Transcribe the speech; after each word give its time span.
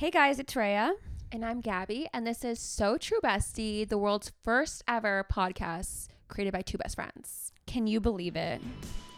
Hey 0.00 0.10
guys, 0.10 0.38
it's 0.38 0.56
Rhea. 0.56 0.94
And 1.30 1.44
I'm 1.44 1.60
Gabby, 1.60 2.08
and 2.14 2.26
this 2.26 2.42
is 2.42 2.58
So 2.58 2.96
True 2.96 3.18
Bestie, 3.22 3.86
the 3.86 3.98
world's 3.98 4.32
first 4.42 4.82
ever 4.88 5.26
podcast 5.30 6.08
created 6.26 6.54
by 6.54 6.62
two 6.62 6.78
best 6.78 6.94
friends. 6.94 7.52
Can 7.66 7.86
you 7.86 8.00
believe 8.00 8.34
it? 8.34 8.62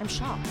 I'm 0.01 0.09
shocked. 0.09 0.49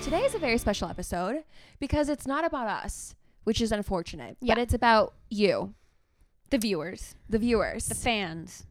Today 0.00 0.20
is 0.20 0.34
a 0.34 0.38
very 0.38 0.58
special 0.58 0.88
episode 0.88 1.42
because 1.80 2.08
it's 2.08 2.24
not 2.26 2.44
about 2.44 2.68
us, 2.68 3.16
which 3.42 3.60
is 3.60 3.72
unfortunate, 3.72 4.36
Yeah. 4.40 4.54
but 4.54 4.62
it's 4.62 4.74
about 4.74 5.14
you, 5.28 5.74
The 6.50 6.58
viewers, 6.58 7.16
the 7.28 7.40
viewers, 7.40 7.86
the 7.86 7.96
fans, 7.96 8.64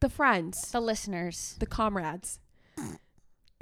the 0.00 0.08
friends, 0.08 0.70
the 0.70 0.80
listeners, 0.80 1.56
the 1.58 1.66
comrades. 1.66 2.38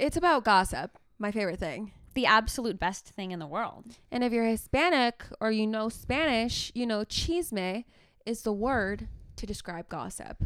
It's 0.01 0.17
about 0.17 0.43
gossip, 0.43 0.97
my 1.19 1.31
favorite 1.31 1.59
thing. 1.59 1.91
the 2.15 2.25
absolute 2.25 2.79
best 2.79 3.07
thing 3.07 3.29
in 3.29 3.37
the 3.37 3.45
world. 3.45 3.99
And 4.11 4.23
if 4.23 4.33
you're 4.33 4.45
Hispanic 4.45 5.23
or 5.39 5.51
you 5.51 5.67
know 5.67 5.89
Spanish, 5.89 6.71
you 6.73 6.87
know 6.87 7.05
chisme 7.05 7.85
is 8.25 8.41
the 8.41 8.51
word 8.51 9.07
to 9.35 9.45
describe 9.45 9.89
gossip. 9.89 10.45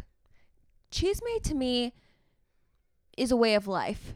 Chisme 0.92 1.42
to 1.42 1.54
me 1.54 1.94
is 3.16 3.30
a 3.30 3.36
way 3.36 3.54
of 3.54 3.66
life. 3.66 4.12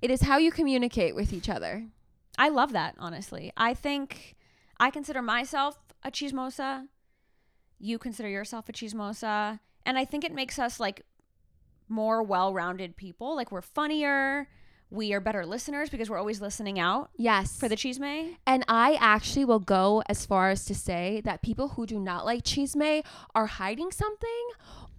It 0.00 0.10
is 0.10 0.22
how 0.22 0.38
you 0.38 0.50
communicate 0.50 1.14
with 1.14 1.34
each 1.34 1.50
other. 1.50 1.84
I 2.38 2.48
love 2.48 2.72
that, 2.72 2.94
honestly. 2.98 3.52
I 3.58 3.74
think 3.74 4.34
I 4.80 4.88
consider 4.90 5.20
myself 5.20 5.78
a 6.02 6.10
chismosa. 6.10 6.88
You 7.78 7.98
consider 7.98 8.30
yourself 8.30 8.70
a 8.70 8.72
chismosa. 8.72 9.60
And 9.84 9.98
I 9.98 10.06
think 10.06 10.24
it 10.24 10.32
makes 10.32 10.58
us 10.58 10.80
like 10.80 11.02
more 11.90 12.22
well 12.22 12.54
rounded 12.54 12.96
people. 12.96 13.36
Like 13.36 13.52
we're 13.52 13.60
funnier. 13.60 14.48
We 14.92 15.12
are 15.14 15.20
better 15.20 15.46
listeners 15.46 15.88
because 15.90 16.10
we're 16.10 16.18
always 16.18 16.40
listening 16.42 16.78
out 16.78 17.08
Yes. 17.16 17.58
for 17.58 17.68
the 17.68 17.76
chisme. 17.76 18.36
and 18.46 18.62
I 18.68 18.98
actually 19.00 19.44
will 19.46 19.58
go 19.78 20.02
as 20.08 20.26
far 20.26 20.50
as 20.50 20.64
to 20.66 20.74
say 20.74 21.22
that 21.24 21.40
people 21.40 21.68
who 21.70 21.86
do 21.86 21.98
not 21.98 22.26
like 22.26 22.42
chisme 22.44 23.02
are 23.34 23.46
hiding 23.46 23.90
something 23.90 24.46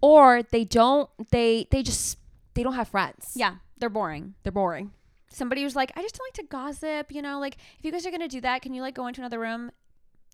or 0.02 0.42
they 0.52 0.64
don't 0.66 1.10
they 1.32 1.68
they 1.72 1.84
just 1.84 2.18
they 2.56 2.64
don't 2.64 2.74
have 2.74 2.88
friends. 2.90 3.34
Yeah, 3.36 3.56
they're 3.78 3.90
boring. 3.90 4.34
They're 4.44 4.52
boring. 4.52 4.92
somebody 5.30 5.64
who's 5.64 5.76
like, 5.76 5.92
I 5.96 6.02
just 6.02 6.16
don't 6.16 6.28
like 6.28 6.34
to 6.42 6.44
gossip, 6.58 7.12
you 7.12 7.22
know, 7.22 7.40
like 7.40 7.58
if 7.80 7.86
you 7.86 7.92
guys 7.92 8.06
are 8.06 8.12
gonna 8.12 8.28
do 8.28 8.42
that, 8.42 8.62
can 8.64 8.74
you 8.74 8.82
like 8.82 8.96
go 8.96 9.08
into 9.08 9.22
another 9.22 9.40
room? 9.40 9.72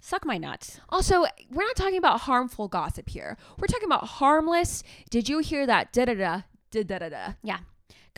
Suck 0.01 0.25
my 0.25 0.37
nuts. 0.37 0.79
Also, 0.89 1.25
we're 1.51 1.63
not 1.63 1.75
talking 1.75 1.97
about 1.97 2.21
harmful 2.21 2.69
gossip 2.69 3.09
here. 3.09 3.35
We're 3.57 3.67
talking 3.67 3.87
about 3.87 4.05
harmless. 4.07 4.83
Did 5.09 5.27
you 5.27 5.39
hear 5.39 5.65
that? 5.67 5.91
Da 5.91 6.05
da 6.05 6.13
da 6.13 6.41
da 6.71 6.83
da 6.83 6.97
da 6.99 7.09
da. 7.09 7.33
Yeah. 7.43 7.59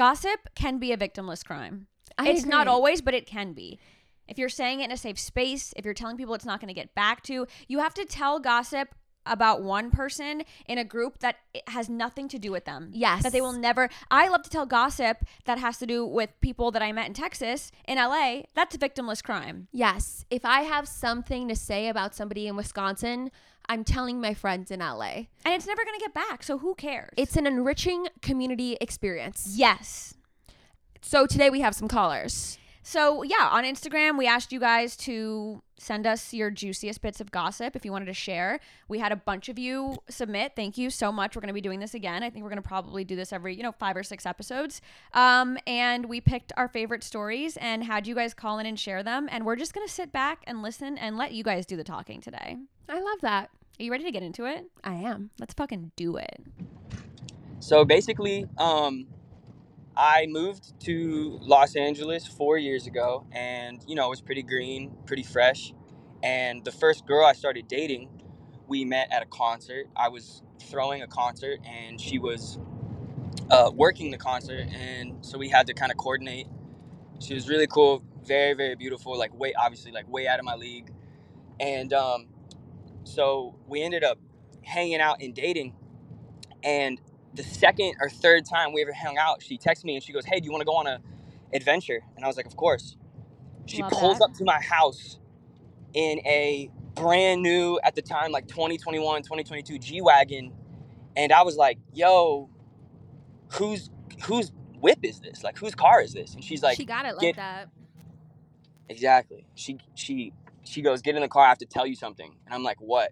Gossip 0.01 0.49
can 0.55 0.79
be 0.79 0.91
a 0.91 0.97
victimless 0.97 1.45
crime. 1.45 1.85
I 2.17 2.29
it's 2.29 2.43
not 2.43 2.67
always, 2.67 3.01
but 3.01 3.13
it 3.13 3.27
can 3.27 3.53
be. 3.53 3.77
If 4.27 4.39
you're 4.39 4.49
saying 4.49 4.79
it 4.79 4.85
in 4.85 4.91
a 4.91 4.97
safe 4.97 5.19
space, 5.19 5.75
if 5.77 5.85
you're 5.85 5.93
telling 5.93 6.17
people 6.17 6.33
it's 6.33 6.43
not 6.43 6.59
going 6.59 6.69
to 6.69 6.73
get 6.73 6.95
back 6.95 7.21
to, 7.25 7.45
you 7.67 7.77
have 7.77 7.93
to 7.93 8.05
tell 8.05 8.39
gossip 8.39 8.95
about 9.27 9.61
one 9.61 9.91
person 9.91 10.41
in 10.65 10.79
a 10.79 10.83
group 10.83 11.19
that 11.19 11.35
it 11.53 11.61
has 11.69 11.87
nothing 11.87 12.27
to 12.29 12.39
do 12.39 12.51
with 12.51 12.65
them. 12.65 12.89
Yes. 12.95 13.21
That 13.21 13.31
they 13.31 13.41
will 13.41 13.53
never. 13.53 13.89
I 14.09 14.27
love 14.27 14.41
to 14.41 14.49
tell 14.49 14.65
gossip 14.65 15.23
that 15.45 15.59
has 15.59 15.77
to 15.77 15.85
do 15.85 16.03
with 16.03 16.31
people 16.41 16.71
that 16.71 16.81
I 16.81 16.91
met 16.91 17.05
in 17.05 17.13
Texas, 17.13 17.71
in 17.87 17.99
LA. 17.99 18.41
That's 18.55 18.73
a 18.73 18.79
victimless 18.79 19.23
crime. 19.23 19.67
Yes. 19.71 20.25
If 20.31 20.45
I 20.45 20.61
have 20.61 20.87
something 20.87 21.47
to 21.47 21.55
say 21.55 21.89
about 21.89 22.15
somebody 22.15 22.47
in 22.47 22.55
Wisconsin, 22.55 23.29
I'm 23.67 23.83
telling 23.83 24.19
my 24.19 24.33
friends 24.33 24.71
in 24.71 24.79
LA. 24.79 25.27
And 25.45 25.53
it's 25.53 25.67
never 25.67 25.83
going 25.83 25.97
to 25.97 26.03
get 26.03 26.13
back. 26.13 26.43
So 26.43 26.57
who 26.57 26.75
cares? 26.75 27.13
It's 27.17 27.35
an 27.35 27.47
enriching 27.47 28.07
community 28.21 28.77
experience. 28.81 29.53
yes. 29.55 30.15
So 31.01 31.25
today 31.25 31.49
we 31.49 31.61
have 31.61 31.73
some 31.73 31.87
callers. 31.87 32.59
So, 32.83 33.21
yeah, 33.21 33.47
on 33.51 33.63
Instagram, 33.63 34.17
we 34.17 34.25
asked 34.25 34.51
you 34.51 34.59
guys 34.59 34.95
to 34.97 35.61
send 35.77 36.07
us 36.07 36.33
your 36.33 36.49
juiciest 36.49 37.01
bits 37.01 37.21
of 37.21 37.31
gossip 37.31 37.75
if 37.75 37.85
you 37.85 37.91
wanted 37.91 38.05
to 38.05 38.13
share. 38.13 38.59
We 38.87 38.97
had 38.97 39.11
a 39.11 39.15
bunch 39.15 39.49
of 39.49 39.59
you 39.59 39.97
submit. 40.09 40.53
Thank 40.55 40.77
you 40.77 40.89
so 40.89 41.11
much. 41.11 41.35
We're 41.35 41.41
going 41.41 41.47
to 41.49 41.53
be 41.53 41.61
doing 41.61 41.79
this 41.79 41.93
again. 41.93 42.23
I 42.23 42.29
think 42.29 42.43
we're 42.43 42.49
going 42.49 42.61
to 42.61 42.67
probably 42.67 43.03
do 43.03 43.15
this 43.15 43.31
every, 43.31 43.55
you 43.55 43.61
know, 43.61 43.71
five 43.71 43.95
or 43.95 44.03
six 44.03 44.25
episodes. 44.25 44.81
Um, 45.13 45.59
and 45.67 46.07
we 46.07 46.21
picked 46.21 46.53
our 46.57 46.67
favorite 46.67 47.03
stories 47.03 47.55
and 47.57 47.83
had 47.83 48.07
you 48.07 48.15
guys 48.15 48.33
call 48.33 48.57
in 48.57 48.65
and 48.65 48.79
share 48.79 49.03
them. 49.03 49.27
And 49.31 49.45
we're 49.45 49.55
just 49.55 49.73
going 49.73 49.85
to 49.85 49.93
sit 49.93 50.11
back 50.11 50.43
and 50.47 50.63
listen 50.63 50.97
and 50.97 51.17
let 51.17 51.33
you 51.33 51.43
guys 51.43 51.67
do 51.67 51.77
the 51.77 51.83
talking 51.83 52.19
today. 52.19 52.57
I 52.91 52.99
love 52.99 53.21
that. 53.21 53.49
Are 53.79 53.83
you 53.83 53.89
ready 53.89 54.03
to 54.03 54.11
get 54.11 54.21
into 54.21 54.43
it? 54.45 54.65
I 54.83 54.95
am. 54.95 55.29
Let's 55.39 55.53
fucking 55.53 55.93
do 55.95 56.17
it. 56.17 56.43
So 57.59 57.85
basically, 57.85 58.45
um, 58.57 59.07
I 59.95 60.25
moved 60.27 60.77
to 60.81 61.39
Los 61.41 61.77
Angeles 61.77 62.27
four 62.27 62.57
years 62.57 62.87
ago, 62.87 63.25
and 63.31 63.81
you 63.87 63.95
know 63.95 64.07
it 64.07 64.09
was 64.09 64.19
pretty 64.19 64.43
green, 64.43 64.91
pretty 65.05 65.23
fresh. 65.23 65.73
And 66.21 66.65
the 66.65 66.71
first 66.73 67.07
girl 67.07 67.25
I 67.25 67.31
started 67.31 67.69
dating, 67.69 68.09
we 68.67 68.83
met 68.83 69.07
at 69.09 69.23
a 69.23 69.25
concert. 69.25 69.87
I 69.95 70.09
was 70.09 70.43
throwing 70.61 71.01
a 71.01 71.07
concert, 71.07 71.59
and 71.65 71.99
she 71.99 72.19
was 72.19 72.59
uh, 73.49 73.71
working 73.73 74.11
the 74.11 74.17
concert, 74.17 74.67
and 74.69 75.25
so 75.25 75.37
we 75.37 75.47
had 75.47 75.65
to 75.67 75.73
kind 75.73 75.93
of 75.93 75.97
coordinate. 75.97 76.47
She 77.21 77.35
was 77.35 77.47
really 77.47 77.67
cool, 77.67 78.03
very 78.21 78.53
very 78.53 78.75
beautiful, 78.75 79.17
like 79.17 79.33
way 79.33 79.53
obviously 79.53 79.93
like 79.93 80.11
way 80.11 80.27
out 80.27 80.39
of 80.39 80.45
my 80.45 80.55
league, 80.55 80.91
and 81.57 81.93
um, 81.93 82.27
so 83.03 83.55
we 83.67 83.81
ended 83.81 84.03
up 84.03 84.19
hanging 84.63 84.99
out 85.01 85.21
and 85.21 85.33
dating, 85.33 85.73
and 86.63 87.01
the 87.33 87.43
second 87.43 87.95
or 88.01 88.09
third 88.09 88.45
time 88.45 88.73
we 88.73 88.81
ever 88.81 88.93
hung 88.93 89.17
out, 89.17 89.41
she 89.43 89.57
texted 89.57 89.85
me 89.85 89.95
and 89.95 90.03
she 90.03 90.13
goes, 90.13 90.25
"Hey, 90.25 90.39
do 90.39 90.45
you 90.45 90.51
want 90.51 90.61
to 90.61 90.65
go 90.65 90.75
on 90.75 90.87
a 90.87 90.99
adventure?" 91.53 92.01
And 92.15 92.25
I 92.25 92.27
was 92.27 92.37
like, 92.37 92.45
"Of 92.47 92.55
course." 92.55 92.97
She 93.67 93.81
Love 93.81 93.91
pulls 93.91 94.19
that. 94.19 94.25
up 94.25 94.33
to 94.35 94.43
my 94.45 94.61
house 94.61 95.19
in 95.93 96.19
a 96.25 96.69
brand 96.95 97.41
new 97.41 97.79
at 97.83 97.95
the 97.95 98.01
time 98.01 98.31
like 98.31 98.47
2021, 98.47 99.23
2022 99.23 99.79
G-Wagon, 99.79 100.53
and 101.15 101.31
I 101.31 101.43
was 101.43 101.57
like, 101.57 101.79
"Yo, 101.93 102.49
whose 103.53 103.89
whose 104.23 104.51
whip 104.79 104.99
is 105.03 105.19
this? 105.19 105.43
Like 105.43 105.57
whose 105.57 105.75
car 105.75 106.01
is 106.01 106.13
this?" 106.13 106.33
And 106.35 106.43
she's 106.43 106.63
like, 106.63 106.77
she 106.77 106.85
got 106.85 107.05
it 107.05 107.13
like 107.15 107.21
get- 107.21 107.35
that. 107.37 107.69
Exactly. 108.89 109.45
She 109.55 109.77
she 109.95 110.33
she 110.63 110.81
goes, 110.81 111.01
get 111.01 111.15
in 111.15 111.21
the 111.21 111.27
car. 111.27 111.45
I 111.45 111.49
have 111.49 111.57
to 111.59 111.65
tell 111.65 111.85
you 111.85 111.95
something. 111.95 112.35
And 112.45 112.53
I'm 112.53 112.63
like, 112.63 112.79
what? 112.79 113.11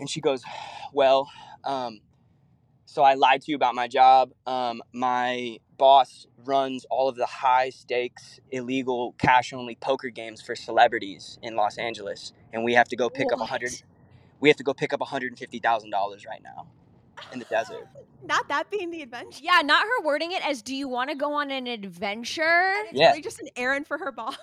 And 0.00 0.08
she 0.08 0.20
goes, 0.20 0.42
well, 0.92 1.30
um, 1.64 2.00
so 2.86 3.02
I 3.02 3.14
lied 3.14 3.42
to 3.42 3.50
you 3.50 3.56
about 3.56 3.74
my 3.74 3.88
job. 3.88 4.30
Um, 4.46 4.82
my 4.92 5.58
boss 5.76 6.26
runs 6.44 6.84
all 6.90 7.08
of 7.08 7.16
the 7.16 7.26
high 7.26 7.70
stakes, 7.70 8.38
illegal, 8.50 9.14
cash 9.18 9.52
only 9.52 9.74
poker 9.74 10.10
games 10.10 10.40
for 10.42 10.54
celebrities 10.54 11.38
in 11.42 11.56
Los 11.56 11.78
Angeles, 11.78 12.32
and 12.52 12.62
we 12.62 12.74
have 12.74 12.88
to 12.88 12.96
go 12.96 13.10
pick 13.10 13.32
up 13.32 13.40
a 13.40 13.46
hundred. 13.46 13.72
We 14.40 14.48
have 14.48 14.56
to 14.58 14.62
go 14.62 14.74
pick 14.74 14.92
up 14.92 15.00
hundred 15.02 15.32
and 15.32 15.38
fifty 15.38 15.58
thousand 15.58 15.90
dollars 15.90 16.24
right 16.26 16.42
now 16.42 16.66
in 17.32 17.38
the 17.38 17.46
desert. 17.46 17.88
Not 18.24 18.48
that 18.48 18.70
being 18.70 18.90
the 18.90 19.02
adventure. 19.02 19.40
Yeah, 19.42 19.60
not 19.62 19.82
her 19.82 20.02
wording 20.02 20.32
it 20.32 20.46
as 20.46 20.62
do 20.62 20.74
you 20.74 20.88
want 20.88 21.10
to 21.10 21.14
go 21.14 21.34
on 21.34 21.50
an 21.50 21.66
adventure? 21.66 22.72
It's 22.86 22.98
Yeah. 22.98 23.10
really 23.10 23.20
just 23.20 23.38
an 23.38 23.48
errand 23.54 23.86
for 23.86 23.98
her 23.98 24.10
boss. 24.12 24.38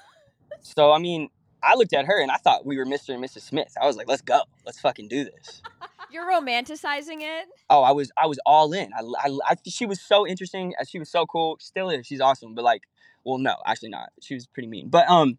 So 0.62 0.92
I 0.92 1.00
mean, 1.00 1.30
I 1.64 1.76
looked 1.76 1.94
at 1.94 2.06
her 2.06 2.20
and 2.22 2.32
I 2.32 2.38
thought 2.38 2.66
we 2.66 2.78
were 2.78 2.86
Mr. 2.86 3.14
and 3.14 3.24
Mrs. 3.24 3.42
Smith. 3.42 3.74
I 3.82 3.86
was 3.86 3.96
like, 3.96 4.08
let's 4.08 4.22
go, 4.22 4.42
let's 4.66 4.80
fucking 4.80 5.08
do 5.08 5.24
this. 5.24 5.62
You're 6.12 6.30
romanticizing 6.30 7.22
it. 7.22 7.48
oh, 7.70 7.84
I 7.84 7.92
was 7.92 8.12
I 8.18 8.28
was 8.28 8.38
all 8.46 8.74
in. 8.74 8.92
I, 8.94 9.02
I, 9.02 9.38
I 9.52 9.56
she 9.66 9.86
was 9.86 10.02
so 10.02 10.28
interesting. 10.28 10.74
uh, 10.80 10.84
She 10.84 11.00
was 11.00 11.10
so 11.10 11.26
cool. 11.26 11.58
Still 11.62 11.90
is. 11.90 12.06
She's 12.06 12.20
awesome. 12.20 12.54
But 12.54 12.66
like, 12.66 12.84
well, 13.24 13.38
no, 13.38 13.56
actually 13.66 13.90
not. 13.90 14.10
She 14.22 14.34
was 14.34 14.46
pretty 14.46 14.68
mean. 14.68 14.90
But 14.90 15.08
um, 15.10 15.38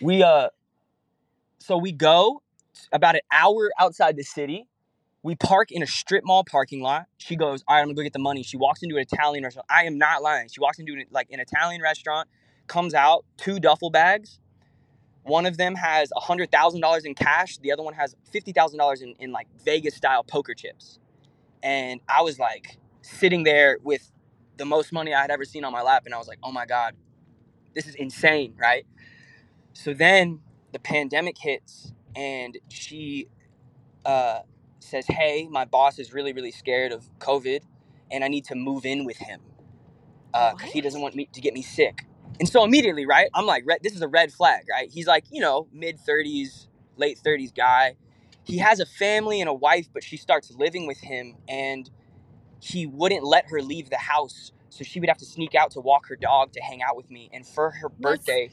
we 0.00 0.24
uh, 0.24 0.48
so 1.60 1.76
we 1.76 1.92
go 1.92 2.42
about 2.90 3.14
an 3.14 3.20
hour 3.32 3.70
outside 3.78 4.16
the 4.16 4.24
city. 4.24 4.66
We 5.22 5.34
park 5.36 5.70
in 5.70 5.82
a 5.82 5.86
strip 5.86 6.24
mall 6.24 6.42
parking 6.44 6.80
lot. 6.80 7.06
She 7.18 7.36
goes, 7.36 7.62
all 7.68 7.76
right, 7.76 7.82
I'm 7.82 7.86
gonna 7.88 7.94
go 7.94 8.02
get 8.02 8.12
the 8.12 8.18
money. 8.18 8.42
She 8.42 8.56
walks 8.56 8.82
into 8.82 8.96
an 8.96 9.02
Italian 9.02 9.44
restaurant. 9.44 9.66
I 9.70 9.84
am 9.84 9.98
not 9.98 10.22
lying. 10.22 10.48
She 10.48 10.60
walks 10.60 10.78
into 10.80 10.94
an, 10.94 11.04
like 11.10 11.28
an 11.30 11.38
Italian 11.40 11.80
restaurant, 11.82 12.28
comes 12.66 12.94
out 12.94 13.24
two 13.36 13.60
duffel 13.60 13.90
bags. 13.90 14.40
One 15.28 15.46
of 15.46 15.58
them 15.58 15.76
has 15.76 16.10
hundred 16.16 16.52
thousand 16.52 16.82
dollars 16.82 17.06
in 17.06 17.14
cash. 17.14 17.58
The 17.58 17.72
other 17.72 17.84
one 17.84 17.94
has 17.94 18.16
fifty 18.32 18.52
thousand 18.52 18.78
dollars 18.80 19.02
in 19.02 19.14
in 19.20 19.32
like 19.32 19.48
Vegas 19.64 19.96
style 19.96 20.24
poker 20.24 20.54
chips 20.54 20.96
and 21.64 22.00
I 22.08 22.22
was 22.22 22.40
like 22.40 22.78
sitting 23.02 23.44
there 23.44 23.78
with 23.84 24.12
the 24.58 24.66
most 24.66 24.92
money 24.92 25.14
I 25.14 25.22
had 25.22 25.32
ever 25.32 25.46
seen 25.46 25.64
on 25.64 25.72
my 25.72 25.82
lap, 25.82 26.04
and 26.06 26.14
I 26.14 26.18
was 26.18 26.28
like, 26.28 26.40
oh 26.44 26.52
my 26.52 26.66
god, 26.66 26.94
this 27.74 27.86
is 27.86 27.96
insane, 27.96 28.54
right? 28.60 28.86
So 29.74 29.94
then 29.94 30.40
the 30.72 30.78
pandemic 30.80 31.38
hits, 31.38 31.92
and 32.16 32.58
she 32.68 33.28
uh, 34.04 34.40
says, 34.80 35.06
hey, 35.08 35.48
my 35.50 35.66
boss 35.66 35.98
is 35.98 36.14
really 36.14 36.34
really 36.34 36.52
scared 36.52 36.92
of 36.92 37.08
COVID, 37.20 37.62
and 38.12 38.24
I 38.24 38.28
need 38.28 38.46
to 38.46 38.54
move 38.54 38.86
in 38.86 39.04
with 39.04 39.18
him 39.18 39.40
because 40.32 40.72
he 40.72 40.82
doesn't 40.82 41.02
want 41.02 41.16
me 41.16 41.28
to 41.32 41.42
get 41.42 41.54
me 41.54 41.62
sick. 41.62 42.06
And 42.40 42.48
so 42.48 42.64
immediately, 42.64 43.06
right, 43.06 43.28
I'm 43.34 43.46
like, 43.46 43.64
red, 43.66 43.80
this 43.82 43.94
is 43.94 44.02
a 44.02 44.08
red 44.08 44.32
flag, 44.32 44.64
right? 44.70 44.90
He's 44.90 45.06
like, 45.06 45.24
you 45.30 45.40
know, 45.40 45.66
mid 45.72 45.98
30s, 45.98 46.68
late 46.96 47.18
30s 47.24 47.54
guy. 47.54 47.96
He 48.44 48.58
has 48.58 48.80
a 48.80 48.86
family 48.86 49.40
and 49.40 49.48
a 49.48 49.54
wife, 49.54 49.88
but 49.92 50.04
she 50.04 50.16
starts 50.16 50.50
living 50.52 50.86
with 50.86 50.98
him, 50.98 51.36
and 51.48 51.90
he 52.60 52.86
wouldn't 52.86 53.24
let 53.24 53.46
her 53.50 53.60
leave 53.62 53.90
the 53.90 53.98
house 53.98 54.52
So 54.70 54.84
she 54.84 55.00
would 55.00 55.08
have 55.08 55.18
to 55.18 55.24
sneak 55.24 55.54
out 55.54 55.70
to 55.72 55.80
walk 55.80 56.06
her 56.08 56.16
dog 56.16 56.52
to 56.52 56.60
hang 56.60 56.82
out 56.82 56.96
with 56.96 57.10
me. 57.10 57.30
And 57.32 57.46
for 57.46 57.70
her 57.70 57.88
birthday, 57.88 58.50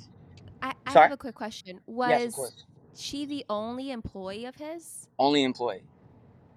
I, 0.61 0.73
I 0.85 0.91
have 0.91 1.11
a 1.11 1.17
quick 1.17 1.35
question. 1.35 1.79
Was 1.85 2.09
yes, 2.09 2.53
she 2.95 3.25
the 3.25 3.45
only 3.49 3.91
employee 3.91 4.45
of 4.45 4.55
his? 4.55 5.07
only 5.19 5.43
employee. 5.43 5.83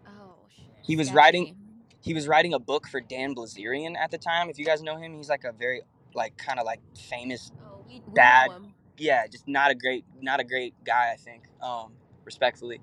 Oh 0.07 0.37
shit. 0.49 0.65
He 0.83 0.97
was 0.97 1.13
writing- 1.13 1.57
He 2.01 2.15
was 2.15 2.29
writing 2.29 2.55
a 2.55 2.59
book 2.59 2.87
for 2.89 3.01
Dan 3.01 3.35
Bilzerian 3.35 3.97
at 3.97 4.11
the 4.11 4.19
time. 4.19 4.49
If 4.49 4.59
you 4.59 4.65
guys 4.65 4.83
know 4.83 4.97
him, 4.97 5.15
he's 5.15 5.29
like 5.29 5.45
a 5.45 5.53
very 5.53 5.83
like 6.19 6.37
kind 6.37 6.59
of 6.61 6.67
like 6.67 6.81
famous 6.97 7.51
Oh, 7.65 7.85
we, 7.89 7.95
we 8.07 8.13
bad- 8.15 8.51
know 8.51 8.57
him. 8.57 8.75
yeah, 8.99 9.27
just 9.27 9.49
not 9.49 9.71
a 9.71 9.75
great, 9.75 10.05
not 10.21 10.41
a 10.41 10.45
great 10.45 10.75
guy. 10.85 11.11
I 11.13 11.17
think, 11.17 11.45
um, 11.63 11.93
respectfully, 12.25 12.81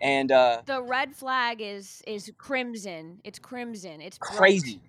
and 0.00 0.30
uh, 0.30 0.62
The 0.66 0.82
red 0.82 1.16
flag 1.16 1.60
is 1.60 2.02
is 2.06 2.30
crimson. 2.38 3.20
It's 3.24 3.38
crimson. 3.40 4.00
It's 4.00 4.18
bright. 4.18 4.36
crazy. 4.36 4.80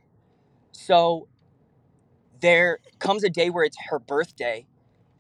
So 0.71 1.27
there 2.42 2.80
comes 3.00 3.24
a 3.24 3.30
day 3.30 3.50
where 3.50 3.63
it's 3.63 3.77
her 3.89 4.00
birthday, 4.00 4.68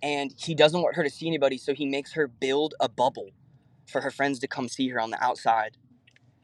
and 0.03 0.33
he 0.37 0.53
doesn't 0.53 0.81
want 0.81 0.95
her 0.95 1.03
to 1.03 1.09
see 1.09 1.27
anybody, 1.27 1.57
so 1.57 1.73
he 1.73 1.85
makes 1.85 2.13
her 2.13 2.27
build 2.27 2.75
a 2.79 2.89
bubble 2.89 3.31
for 3.87 4.01
her 4.01 4.11
friends 4.11 4.39
to 4.39 4.47
come 4.47 4.67
see 4.67 4.89
her 4.89 4.99
on 4.99 5.11
the 5.11 5.23
outside. 5.23 5.77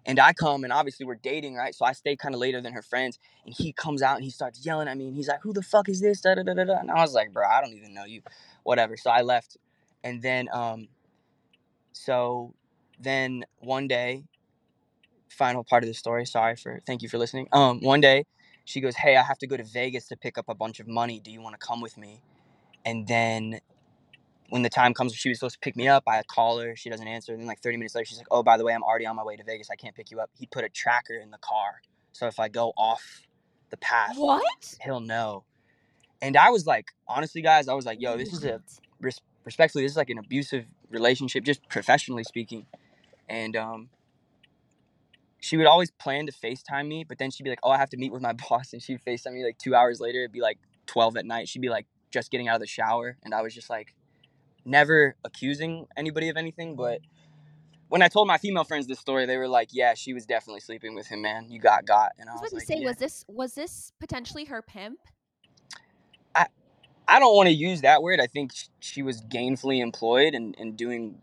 And 0.05 0.19
I 0.19 0.33
come, 0.33 0.63
and 0.63 0.73
obviously 0.73 1.05
we're 1.05 1.15
dating, 1.15 1.55
right? 1.55 1.75
So 1.75 1.85
I 1.85 1.93
stay 1.93 2.15
kind 2.15 2.35
of 2.35 2.41
later 2.41 2.61
than 2.61 2.73
her 2.73 2.81
friends, 2.81 3.19
and 3.45 3.55
he 3.57 3.73
comes 3.73 4.01
out 4.01 4.15
and 4.17 4.23
he 4.25 4.31
starts 4.31 4.65
yelling 4.65 4.87
at 4.87 4.97
me, 4.97 5.07
and 5.07 5.15
he's 5.15 5.27
like, 5.29 5.41
"Who 5.43 5.53
the 5.53 5.63
fuck 5.63 5.89
is 5.89 6.01
this?" 6.01 6.21
Da 6.21 6.35
da 6.35 6.43
da 6.43 6.53
da. 6.65 6.79
And 6.79 6.91
I 6.91 7.01
was 7.01 7.13
like, 7.13 7.33
"Bro, 7.33 7.47
I 7.47 7.61
don't 7.61 7.73
even 7.75 7.93
know 7.93 8.05
you." 8.05 8.21
Whatever. 8.63 8.97
So 8.97 9.11
I 9.11 9.21
left, 9.21 9.57
and 10.03 10.21
then 10.21 10.49
um, 10.53 10.89
so 11.93 12.53
then 12.99 13.45
one 13.59 13.87
day, 13.87 14.25
final 15.29 15.63
part 15.63 15.83
of 15.83 15.87
the 15.89 15.93
story. 15.95 16.25
Sorry 16.25 16.55
for. 16.55 16.81
Thank 16.87 17.01
you 17.03 17.09
for 17.09 17.17
listening. 17.17 17.47
Um, 17.51 17.81
one 17.81 18.01
day, 18.01 18.25
she 18.65 18.81
goes, 18.81 18.95
"Hey, 18.95 19.17
I 19.17 19.23
have 19.23 19.39
to 19.39 19.47
go 19.47 19.57
to 19.57 19.63
Vegas 19.63 20.07
to 20.09 20.17
pick 20.17 20.37
up 20.37 20.49
a 20.49 20.55
bunch 20.55 20.79
of 20.79 20.87
money. 20.87 21.19
Do 21.19 21.31
you 21.31 21.41
want 21.41 21.59
to 21.59 21.65
come 21.65 21.81
with 21.81 21.97
me?" 21.97 22.21
And 22.85 23.07
then 23.07 23.59
when 24.51 24.63
the 24.63 24.69
time 24.69 24.93
comes, 24.93 25.15
she 25.15 25.29
was 25.29 25.39
supposed 25.39 25.53
to 25.53 25.59
pick 25.59 25.77
me 25.77 25.87
up. 25.87 26.03
I 26.07 26.21
call 26.23 26.59
her. 26.59 26.75
She 26.75 26.89
doesn't 26.89 27.07
answer. 27.07 27.31
And 27.31 27.39
Then 27.41 27.47
like 27.47 27.61
30 27.61 27.77
minutes 27.77 27.95
later, 27.95 28.03
she's 28.05 28.17
like, 28.17 28.27
"Oh, 28.29 28.43
by 28.43 28.57
the 28.57 28.65
way, 28.65 28.73
I'm 28.73 28.83
already 28.83 29.05
on 29.05 29.15
my 29.15 29.23
way 29.23 29.37
to 29.37 29.43
Vegas. 29.45 29.69
I 29.71 29.75
can't 29.75 29.95
pick 29.95 30.11
you 30.11 30.19
up." 30.19 30.29
He 30.37 30.45
put 30.45 30.65
a 30.65 30.69
tracker 30.69 31.13
in 31.15 31.31
the 31.31 31.37
car, 31.37 31.81
so 32.11 32.27
if 32.27 32.37
I 32.37 32.49
go 32.49 32.73
off 32.77 33.21
the 33.69 33.77
path, 33.77 34.17
What? 34.17 34.75
he'll 34.83 34.99
know. 34.99 35.45
And 36.21 36.35
I 36.35 36.49
was 36.49 36.67
like, 36.67 36.87
honestly, 37.07 37.41
guys, 37.41 37.69
I 37.69 37.73
was 37.73 37.85
like, 37.85 38.01
"Yo, 38.01 38.17
this 38.17 38.33
is 38.33 38.43
a 38.43 38.61
res- 38.99 39.21
respectfully, 39.45 39.85
this 39.85 39.93
is 39.93 39.97
like 39.97 40.09
an 40.09 40.17
abusive 40.17 40.65
relationship, 40.89 41.45
just 41.45 41.67
professionally 41.69 42.25
speaking." 42.25 42.65
And 43.29 43.55
um, 43.55 43.89
she 45.39 45.55
would 45.55 45.65
always 45.65 45.91
plan 45.91 46.25
to 46.25 46.33
FaceTime 46.33 46.87
me, 46.89 47.03
but 47.05 47.17
then 47.17 47.31
she'd 47.31 47.43
be 47.43 47.49
like, 47.49 47.59
"Oh, 47.63 47.71
I 47.71 47.77
have 47.77 47.89
to 47.91 47.97
meet 47.97 48.11
with 48.11 48.21
my 48.21 48.33
boss," 48.49 48.73
and 48.73 48.81
she'd 48.81 48.99
FaceTime 49.03 49.31
me 49.33 49.45
like 49.45 49.57
two 49.57 49.73
hours 49.75 50.01
later. 50.01 50.19
It'd 50.19 50.33
be 50.33 50.41
like 50.41 50.57
twelve 50.87 51.15
at 51.15 51.25
night. 51.25 51.47
She'd 51.47 51.61
be 51.61 51.69
like 51.69 51.85
just 52.11 52.29
getting 52.29 52.49
out 52.49 52.55
of 52.55 52.61
the 52.61 52.67
shower, 52.67 53.15
and 53.23 53.33
I 53.33 53.41
was 53.41 53.55
just 53.55 53.69
like, 53.69 53.93
never 54.65 55.15
accusing 55.23 55.87
anybody 55.97 56.29
of 56.29 56.37
anything, 56.37 56.75
but. 56.75 57.01
Mm-hmm. 57.01 57.07
When 57.89 58.01
I 58.01 58.07
told 58.07 58.25
my 58.25 58.37
female 58.37 58.63
friends 58.63 58.87
this 58.87 58.99
story, 58.99 59.25
they 59.25 59.35
were 59.35 59.49
like, 59.49 59.67
"Yeah, 59.73 59.95
she 59.95 60.13
was 60.13 60.25
definitely 60.25 60.61
sleeping 60.61 60.95
with 60.95 61.07
him, 61.07 61.21
man. 61.21 61.47
You 61.51 61.59
got 61.59 61.85
got." 61.85 62.13
And 62.17 62.29
I 62.29 62.31
I 62.31 62.35
was 62.35 62.43
was 62.43 62.53
like, 62.53 62.63
say, 62.63 62.77
yeah. 62.79 62.87
was 62.87 62.95
this 62.95 63.25
was 63.27 63.53
this 63.53 63.91
potentially 63.99 64.45
her 64.45 64.61
pimp? 64.61 64.97
I 66.33 66.45
I 67.05 67.19
don't 67.19 67.35
want 67.35 67.47
to 67.47 67.53
use 67.53 67.81
that 67.81 68.01
word. 68.01 68.21
I 68.21 68.27
think 68.27 68.51
she 68.79 69.03
was 69.03 69.21
gainfully 69.23 69.81
employed 69.81 70.33
and, 70.35 70.55
and 70.57 70.77
doing, 70.77 71.17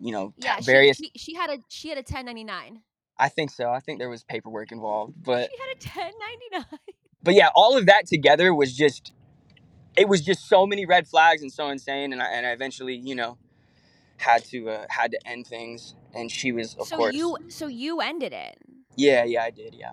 you 0.00 0.10
know, 0.10 0.34
Yeah, 0.38 0.56
she, 0.56 0.64
various. 0.64 0.96
she 0.96 1.12
she 1.14 1.34
had 1.34 1.50
a 1.50 1.58
she 1.68 1.90
had 1.90 1.98
a 1.98 2.00
1099. 2.00 2.80
I 3.16 3.28
think 3.28 3.50
so. 3.52 3.70
I 3.70 3.78
think 3.78 4.00
there 4.00 4.10
was 4.10 4.24
paperwork 4.24 4.72
involved, 4.72 5.14
but 5.22 5.48
She 5.52 5.58
had 5.58 6.02
a 6.02 6.10
1099. 6.10 6.78
but 7.22 7.34
yeah, 7.34 7.50
all 7.54 7.76
of 7.78 7.86
that 7.86 8.06
together 8.08 8.52
was 8.52 8.76
just, 8.76 9.12
it 9.96 10.08
was 10.08 10.20
just 10.22 10.48
so 10.48 10.66
many 10.66 10.86
red 10.86 11.06
flags 11.06 11.42
and 11.42 11.52
so 11.52 11.68
insane, 11.68 12.12
and 12.12 12.22
I 12.22 12.26
and 12.26 12.46
I 12.46 12.50
eventually, 12.50 12.96
you 12.96 13.14
know, 13.14 13.38
had 14.16 14.44
to 14.46 14.68
uh, 14.70 14.86
had 14.88 15.10
to 15.12 15.18
end 15.26 15.46
things, 15.46 15.94
and 16.14 16.30
she 16.30 16.52
was 16.52 16.74
of 16.76 16.86
so 16.86 16.96
course. 16.96 17.14
you 17.14 17.36
so 17.48 17.66
you 17.66 18.00
ended 18.00 18.32
it. 18.32 18.58
Yeah, 18.96 19.24
yeah, 19.24 19.42
I 19.42 19.50
did. 19.50 19.74
Yeah, 19.74 19.92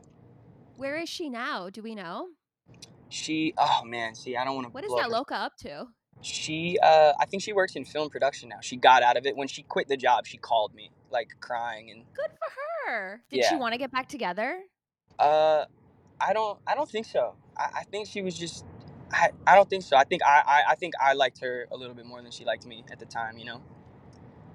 Where 0.78 0.98
is 0.98 1.10
she 1.10 1.30
now? 1.30 1.70
Do 1.70 1.82
we 1.82 1.96
know? 1.96 2.28
she. 3.10 3.54
Oh 3.58 3.82
man, 3.86 4.16
see, 4.16 4.36
I 4.36 4.44
don't 4.44 4.56
want 4.56 4.68
to. 4.68 4.72
What 4.72 4.84
is 4.84 4.94
that 4.96 5.10
Loca 5.12 5.36
up 5.36 5.58
to? 5.62 5.88
She, 6.24 6.78
uh, 6.84 7.14
I 7.20 7.26
think 7.26 7.42
she 7.42 7.52
works 7.52 7.76
in 7.76 7.84
film 7.84 8.10
production 8.12 8.50
now. 8.50 8.58
She 8.62 8.76
got 8.76 9.02
out 9.02 9.18
of 9.18 9.26
it 9.26 9.36
when 9.36 9.48
she 9.48 9.64
quit 9.64 9.88
the 9.88 9.98
job. 9.98 10.28
She 10.28 10.38
called 10.38 10.74
me 10.76 10.92
like 11.10 11.30
crying 11.40 11.90
and 11.90 12.04
Good 12.14 12.30
for 12.30 12.92
her. 12.92 13.24
Did 13.32 13.46
she 13.46 13.56
want 13.56 13.74
to 13.74 13.80
get 13.80 13.92
back 13.92 14.08
together? 14.08 14.62
Uh, 15.18 15.66
I 16.20 16.34
don't. 16.34 16.60
I 16.68 16.76
don't 16.76 16.90
think 16.90 17.06
so. 17.06 17.36
I, 17.58 17.70
I 17.80 17.84
think 17.86 18.08
she 18.08 18.22
was 18.22 18.38
just. 18.38 18.66
I, 19.14 19.32
I 19.48 19.56
don't 19.56 19.70
think 19.70 19.84
so. 19.84 19.98
I 19.98 20.06
think 20.06 20.24
I, 20.24 20.44
I 20.46 20.62
I 20.72 20.76
think 20.76 20.94
I 21.02 21.14
liked 21.14 21.40
her 21.42 21.68
a 21.72 21.78
little 21.78 21.96
bit 21.96 22.06
more 22.06 22.22
than 22.22 22.32
she 22.32 22.46
liked 22.46 22.66
me 22.66 22.84
at 22.92 23.00
the 23.00 23.06
time. 23.08 23.38
You 23.38 23.46
know. 23.46 23.62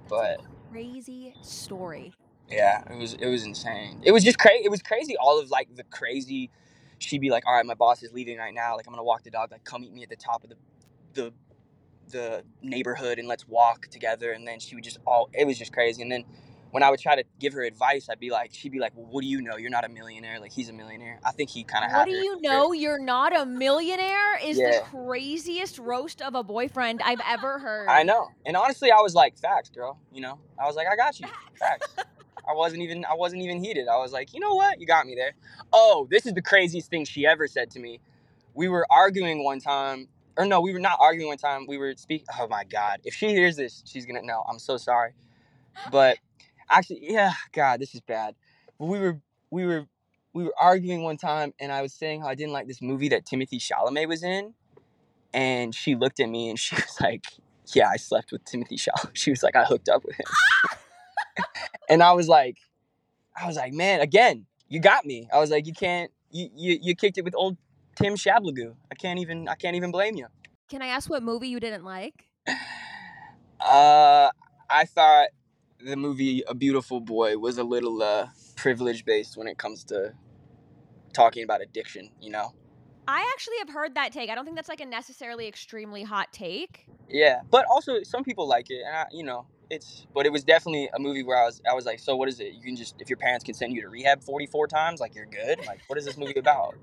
But 0.08 0.40
Crazy 0.70 1.34
story. 1.42 2.14
yeah, 2.50 2.82
it 2.90 2.98
was 2.98 3.14
it 3.14 3.26
was 3.28 3.44
insane. 3.44 4.02
It 4.04 4.12
was 4.12 4.24
just 4.24 4.38
crazy. 4.38 4.64
It 4.64 4.70
was 4.70 4.82
crazy. 4.82 5.16
All 5.18 5.40
of 5.40 5.50
like 5.50 5.74
the 5.76 5.84
crazy. 5.84 6.50
She'd 6.98 7.20
be 7.20 7.30
like, 7.30 7.44
"All 7.46 7.54
right, 7.54 7.66
my 7.66 7.74
boss 7.74 8.02
is 8.02 8.12
leaving 8.12 8.38
right 8.38 8.54
now. 8.54 8.76
Like, 8.76 8.86
I'm 8.86 8.92
gonna 8.92 9.04
walk 9.04 9.24
the 9.24 9.30
dog. 9.30 9.52
Like, 9.52 9.64
come 9.64 9.82
meet 9.82 9.92
me 9.92 10.02
at 10.04 10.10
the 10.10 10.16
top 10.16 10.44
of 10.44 10.50
the, 10.50 10.56
the, 11.14 11.34
the 12.10 12.44
neighborhood, 12.62 13.18
and 13.18 13.28
let's 13.28 13.48
walk 13.48 13.88
together." 13.88 14.32
And 14.32 14.46
then 14.48 14.60
she 14.60 14.74
would 14.76 14.84
just 14.84 14.98
all. 15.06 15.30
It 15.34 15.46
was 15.46 15.58
just 15.58 15.72
crazy. 15.72 16.02
And 16.02 16.12
then 16.12 16.24
when 16.76 16.82
I 16.82 16.90
would 16.90 17.00
try 17.00 17.16
to 17.16 17.24
give 17.40 17.54
her 17.54 17.62
advice, 17.62 18.10
I'd 18.10 18.20
be 18.20 18.28
like, 18.28 18.52
she'd 18.52 18.70
be 18.70 18.80
like, 18.80 18.92
"Well, 18.94 19.06
what 19.06 19.22
do 19.22 19.26
you 19.26 19.40
know? 19.40 19.56
You're 19.56 19.70
not 19.70 19.86
a 19.86 19.88
millionaire. 19.88 20.38
Like, 20.38 20.52
he's 20.52 20.68
a 20.68 20.74
millionaire. 20.74 21.18
I 21.24 21.32
think 21.32 21.48
he 21.48 21.64
kind 21.64 21.86
of 21.86 21.90
had." 21.90 22.00
What 22.00 22.04
do 22.04 22.10
you 22.10 22.38
know? 22.42 22.72
You're 22.72 22.98
not 22.98 23.34
a 23.34 23.46
millionaire 23.46 24.36
is 24.44 24.58
Yeah. 24.58 24.72
the 24.72 24.84
craziest 24.84 25.78
roast 25.78 26.20
of 26.20 26.34
a 26.34 26.42
boyfriend 26.42 27.00
I've 27.02 27.22
ever 27.26 27.58
heard. 27.58 27.88
I 27.88 28.02
know. 28.02 28.28
And 28.44 28.58
honestly, 28.58 28.90
I 28.90 29.00
was 29.00 29.14
like, 29.14 29.38
"Facts, 29.38 29.70
girl." 29.70 29.98
You 30.12 30.20
know, 30.20 30.38
I 30.58 30.66
was 30.66 30.76
like, 30.76 30.86
"I 30.86 30.96
got 30.96 31.18
you." 31.18 31.28
Facts. 31.58 31.96
I 32.46 32.52
wasn't 32.52 32.82
even 32.82 33.06
I 33.06 33.14
wasn't 33.14 33.40
even 33.40 33.64
heated. 33.64 33.88
I 33.88 33.96
was 33.96 34.12
like, 34.12 34.34
"You 34.34 34.40
know 34.40 34.54
what? 34.54 34.78
You 34.78 34.86
got 34.86 35.06
me 35.06 35.14
there." 35.14 35.32
Oh, 35.72 36.06
this 36.10 36.26
is 36.26 36.34
the 36.34 36.42
craziest 36.42 36.90
thing 36.90 37.06
she 37.06 37.24
ever 37.24 37.48
said 37.48 37.70
to 37.70 37.80
me. 37.80 38.00
We 38.52 38.68
were 38.68 38.86
arguing 38.90 39.42
one 39.42 39.60
time, 39.60 40.08
or 40.36 40.44
no, 40.44 40.60
we 40.60 40.74
were 40.74 40.78
not 40.78 40.98
arguing 41.00 41.28
one 41.28 41.38
time. 41.38 41.64
We 41.66 41.78
were 41.78 41.94
speaking. 41.96 42.26
Oh 42.38 42.48
my 42.48 42.64
god! 42.64 43.00
If 43.04 43.14
she 43.14 43.28
hears 43.28 43.56
this, 43.56 43.82
she's 43.86 44.04
gonna 44.04 44.20
know. 44.20 44.44
I'm 44.46 44.58
so 44.58 44.76
sorry. 44.76 45.14
But 45.90 46.18
actually, 46.70 47.00
yeah, 47.02 47.32
God, 47.52 47.80
this 47.80 47.94
is 47.94 48.00
bad. 48.00 48.34
But 48.78 48.86
we 48.86 48.98
were 48.98 49.20
we 49.50 49.66
were 49.66 49.86
we 50.32 50.44
were 50.44 50.54
arguing 50.60 51.02
one 51.02 51.16
time, 51.16 51.54
and 51.58 51.72
I 51.72 51.82
was 51.82 51.92
saying 51.92 52.20
how 52.20 52.28
I 52.28 52.34
didn't 52.34 52.52
like 52.52 52.66
this 52.66 52.82
movie 52.82 53.08
that 53.10 53.24
Timothée 53.24 53.60
Chalamet 53.60 54.08
was 54.08 54.22
in, 54.22 54.54
and 55.32 55.74
she 55.74 55.94
looked 55.94 56.20
at 56.20 56.28
me 56.28 56.50
and 56.50 56.58
she 56.58 56.74
was 56.76 57.00
like, 57.00 57.26
"Yeah, 57.74 57.88
I 57.88 57.96
slept 57.96 58.32
with 58.32 58.44
Timothée 58.44 58.74
Chalamet." 58.74 59.10
She 59.14 59.30
was 59.30 59.42
like, 59.42 59.56
"I 59.56 59.64
hooked 59.64 59.88
up 59.88 60.04
with 60.04 60.16
him," 60.16 60.26
and 61.88 62.02
I 62.02 62.12
was 62.12 62.28
like, 62.28 62.58
I 63.36 63.46
was 63.46 63.56
like, 63.56 63.72
man, 63.72 64.00
again, 64.00 64.46
you 64.68 64.80
got 64.80 65.04
me. 65.04 65.28
I 65.32 65.38
was 65.38 65.50
like, 65.50 65.66
you 65.66 65.72
can't, 65.72 66.10
you 66.30 66.48
you, 66.54 66.78
you 66.80 66.94
kicked 66.94 67.18
it 67.18 67.24
with 67.24 67.34
old 67.34 67.56
Tim 67.96 68.14
Shablagoo. 68.14 68.74
I 68.90 68.94
can't 68.94 69.18
even, 69.18 69.48
I 69.48 69.54
can't 69.54 69.76
even 69.76 69.90
blame 69.90 70.16
you. 70.16 70.26
Can 70.68 70.82
I 70.82 70.88
ask 70.88 71.08
what 71.08 71.22
movie 71.22 71.48
you 71.48 71.60
didn't 71.60 71.84
like? 71.84 72.24
Uh, 73.58 74.30
I 74.68 74.84
thought 74.84 75.28
the 75.80 75.96
movie 75.96 76.42
A 76.46 76.54
Beautiful 76.54 77.00
Boy 77.00 77.38
was 77.38 77.58
a 77.58 77.64
little 77.64 78.02
uh 78.02 78.28
privilege 78.56 79.04
based 79.04 79.36
when 79.36 79.46
it 79.46 79.58
comes 79.58 79.84
to 79.84 80.12
talking 81.12 81.44
about 81.44 81.62
addiction. 81.62 82.10
You 82.20 82.30
know. 82.30 82.52
I 83.08 83.30
actually 83.32 83.58
have 83.58 83.70
heard 83.70 83.94
that 83.94 84.12
take. 84.12 84.30
I 84.30 84.34
don't 84.34 84.44
think 84.44 84.56
that's 84.56 84.68
like 84.68 84.80
a 84.80 84.86
necessarily 84.86 85.46
extremely 85.46 86.02
hot 86.02 86.32
take. 86.32 86.86
Yeah, 87.08 87.42
but 87.50 87.64
also 87.70 88.02
some 88.02 88.24
people 88.24 88.48
like 88.48 88.68
it, 88.70 88.82
and 88.84 88.96
I, 88.96 89.04
you 89.12 89.22
know, 89.22 89.46
it's. 89.70 90.06
But 90.12 90.26
it 90.26 90.32
was 90.32 90.42
definitely 90.42 90.90
a 90.92 90.98
movie 90.98 91.22
where 91.22 91.40
I 91.40 91.44
was, 91.46 91.62
I 91.70 91.74
was 91.74 91.86
like, 91.86 92.00
so 92.00 92.16
what 92.16 92.28
is 92.28 92.40
it? 92.40 92.54
You 92.54 92.62
can 92.62 92.74
just, 92.74 92.96
if 92.98 93.08
your 93.08 93.16
parents 93.16 93.44
can 93.44 93.54
send 93.54 93.74
you 93.74 93.82
to 93.82 93.88
rehab 93.88 94.22
forty 94.22 94.46
four 94.46 94.66
times, 94.66 94.98
like 94.98 95.14
you're 95.14 95.26
good. 95.26 95.64
Like, 95.66 95.80
what 95.86 95.98
is 95.98 96.04
this 96.04 96.16
movie 96.16 96.38
about? 96.38 96.74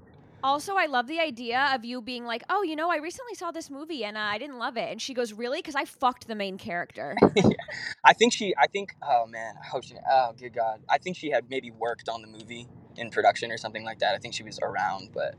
Also, 0.44 0.76
I 0.76 0.88
love 0.88 1.08
the 1.08 1.20
idea 1.20 1.72
of 1.74 1.86
you 1.86 2.02
being 2.02 2.26
like, 2.26 2.44
"Oh, 2.50 2.64
you 2.64 2.76
know, 2.76 2.92
I 2.92 2.98
recently 2.98 3.36
saw 3.36 3.52
this 3.52 3.70
movie 3.70 4.06
and 4.06 4.18
uh, 4.18 4.22
I 4.22 4.38
didn't 4.40 4.60
love 4.60 4.78
it." 4.78 4.92
And 4.92 5.02
she 5.02 5.14
goes, 5.14 5.34
"Really? 5.34 5.60
Because 5.60 5.76
I 5.76 5.86
fucked 5.86 6.28
the 6.28 6.36
main 6.36 6.58
character." 6.58 7.16
I 8.06 8.14
think 8.14 8.34
she. 8.34 8.54
I 8.58 8.68
think. 8.68 8.96
Oh 9.02 9.26
man. 9.28 9.56
I 9.62 9.68
hope 9.68 9.84
she. 9.84 9.96
Oh 10.10 10.34
good 10.40 10.54
God. 10.54 10.82
I 10.90 10.98
think 10.98 11.18
she 11.18 11.32
had 11.32 11.50
maybe 11.50 11.72
worked 11.72 12.10
on 12.10 12.22
the 12.22 12.28
movie 12.28 12.68
in 12.98 13.10
production 13.12 13.52
or 13.52 13.58
something 13.58 13.84
like 13.86 14.00
that. 14.00 14.16
I 14.16 14.20
think 14.20 14.34
she 14.34 14.44
was 14.44 14.60
around, 14.62 15.12
but 15.14 15.36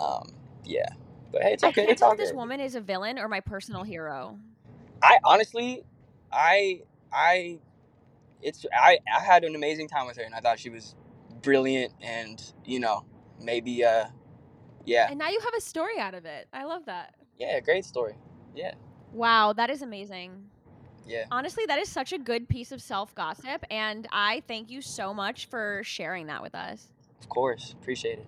um, 0.00 0.32
yeah. 0.64 0.88
But 1.32 1.42
hey, 1.42 1.52
it's 1.54 1.64
I 1.64 1.70
okay. 1.70 1.84
can't 1.84 1.90
It's 1.90 2.02
tell 2.02 2.12
if 2.12 2.18
this 2.18 2.32
woman 2.32 2.60
is 2.60 2.74
a 2.74 2.80
villain 2.80 3.18
or 3.18 3.28
my 3.28 3.40
personal 3.40 3.82
hero. 3.84 4.38
I 5.02 5.18
honestly, 5.24 5.84
I, 6.32 6.82
I, 7.12 7.60
it's 8.42 8.66
I. 8.74 8.98
I 9.14 9.20
had 9.20 9.44
an 9.44 9.54
amazing 9.54 9.88
time 9.88 10.06
with 10.06 10.16
her, 10.18 10.24
and 10.24 10.34
I 10.34 10.40
thought 10.40 10.58
she 10.58 10.70
was 10.70 10.94
brilliant, 11.42 11.92
and 12.02 12.42
you 12.64 12.80
know, 12.80 13.04
maybe 13.44 13.84
uh, 13.84 14.06
yeah, 14.84 15.08
And 15.10 15.18
now 15.18 15.28
you 15.28 15.40
have 15.40 15.54
a 15.56 15.60
story 15.60 15.98
out 15.98 16.14
of 16.14 16.24
it. 16.24 16.48
I 16.52 16.64
love 16.64 16.84
that. 16.86 17.14
yeah, 17.38 17.60
great 17.60 17.84
story. 17.84 18.14
Yeah, 18.54 18.74
Wow, 19.12 19.52
that 19.54 19.70
is 19.70 19.82
amazing. 19.82 20.50
yeah. 21.06 21.24
Honestly, 21.30 21.64
that 21.66 21.78
is 21.78 21.88
such 21.88 22.12
a 22.12 22.18
good 22.18 22.48
piece 22.48 22.72
of 22.72 22.80
self 22.82 23.14
gossip, 23.14 23.64
and 23.70 24.06
I 24.12 24.42
thank 24.46 24.70
you 24.70 24.80
so 24.80 25.12
much 25.14 25.46
for 25.46 25.82
sharing 25.84 26.26
that 26.26 26.42
with 26.42 26.54
us. 26.54 26.88
Of 27.20 27.28
course, 27.28 27.74
appreciate 27.80 28.18
it. 28.18 28.26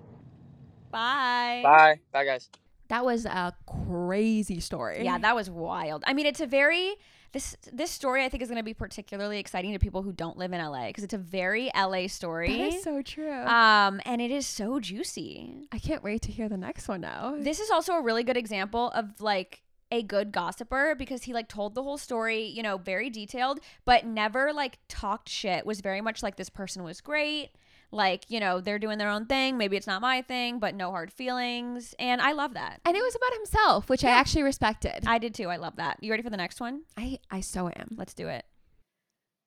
Bye. 0.91 1.61
Bye. 1.63 2.01
Bye, 2.13 2.25
guys. 2.25 2.49
That 2.89 3.05
was 3.05 3.27
a 3.27 3.53
crazy 3.67 4.61
story. 4.61 5.05
Yeah, 5.05 5.19
that 5.19 5.35
was 5.35 5.51
wild. 5.51 6.05
I 6.07 6.15
mean, 6.15 6.27
it's 6.27 6.41
a 6.41 6.47
very 6.47 6.95
this 7.37 7.55
this 7.71 7.91
story 7.91 8.25
I 8.25 8.31
think 8.31 8.43
is 8.43 8.49
going 8.49 8.59
to 8.59 8.65
be 8.65 8.73
particularly 8.73 9.39
exciting 9.39 9.73
to 9.75 9.79
people 9.79 10.03
who 10.03 10.13
don't 10.13 10.39
live 10.39 10.55
in 10.55 10.61
LA 10.61 10.87
because 10.87 11.05
it's 11.05 11.13
a 11.13 11.19
very 11.19 11.71
LA 11.77 12.07
story. 12.07 12.57
that 12.57 12.73
is 12.75 12.83
so 12.83 13.03
true. 13.03 13.45
um, 13.45 14.01
and 14.07 14.23
it 14.23 14.31
is 14.31 14.47
so 14.47 14.81
juicy. 14.81 15.69
I 15.71 15.79
can't 15.79 16.03
wait 16.03 16.23
to 16.23 16.33
hear 16.33 16.49
the 16.49 16.57
next 16.57 16.89
one 16.89 17.03
now. 17.03 17.37
This 17.39 17.61
is 17.61 17.71
also 17.71 17.93
a 17.93 18.03
really 18.03 18.25
good 18.25 18.39
example 18.39 18.91
of 18.93 19.21
like 19.21 19.61
a 19.93 20.03
good 20.03 20.33
gossiper 20.33 20.95
because 20.97 21.25
he 21.25 21.35
like 21.35 21.49
told 21.49 21.75
the 21.75 21.83
whole 21.83 21.99
story, 21.99 22.45
you 22.45 22.63
know, 22.63 22.79
very 22.79 23.11
detailed, 23.11 23.61
but 23.85 24.07
never 24.07 24.53
like 24.53 24.79
talked 24.89 25.29
shit. 25.29 25.67
Was 25.67 25.81
very 25.83 26.01
much 26.01 26.23
like 26.23 26.37
this 26.37 26.49
person 26.51 26.85
was 26.85 27.03
great. 27.03 27.51
Like, 27.91 28.25
you 28.29 28.41
know, 28.41 28.61
they're 28.61 28.79
doing 28.79 28.99
their 28.99 29.09
own 29.09 29.27
thing. 29.27 29.57
Maybe 29.57 29.77
it's 29.77 29.87
not 29.87 30.01
my 30.03 30.23
thing, 30.23 30.59
but 30.59 30.75
no 30.75 30.91
hard 30.91 31.13
feelings. 31.13 31.95
And 31.99 32.21
I 32.21 32.33
love 32.33 32.55
that. 32.55 32.81
and 32.85 32.97
it 32.97 33.03
was 33.03 33.15
about 33.15 33.37
himself, 33.37 33.89
which 33.89 34.05
I 34.05 34.11
actually 34.11 34.43
respected. 34.43 35.05
I 35.07 35.19
did 35.19 35.35
too. 35.35 35.49
I 35.49 35.57
love 35.57 35.77
that. 35.77 35.99
You 36.03 36.11
ready 36.11 36.23
for 36.23 36.31
the 36.31 36.37
next 36.37 36.61
one? 36.61 36.83
I, 36.97 37.19
I 37.31 37.41
so 37.41 37.69
am. 37.69 37.95
Let's 37.97 38.15
do 38.15 38.29
it. 38.29 38.45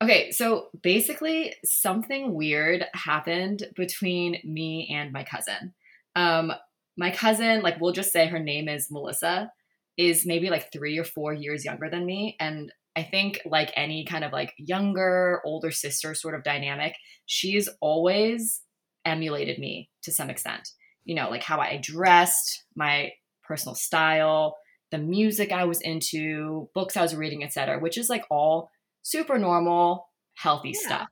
Okay, 0.02 0.32
so 0.32 0.70
basically, 0.82 1.54
something 1.66 2.34
weird 2.34 2.86
happened 2.94 3.64
between 3.76 4.40
me 4.46 4.90
and 4.94 5.12
my 5.12 5.26
cousin. 5.26 5.74
Um, 6.16 6.54
my 6.98 7.12
cousin, 7.12 7.62
like 7.62 7.82
we'll 7.82 7.92
just 7.92 8.12
say 8.12 8.28
her 8.28 8.40
name 8.40 8.70
is 8.70 8.88
Melissa, 8.90 9.52
is 9.98 10.26
maybe 10.26 10.50
like 10.50 10.72
three 10.72 10.98
or 10.98 11.04
four 11.04 11.34
years 11.34 11.66
younger 11.66 11.90
than 11.90 12.06
me, 12.06 12.38
and 12.40 12.72
I 12.96 13.04
think 13.04 13.40
like 13.46 13.72
any 13.76 14.06
kind 14.06 14.24
of 14.24 14.32
like 14.32 14.54
younger 14.58 15.42
older 15.46 15.72
sister 15.72 16.14
sort 16.16 16.36
of 16.36 16.44
dynamic, 16.44 16.96
she's 17.26 17.70
always 17.82 18.62
emulated 19.06 19.60
me 19.60 19.90
to 20.04 20.12
some 20.12 20.30
extent. 20.30 20.70
You 21.06 21.16
know, 21.16 21.30
like 21.30 21.44
how 21.44 21.60
I 21.60 21.80
dressed, 21.82 22.66
my 22.76 23.12
personal 23.44 23.76
style, 23.76 24.58
the 24.92 24.98
music 24.98 25.52
I 25.52 25.64
was 25.66 25.82
into, 25.82 26.70
books 26.74 26.98
I 26.98 27.02
was 27.02 27.16
reading, 27.16 27.44
etc., 27.44 27.80
which 27.80 27.98
is 27.98 28.10
like 28.10 28.26
all 28.30 28.70
super 29.02 29.38
normal, 29.40 30.10
healthy 30.36 30.70
Yeah. 30.74 30.80
stuff. 30.80 31.08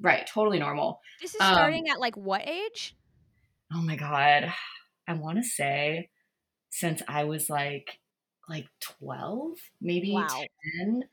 Right, 0.00 0.26
totally 0.26 0.58
normal. 0.58 1.00
This 1.20 1.34
is 1.34 1.40
Um, 1.40 1.54
starting 1.54 1.88
at 1.88 2.00
like 2.00 2.16
what 2.16 2.46
age? 2.48 2.94
Oh 3.72 3.80
my 3.82 3.96
god. 3.96 4.52
I 5.08 5.14
want 5.14 5.38
to 5.38 5.44
say 5.44 6.10
since 6.70 7.02
I 7.08 7.24
was 7.24 7.48
like 7.50 7.98
like 8.48 8.66
12, 8.80 9.56
maybe 9.80 10.12
Wow. 10.12 10.26
10. 10.80 11.04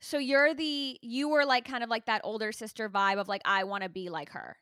So 0.00 0.18
you're 0.18 0.52
the 0.52 0.98
you 1.00 1.28
were 1.28 1.44
like 1.44 1.64
kind 1.64 1.84
of 1.84 1.90
like 1.90 2.06
that 2.06 2.22
older 2.24 2.50
sister 2.50 2.88
vibe 2.88 3.20
of 3.20 3.28
like 3.28 3.42
I 3.44 3.64
want 3.64 3.84
to 3.84 3.88
be 3.88 4.08
like 4.08 4.30
her. 4.30 4.56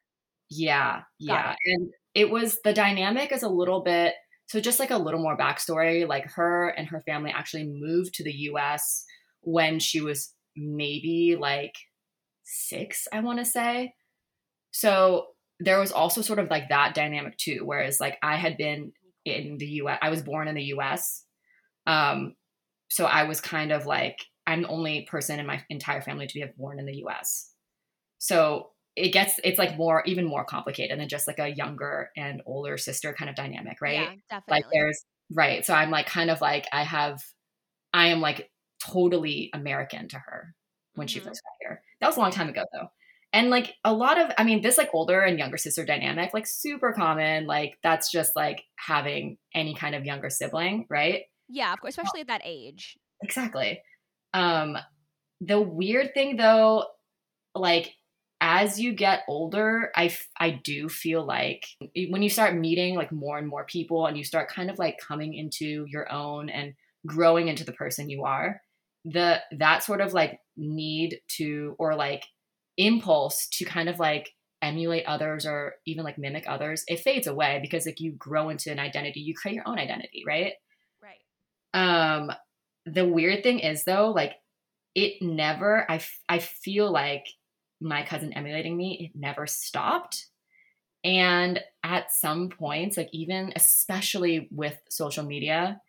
Yeah, 0.50 1.02
yeah. 1.18 1.52
it. 1.52 1.58
And 1.72 1.90
it 2.14 2.30
was 2.30 2.58
the 2.62 2.74
dynamic 2.74 3.32
is 3.32 3.42
a 3.42 3.48
little 3.48 3.82
bit 3.82 4.14
so 4.50 4.58
just 4.58 4.80
like 4.80 4.90
a 4.90 4.98
little 4.98 5.20
more 5.22 5.38
backstory, 5.38 6.08
like 6.08 6.28
her 6.32 6.70
and 6.70 6.88
her 6.88 7.00
family 7.02 7.30
actually 7.30 7.70
moved 7.72 8.14
to 8.14 8.24
the 8.24 8.32
US 8.32 9.04
when 9.42 9.78
she 9.78 10.00
was 10.00 10.34
maybe 10.56 11.36
like 11.38 11.76
six, 12.42 13.06
I 13.12 13.20
want 13.20 13.38
to 13.38 13.44
say. 13.44 13.94
So 14.72 15.28
there 15.60 15.78
was 15.78 15.92
also 15.92 16.20
sort 16.20 16.40
of 16.40 16.50
like 16.50 16.68
that 16.68 16.94
dynamic 16.94 17.36
too, 17.36 17.60
whereas 17.62 18.00
like 18.00 18.18
I 18.24 18.34
had 18.34 18.56
been 18.56 18.90
in 19.24 19.56
the 19.58 19.66
US, 19.82 19.98
I 20.02 20.10
was 20.10 20.20
born 20.20 20.48
in 20.48 20.56
the 20.56 20.74
US. 20.74 21.24
Um, 21.86 22.34
so 22.90 23.06
I 23.06 23.24
was 23.24 23.40
kind 23.40 23.72
of 23.72 23.86
like, 23.86 24.18
I'm 24.46 24.62
the 24.62 24.68
only 24.68 25.06
person 25.10 25.40
in 25.40 25.46
my 25.46 25.64
entire 25.70 26.02
family 26.02 26.26
to 26.26 26.34
be 26.34 26.44
born 26.56 26.78
in 26.80 26.86
the 26.86 26.96
US. 26.98 27.54
So 28.18 28.72
it 28.96 29.10
gets 29.10 29.40
it's 29.44 29.58
like 29.58 29.76
more 29.78 30.02
even 30.06 30.26
more 30.26 30.44
complicated 30.44 30.98
than 31.00 31.08
just 31.08 31.26
like 31.28 31.38
a 31.38 31.48
younger 31.48 32.10
and 32.16 32.42
older 32.46 32.76
sister 32.78 33.14
kind 33.14 33.30
of 33.30 33.36
dynamic, 33.36 33.80
right? 33.80 34.10
Yeah, 34.10 34.14
definitely. 34.28 34.56
Like 34.56 34.64
there's 34.72 35.04
right. 35.34 35.64
So 35.64 35.74
I'm 35.74 35.90
like 35.90 36.06
kind 36.06 36.30
of 36.30 36.40
like 36.40 36.66
I 36.72 36.84
have 36.84 37.22
I 37.92 38.08
am 38.08 38.20
like 38.20 38.50
totally 38.84 39.50
American 39.54 40.08
to 40.08 40.18
her 40.18 40.54
when 40.94 41.06
she 41.08 41.18
Mhm. 41.18 41.20
first 41.20 41.42
got 41.44 41.52
here. 41.68 41.82
That 42.00 42.06
was 42.08 42.16
a 42.16 42.20
long 42.20 42.30
time 42.30 42.48
ago 42.48 42.64
though. 42.72 42.88
And 43.32 43.50
like 43.50 43.74
a 43.84 43.92
lot 43.92 44.18
of 44.20 44.32
I 44.38 44.44
mean 44.44 44.60
this 44.62 44.78
like 44.78 44.90
older 44.94 45.20
and 45.22 45.38
younger 45.38 45.56
sister 45.58 45.84
dynamic 45.84 46.34
like 46.34 46.46
super 46.46 46.92
common 46.92 47.46
like 47.46 47.78
that's 47.82 48.10
just 48.10 48.34
like 48.36 48.64
having 48.76 49.38
any 49.54 49.74
kind 49.74 49.94
of 49.94 50.04
younger 50.04 50.30
sibling, 50.30 50.86
right? 50.90 51.24
Yeah, 51.50 51.72
of 51.72 51.80
course, 51.80 51.98
especially 51.98 52.20
at 52.20 52.28
that 52.28 52.42
age. 52.44 52.96
Exactly. 53.22 53.82
Um 54.32 54.76
the 55.40 55.60
weird 55.60 56.12
thing 56.14 56.36
though 56.36 56.84
like 57.54 57.94
as 58.40 58.80
you 58.80 58.92
get 58.94 59.22
older 59.28 59.90
I 59.96 60.06
f- 60.06 60.28
I 60.38 60.50
do 60.50 60.88
feel 60.88 61.24
like 61.24 61.64
when 62.10 62.22
you 62.22 62.30
start 62.30 62.54
meeting 62.54 62.94
like 62.94 63.12
more 63.12 63.38
and 63.38 63.48
more 63.48 63.64
people 63.64 64.06
and 64.06 64.16
you 64.16 64.24
start 64.24 64.50
kind 64.50 64.70
of 64.70 64.78
like 64.78 64.96
coming 64.98 65.34
into 65.34 65.84
your 65.88 66.10
own 66.12 66.48
and 66.48 66.74
growing 67.06 67.48
into 67.48 67.64
the 67.64 67.72
person 67.72 68.10
you 68.10 68.24
are 68.24 68.60
the 69.04 69.40
that 69.58 69.82
sort 69.82 70.00
of 70.00 70.12
like 70.12 70.38
need 70.56 71.20
to 71.36 71.74
or 71.78 71.94
like 71.94 72.24
impulse 72.76 73.48
to 73.48 73.64
kind 73.64 73.88
of 73.88 73.98
like 73.98 74.30
emulate 74.62 75.04
others 75.06 75.46
or 75.46 75.74
even 75.86 76.04
like 76.04 76.18
mimic 76.18 76.44
others 76.46 76.84
it 76.86 77.00
fades 77.00 77.26
away 77.26 77.58
because 77.62 77.86
like 77.86 77.98
you 77.98 78.12
grow 78.12 78.50
into 78.50 78.70
an 78.70 78.78
identity 78.78 79.20
you 79.20 79.34
create 79.34 79.54
your 79.54 79.66
own 79.66 79.78
identity 79.78 80.22
Right. 80.26 80.52
Um 81.74 82.30
the 82.86 83.06
weird 83.06 83.42
thing 83.42 83.60
is 83.60 83.84
though 83.84 84.10
like 84.10 84.34
it 84.94 85.22
never 85.22 85.90
I, 85.90 86.00
I 86.28 86.38
feel 86.38 86.90
like 86.90 87.26
my 87.80 88.04
cousin 88.04 88.32
emulating 88.32 88.76
me 88.76 89.10
it 89.12 89.18
never 89.18 89.46
stopped 89.46 90.26
and 91.04 91.60
at 91.82 92.12
some 92.12 92.48
points 92.48 92.96
like 92.96 93.08
even 93.12 93.52
especially 93.56 94.48
with 94.50 94.78
social 94.88 95.24
media 95.24 95.80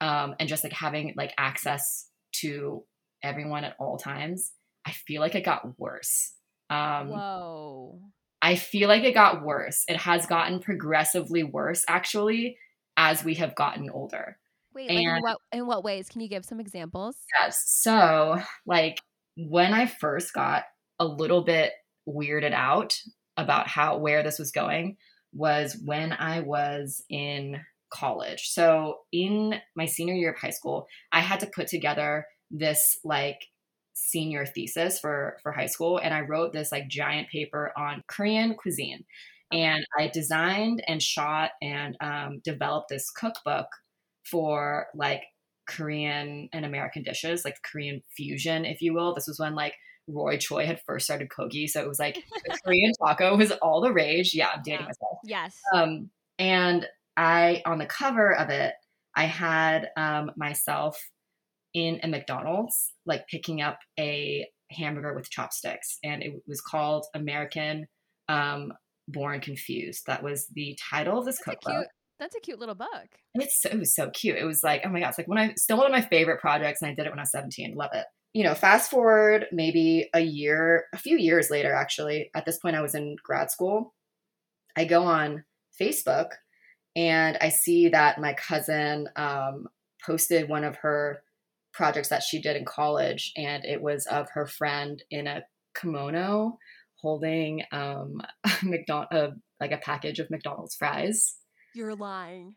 um 0.00 0.34
and 0.38 0.48
just 0.48 0.64
like 0.64 0.72
having 0.72 1.14
like 1.16 1.34
access 1.36 2.08
to 2.32 2.84
everyone 3.22 3.64
at 3.64 3.76
all 3.78 3.98
times 3.98 4.52
i 4.86 4.92
feel 4.92 5.20
like 5.20 5.34
it 5.34 5.44
got 5.44 5.78
worse 5.78 6.32
um 6.70 7.08
Whoa. 7.08 8.00
I 8.44 8.56
feel 8.56 8.88
like 8.90 9.04
it 9.04 9.14
got 9.14 9.42
worse. 9.42 9.84
It 9.88 9.96
has 9.96 10.26
gotten 10.26 10.60
progressively 10.60 11.42
worse, 11.42 11.82
actually, 11.88 12.58
as 12.94 13.24
we 13.24 13.36
have 13.36 13.54
gotten 13.54 13.88
older. 13.88 14.38
Wait, 14.74 14.92
like 14.92 15.06
in 15.06 15.08
And- 15.08 15.22
what 15.22 15.38
in 15.52 15.66
what 15.66 15.84
ways? 15.84 16.08
Can 16.08 16.20
you 16.20 16.28
give 16.28 16.44
some 16.44 16.60
examples? 16.60 17.16
Yes. 17.40 17.62
So, 17.66 18.40
like, 18.66 19.00
when 19.36 19.72
I 19.72 19.86
first 19.86 20.32
got 20.32 20.64
a 20.98 21.06
little 21.06 21.44
bit 21.44 21.72
weirded 22.08 22.52
out 22.52 22.96
about 23.36 23.68
how 23.68 23.98
where 23.98 24.22
this 24.22 24.38
was 24.38 24.52
going 24.52 24.96
was 25.32 25.76
when 25.84 26.12
I 26.12 26.40
was 26.40 27.02
in 27.08 27.60
college. 27.92 28.48
So, 28.50 28.98
in 29.12 29.60
my 29.76 29.86
senior 29.86 30.14
year 30.14 30.32
of 30.32 30.38
high 30.38 30.50
school, 30.50 30.86
I 31.12 31.20
had 31.20 31.40
to 31.40 31.46
put 31.54 31.68
together 31.68 32.26
this 32.50 32.98
like 33.04 33.38
senior 33.94 34.44
thesis 34.44 34.98
for 34.98 35.38
for 35.42 35.52
high 35.52 35.66
school 35.66 35.98
and 35.98 36.12
I 36.12 36.22
wrote 36.22 36.52
this 36.52 36.72
like 36.72 36.88
giant 36.88 37.28
paper 37.28 37.72
on 37.76 38.02
Korean 38.08 38.54
cuisine. 38.56 39.04
And 39.52 39.84
I 39.98 40.08
designed 40.12 40.82
and 40.88 41.00
shot 41.00 41.50
and 41.62 41.96
um, 42.00 42.40
developed 42.44 42.88
this 42.88 43.10
cookbook 43.10 43.66
for 44.30 44.86
like 44.94 45.22
Korean 45.66 46.48
and 46.52 46.64
American 46.64 47.02
dishes, 47.02 47.44
like 47.44 47.56
Korean 47.62 48.02
fusion, 48.16 48.64
if 48.64 48.80
you 48.82 48.94
will. 48.94 49.14
This 49.14 49.26
was 49.26 49.38
when 49.38 49.54
like 49.54 49.74
Roy 50.06 50.36
Choi 50.36 50.66
had 50.66 50.80
first 50.86 51.06
started 51.06 51.28
Kogi, 51.30 51.68
so 51.68 51.80
it 51.80 51.88
was 51.88 51.98
like 51.98 52.22
Korean 52.64 52.92
taco 53.02 53.36
was 53.36 53.50
all 53.52 53.80
the 53.80 53.92
rage. 53.92 54.34
Yeah, 54.34 54.48
I'm 54.54 54.62
dating 54.64 54.80
Yeah. 54.80 54.86
myself. 54.86 55.18
Yes. 55.24 55.56
Um, 55.74 56.10
and 56.38 56.86
I 57.16 57.62
on 57.64 57.78
the 57.78 57.86
cover 57.86 58.34
of 58.34 58.50
it, 58.50 58.74
I 59.16 59.24
had 59.24 59.88
um, 59.96 60.32
myself 60.36 61.00
in 61.72 62.00
a 62.02 62.08
McDonald's, 62.08 62.92
like 63.06 63.26
picking 63.28 63.60
up 63.62 63.78
a 63.98 64.46
hamburger 64.70 65.14
with 65.14 65.30
chopsticks, 65.30 65.98
and 66.04 66.22
it 66.22 66.32
was 66.46 66.60
called 66.60 67.06
American 67.14 67.86
um, 68.28 68.72
Born 69.08 69.40
Confused. 69.40 70.04
That 70.06 70.22
was 70.22 70.46
the 70.48 70.78
title 70.90 71.18
of 71.18 71.24
this 71.24 71.38
That's 71.44 71.56
cookbook. 71.64 71.86
That's 72.18 72.36
a 72.36 72.40
cute 72.40 72.60
little 72.60 72.74
book. 72.74 73.08
And 73.34 73.42
it's 73.42 73.60
so, 73.60 73.82
so 73.84 74.10
cute. 74.10 74.38
It 74.38 74.44
was 74.44 74.62
like, 74.62 74.82
oh 74.84 74.88
my 74.88 75.00
gosh, 75.00 75.18
like 75.18 75.28
when 75.28 75.38
I 75.38 75.54
still 75.56 75.78
one 75.78 75.86
of 75.86 75.92
my 75.92 76.00
favorite 76.00 76.40
projects, 76.40 76.80
and 76.80 76.90
I 76.90 76.94
did 76.94 77.06
it 77.06 77.10
when 77.10 77.18
I 77.18 77.22
was 77.22 77.32
17. 77.32 77.74
Love 77.74 77.90
it. 77.92 78.06
You 78.32 78.44
know, 78.44 78.54
fast 78.54 78.90
forward 78.90 79.46
maybe 79.52 80.08
a 80.14 80.20
year, 80.20 80.86
a 80.92 80.98
few 80.98 81.18
years 81.18 81.50
later, 81.50 81.72
actually. 81.72 82.30
At 82.34 82.44
this 82.44 82.58
point, 82.58 82.76
I 82.76 82.82
was 82.82 82.94
in 82.94 83.16
grad 83.22 83.50
school. 83.50 83.94
I 84.76 84.84
go 84.84 85.04
on 85.04 85.44
Facebook 85.80 86.30
and 86.96 87.36
I 87.40 87.48
see 87.48 87.88
that 87.88 88.20
my 88.20 88.34
cousin 88.34 89.08
um, 89.16 89.68
posted 90.04 90.48
one 90.48 90.64
of 90.64 90.76
her 90.76 91.22
projects 91.72 92.08
that 92.08 92.22
she 92.22 92.40
did 92.40 92.56
in 92.56 92.64
college, 92.64 93.32
and 93.36 93.64
it 93.64 93.82
was 93.82 94.06
of 94.06 94.28
her 94.30 94.46
friend 94.46 95.02
in 95.10 95.26
a 95.26 95.42
kimono 95.78 96.58
holding 97.00 97.62
um, 97.72 98.22
McDonald, 98.62 99.08
uh, 99.12 99.30
like 99.60 99.72
a 99.72 99.78
package 99.78 100.20
of 100.20 100.30
McDonald's 100.30 100.76
fries. 100.76 101.36
You're 101.74 101.94
lying. 101.94 102.56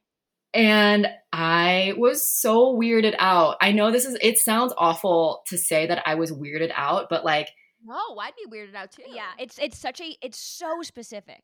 And 0.54 1.08
I 1.34 1.94
was 1.98 2.28
so 2.32 2.76
weirded 2.76 3.16
out. 3.20 3.58
I 3.62 3.72
know 3.74 3.92
this 3.92 4.06
is, 4.06 4.18
it 4.22 4.38
sounds 4.38 4.74
awful 4.78 5.44
to 5.48 5.58
say 5.58 5.88
that 5.88 6.04
I 6.08 6.16
was 6.16 6.32
weirded 6.32 6.72
out, 6.76 7.08
but 7.10 7.26
like, 7.26 7.50
No, 7.86 8.18
I'd 8.20 8.34
be 8.36 8.50
weirded 8.50 8.74
out 8.76 8.92
too. 8.92 9.04
Yeah, 9.08 9.30
it's 9.40 9.60
it's 9.60 9.78
such 9.78 10.02
a 10.02 10.16
it's 10.22 10.40
so 10.40 10.82
specific. 10.82 11.44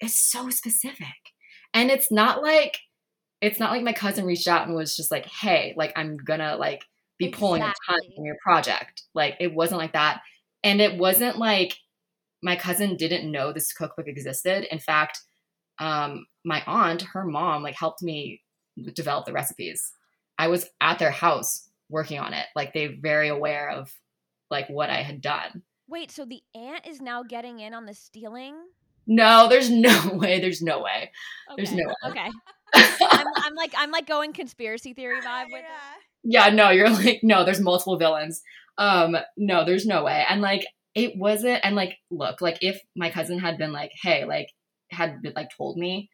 it's 0.00 0.18
so 0.30 0.50
specific. 0.50 1.06
And 1.72 1.90
it's 1.90 2.10
not 2.12 2.42
like 2.42 2.78
it's 3.40 3.58
not 3.60 3.70
like 3.70 3.82
my 3.82 3.92
cousin 3.92 4.24
reached 4.26 4.48
out 4.48 4.66
and 4.66 4.76
was 4.76 4.96
just 4.96 5.10
like, 5.10 5.26
"Hey, 5.26 5.74
like 5.76 5.92
I'm 5.96 6.16
gonna 6.16 6.56
like 6.56 6.84
be 7.18 7.30
pulling 7.30 7.62
a 7.62 7.66
ton 7.66 7.74
Exactly. 7.98 8.16
from 8.16 8.24
your 8.26 8.36
project." 8.42 9.02
Like 9.14 9.36
it 9.40 9.54
wasn't 9.54 9.78
like 9.80 9.92
that, 9.92 10.20
and 10.62 10.80
it 10.80 10.98
wasn't 10.98 11.38
like 11.38 11.76
my 12.42 12.56
cousin 12.56 12.96
didn't 12.96 13.30
know 13.30 13.52
this 13.52 13.72
cookbook 13.72 14.06
existed. 14.08 14.64
In 14.70 14.78
fact, 14.78 15.20
um, 15.78 16.26
my 16.44 16.62
aunt, 16.66 17.02
her 17.02 17.24
mom, 17.24 17.62
like 17.62 17.74
helped 17.74 18.02
me 18.02 18.40
develop 18.94 19.26
the 19.26 19.32
recipes. 19.32 19.92
I 20.38 20.48
was 20.48 20.66
at 20.80 20.98
their 20.98 21.10
house 21.10 21.68
working 21.88 22.18
on 22.18 22.34
it. 22.34 22.46
Like 22.56 22.72
they're 22.72 22.94
very 23.00 23.28
aware 23.28 23.70
of 23.70 23.92
like 24.50 24.68
what 24.68 24.90
I 24.90 25.02
had 25.02 25.20
done. 25.20 25.62
Wait, 25.88 26.10
so 26.10 26.24
the 26.24 26.42
aunt 26.54 26.86
is 26.86 27.00
now 27.00 27.22
getting 27.22 27.60
in 27.60 27.74
on 27.74 27.86
the 27.86 27.94
stealing? 27.94 28.56
No, 29.06 29.48
there's 29.48 29.70
no 29.70 30.10
way. 30.14 30.40
There's 30.40 30.62
no 30.62 30.80
way. 30.80 31.10
There's 31.56 31.72
no 31.72 31.84
way. 31.86 32.10
Okay. 32.10 32.30
I'm, 32.74 33.26
I'm 33.36 33.54
like 33.54 33.72
I'm 33.76 33.90
like 33.92 34.06
going 34.06 34.32
conspiracy 34.32 34.94
theory 34.94 35.20
vibe 35.24 35.46
with 35.52 35.60
it. 35.60 35.64
yeah 36.24 36.48
no 36.48 36.70
you're 36.70 36.90
like 36.90 37.20
no 37.22 37.44
there's 37.44 37.60
multiple 37.60 37.96
villains 37.96 38.42
um 38.78 39.16
no 39.36 39.64
there's 39.64 39.86
no 39.86 40.02
way 40.02 40.24
and 40.28 40.40
like 40.40 40.66
it 40.96 41.16
wasn't 41.16 41.60
and 41.62 41.76
like 41.76 41.98
look 42.10 42.40
like 42.40 42.58
if 42.62 42.80
my 42.96 43.10
cousin 43.10 43.38
had 43.38 43.56
been 43.56 43.70
like 43.72 43.92
hey 44.02 44.24
like 44.24 44.48
had 44.94 45.20
been, 45.22 45.32
like 45.36 45.50
told 45.56 45.76
me 45.76 46.08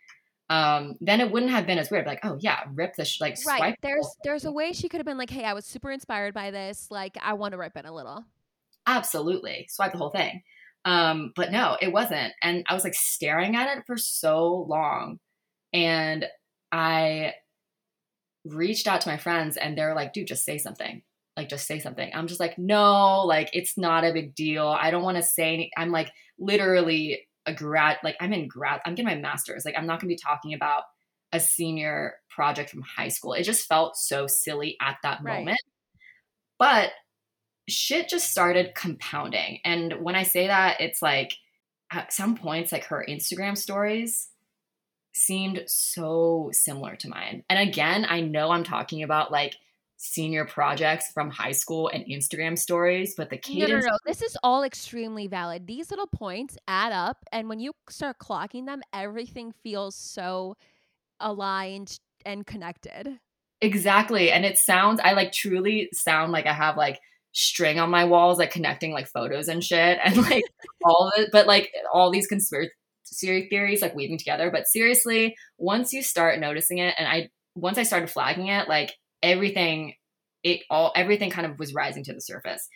um 0.50 0.96
then 1.00 1.20
it 1.20 1.30
wouldn't 1.30 1.52
have 1.52 1.64
been 1.66 1.78
as 1.78 1.90
weird. 1.92 2.06
Like 2.06 2.20
oh 2.24 2.36
yeah 2.40 2.60
rip 2.74 2.96
the 2.96 3.04
sh- 3.04 3.20
like 3.20 3.36
Right. 3.46 3.58
swipe 3.58 3.74
There's 3.82 4.08
there's 4.24 4.44
a 4.44 4.50
way 4.52 4.72
she 4.72 4.88
could 4.88 4.98
have 4.98 5.06
been 5.06 5.18
like, 5.18 5.30
"Hey, 5.30 5.44
I 5.44 5.52
was 5.52 5.64
super 5.64 5.90
inspired 5.92 6.34
by 6.34 6.50
this. 6.50 6.88
Like, 6.90 7.16
I 7.22 7.34
want 7.34 7.52
to 7.52 7.58
rip 7.58 7.76
it 7.76 7.84
a 7.86 7.92
little." 7.92 8.24
absolutely. 8.86 9.66
Swipe 9.70 9.92
the 9.92 9.98
whole 9.98 10.10
thing. 10.10 10.42
Um 10.84 11.32
but 11.36 11.52
no 11.52 11.76
it 11.80 11.92
wasn't. 11.92 12.32
And 12.42 12.64
i 12.68 12.74
was 12.74 12.82
like 12.82 12.94
staring 12.94 13.54
at 13.54 13.76
it 13.78 13.84
for 13.86 13.96
so 13.96 14.66
long. 14.68 15.20
And 15.72 16.26
i 16.72 17.34
reached 18.44 18.88
out 18.88 19.02
to 19.02 19.08
my 19.08 19.18
friends 19.18 19.56
and 19.56 19.76
they're 19.76 19.94
like 19.94 20.12
dude 20.12 20.26
just 20.26 20.44
say 20.44 20.58
something. 20.58 21.02
Like 21.36 21.48
just 21.48 21.66
say 21.66 21.78
something. 21.78 22.10
I'm 22.12 22.26
just 22.26 22.40
like 22.40 22.58
no 22.58 23.20
like 23.26 23.50
it's 23.52 23.78
not 23.78 24.04
a 24.04 24.12
big 24.12 24.34
deal. 24.34 24.66
I 24.66 24.90
don't 24.90 25.04
want 25.04 25.18
to 25.18 25.22
say 25.22 25.54
any 25.54 25.70
i'm 25.76 25.92
like 25.92 26.10
literally 26.38 27.28
a 27.46 27.54
grad 27.54 27.96
like 28.04 28.16
i'm 28.20 28.32
in 28.32 28.46
grad 28.48 28.80
i'm 28.84 28.94
getting 28.94 29.06
my 29.06 29.14
master's 29.20 29.64
like 29.64 29.74
i'm 29.76 29.86
not 29.86 30.00
going 30.00 30.08
to 30.08 30.14
be 30.14 30.16
talking 30.16 30.54
about 30.54 30.82
a 31.32 31.40
senior 31.40 32.14
project 32.28 32.70
from 32.70 32.82
high 32.82 33.08
school 33.08 33.32
it 33.32 33.44
just 33.44 33.66
felt 33.66 33.96
so 33.96 34.26
silly 34.26 34.76
at 34.80 34.96
that 35.02 35.20
Right. 35.22 35.38
moment 35.38 35.60
but 36.58 36.90
shit 37.68 38.08
just 38.08 38.30
started 38.30 38.74
compounding. 38.74 39.60
And 39.64 39.94
when 40.00 40.16
I 40.16 40.24
say 40.24 40.48
that, 40.48 40.80
it's 40.80 41.00
like 41.00 41.34
at 41.92 42.12
some 42.12 42.36
points, 42.36 42.72
like 42.72 42.84
her 42.84 43.04
Instagram 43.08 43.56
stories 43.56 44.28
seemed 45.14 45.62
so 45.66 46.50
similar 46.52 46.96
to 46.96 47.08
mine. 47.08 47.44
And 47.48 47.58
again, 47.68 48.06
I 48.08 48.20
know 48.20 48.50
I'm 48.50 48.64
talking 48.64 49.02
about 49.02 49.32
like 49.32 49.56
senior 50.02 50.46
projects 50.46 51.12
from 51.12 51.28
high 51.28 51.52
school 51.52 51.88
and 51.88 52.06
Instagram 52.06 52.58
stories, 52.58 53.14
but 53.14 53.28
the 53.28 53.38
No, 53.50 53.66
no, 53.66 53.80
no. 53.80 53.98
This 54.06 54.22
is 54.22 54.34
all 54.42 54.62
extremely 54.62 55.26
valid. 55.26 55.66
These 55.66 55.90
little 55.90 56.06
points 56.06 56.56
add 56.66 56.92
up, 56.92 57.18
and 57.32 57.50
when 57.50 57.60
you 57.60 57.72
start 57.90 58.16
clocking 58.18 58.64
them, 58.64 58.80
everything 58.94 59.52
feels 59.62 59.94
so 59.94 60.56
aligned 61.20 61.98
and 62.24 62.46
connected. 62.46 63.20
Exactly. 63.60 64.32
And 64.32 64.46
it 64.46 64.56
sounds, 64.56 65.00
I 65.04 65.12
like 65.12 65.32
truly 65.32 65.90
sound 65.92 66.32
like 66.32 66.46
I 66.46 66.54
have 66.54 66.78
like 66.78 66.98
string 67.32 67.78
on 67.78 67.90
my 67.90 68.06
walls, 68.06 68.38
like 68.38 68.52
connecting 68.52 68.92
like 68.92 69.06
photos 69.06 69.48
and 69.48 69.62
shit 69.62 69.98
and 70.02 70.16
like 70.30 70.44
all 70.82 71.08
of 71.14 71.22
it, 71.22 71.28
but 71.30 71.46
like 71.46 71.70
all 71.92 72.10
these 72.10 72.26
conspiracy 72.26 72.72
theories 73.50 73.82
like 73.82 73.94
weaving 73.94 74.16
together. 74.16 74.50
But 74.50 74.66
seriously, 74.66 75.36
once 75.58 75.92
you 75.92 76.02
start 76.02 76.40
noticing 76.40 76.78
it, 76.78 76.94
and 76.96 77.06
I, 77.06 77.28
once 77.54 77.76
I 77.76 77.82
started 77.82 78.08
flagging 78.08 78.46
it, 78.46 78.66
like 78.66 78.94
everything, 79.22 79.94
it 80.42 80.60
all, 80.70 80.92
everything 80.96 81.30
kind 81.30 81.46
of 81.46 81.58
was 81.58 81.74
rising 81.74 82.04
to 82.04 82.12
the 82.12 82.20
surface. 82.20 82.68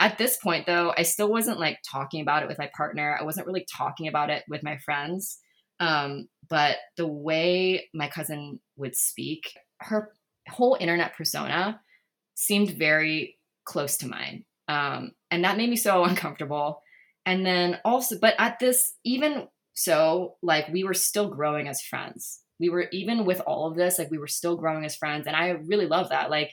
At 0.00 0.18
this 0.18 0.36
point, 0.36 0.66
though, 0.66 0.92
I 0.96 1.02
still 1.02 1.30
wasn't 1.30 1.60
like 1.60 1.78
talking 1.88 2.22
about 2.22 2.42
it 2.42 2.48
with 2.48 2.58
my 2.58 2.70
partner. 2.76 3.16
I 3.18 3.24
wasn't 3.24 3.46
really 3.46 3.66
talking 3.72 4.08
about 4.08 4.30
it 4.30 4.42
with 4.48 4.62
my 4.62 4.78
friends. 4.78 5.38
Um, 5.78 6.28
but 6.48 6.76
the 6.96 7.06
way 7.06 7.88
my 7.94 8.08
cousin 8.08 8.60
would 8.76 8.96
speak, 8.96 9.52
her 9.80 10.12
whole 10.48 10.76
internet 10.80 11.16
persona 11.16 11.80
seemed 12.34 12.70
very 12.70 13.38
close 13.64 13.96
to 13.98 14.08
mine. 14.08 14.44
Um, 14.68 15.12
and 15.30 15.44
that 15.44 15.56
made 15.56 15.70
me 15.70 15.76
so 15.76 16.04
uncomfortable. 16.04 16.82
And 17.24 17.46
then 17.46 17.78
also, 17.84 18.16
but 18.20 18.34
at 18.38 18.58
this, 18.58 18.94
even 19.04 19.48
so, 19.74 20.36
like 20.42 20.68
we 20.68 20.84
were 20.84 20.94
still 20.94 21.28
growing 21.28 21.68
as 21.68 21.82
friends. 21.82 22.40
We 22.62 22.68
were, 22.70 22.86
even 22.92 23.24
with 23.24 23.40
all 23.40 23.66
of 23.66 23.76
this, 23.76 23.98
like 23.98 24.12
we 24.12 24.18
were 24.18 24.28
still 24.28 24.56
growing 24.56 24.84
as 24.84 24.94
friends. 24.94 25.26
And 25.26 25.34
I 25.34 25.48
really 25.48 25.86
love 25.86 26.10
that. 26.10 26.30
Like, 26.30 26.52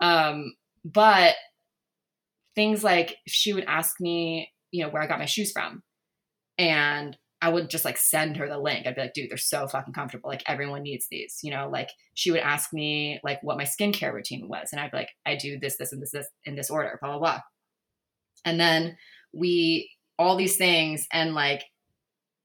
um, 0.00 0.52
but 0.84 1.36
things 2.56 2.82
like 2.82 3.18
she 3.28 3.52
would 3.52 3.64
ask 3.64 4.00
me, 4.00 4.50
you 4.72 4.82
know, 4.82 4.90
where 4.90 5.00
I 5.00 5.06
got 5.06 5.20
my 5.20 5.26
shoes 5.26 5.52
from. 5.52 5.84
And 6.58 7.16
I 7.40 7.50
would 7.50 7.70
just 7.70 7.84
like 7.84 7.98
send 7.98 8.36
her 8.38 8.48
the 8.48 8.58
link. 8.58 8.84
I'd 8.84 8.96
be 8.96 9.02
like, 9.02 9.14
dude, 9.14 9.30
they're 9.30 9.36
so 9.36 9.68
fucking 9.68 9.94
comfortable. 9.94 10.28
Like 10.28 10.42
everyone 10.46 10.82
needs 10.82 11.06
these, 11.08 11.38
you 11.44 11.52
know, 11.52 11.68
like 11.70 11.90
she 12.14 12.32
would 12.32 12.40
ask 12.40 12.72
me 12.72 13.20
like 13.22 13.38
what 13.42 13.56
my 13.56 13.64
skincare 13.64 14.12
routine 14.12 14.48
was. 14.48 14.70
And 14.72 14.80
I'd 14.80 14.90
be 14.90 14.96
like, 14.96 15.10
I 15.24 15.36
do 15.36 15.58
this, 15.60 15.76
this, 15.76 15.92
and 15.92 16.02
this, 16.02 16.10
this 16.10 16.26
in 16.44 16.56
this 16.56 16.70
order, 16.70 16.98
blah, 17.00 17.10
blah, 17.10 17.18
blah. 17.18 17.40
And 18.44 18.58
then 18.58 18.96
we, 19.32 19.90
all 20.18 20.36
these 20.36 20.56
things 20.56 21.06
and 21.12 21.34
like, 21.34 21.62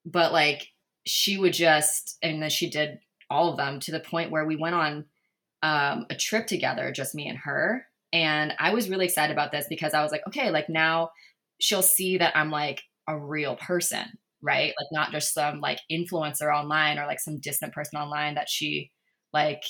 but 0.05 0.31
like 0.31 0.67
she 1.09 1.37
would 1.37 1.53
just, 1.53 2.17
and 2.21 2.41
then 2.41 2.49
she 2.49 2.69
did 2.69 2.99
all 3.29 3.49
of 3.49 3.57
them 3.57 3.79
to 3.79 3.91
the 3.91 3.99
point 3.99 4.31
where 4.31 4.45
we 4.45 4.55
went 4.55 4.75
on 4.75 5.05
um, 5.63 6.05
a 6.09 6.15
trip 6.15 6.47
together, 6.47 6.91
just 6.91 7.15
me 7.15 7.27
and 7.27 7.37
her. 7.39 7.85
And 8.13 8.53
I 8.59 8.73
was 8.73 8.89
really 8.89 9.05
excited 9.05 9.33
about 9.33 9.51
this 9.51 9.65
because 9.67 9.93
I 9.93 10.03
was 10.03 10.11
like, 10.11 10.21
okay, 10.27 10.51
like 10.51 10.69
now 10.69 11.09
she'll 11.59 11.81
see 11.81 12.17
that 12.17 12.35
I'm 12.35 12.51
like 12.51 12.81
a 13.07 13.17
real 13.17 13.55
person, 13.55 14.05
right? 14.41 14.73
Like 14.79 14.87
not 14.91 15.11
just 15.11 15.33
some 15.33 15.59
like 15.59 15.79
influencer 15.91 16.53
online 16.53 16.97
or 16.99 17.05
like 17.05 17.19
some 17.19 17.39
distant 17.39 17.73
person 17.73 17.99
online 17.99 18.35
that 18.35 18.49
she 18.49 18.91
like 19.33 19.63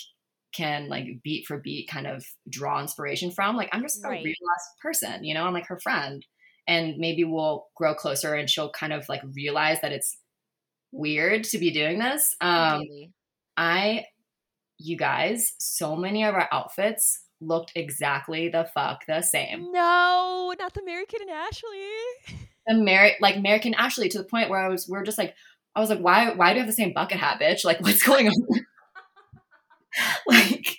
can 0.54 0.88
like 0.88 1.06
beat 1.22 1.46
for 1.46 1.58
beat 1.58 1.88
kind 1.88 2.06
of 2.06 2.24
draw 2.48 2.80
inspiration 2.80 3.30
from. 3.30 3.56
Like 3.56 3.70
I'm 3.72 3.82
just 3.82 4.04
a 4.04 4.08
real 4.08 4.24
ass 4.26 4.68
person, 4.82 5.24
you 5.24 5.34
know, 5.34 5.44
I'm 5.44 5.54
like 5.54 5.68
her 5.68 5.80
friend. 5.80 6.24
And 6.68 6.98
maybe 6.98 7.24
we'll 7.24 7.66
grow 7.74 7.94
closer 7.94 8.34
and 8.34 8.48
she'll 8.48 8.70
kind 8.70 8.92
of 8.92 9.08
like 9.08 9.22
realize 9.34 9.80
that 9.80 9.92
it's 9.92 10.16
weird 10.92 11.44
to 11.44 11.58
be 11.58 11.70
doing 11.70 11.98
this. 11.98 12.36
Um 12.40 12.80
Completely. 12.80 13.12
I, 13.56 14.06
you 14.78 14.96
guys, 14.96 15.52
so 15.58 15.94
many 15.94 16.24
of 16.24 16.34
our 16.34 16.48
outfits 16.50 17.24
looked 17.42 17.72
exactly 17.74 18.48
the 18.48 18.68
fuck 18.72 19.04
the 19.06 19.20
same. 19.22 19.70
no, 19.70 20.54
not 20.58 20.72
the 20.72 20.82
Mary 20.84 21.04
Kate 21.06 21.20
and 21.20 21.30
Ashley. 21.30 22.38
Ameri- 22.70 23.20
like 23.20 23.36
American 23.36 23.74
Ashley 23.74 24.08
to 24.08 24.18
the 24.18 24.24
point 24.24 24.48
where 24.48 24.60
I 24.60 24.68
was, 24.68 24.88
we 24.88 24.96
are 24.96 25.02
just 25.02 25.18
like, 25.18 25.34
I 25.74 25.80
was 25.80 25.90
like, 25.90 26.00
why, 26.00 26.32
why 26.32 26.50
do 26.50 26.54
you 26.54 26.60
have 26.60 26.68
the 26.68 26.72
same 26.72 26.92
bucket 26.94 27.18
hat, 27.18 27.38
bitch? 27.40 27.64
Like, 27.64 27.80
what's 27.80 28.02
going 28.02 28.28
on? 28.28 28.34
like, 30.26 30.78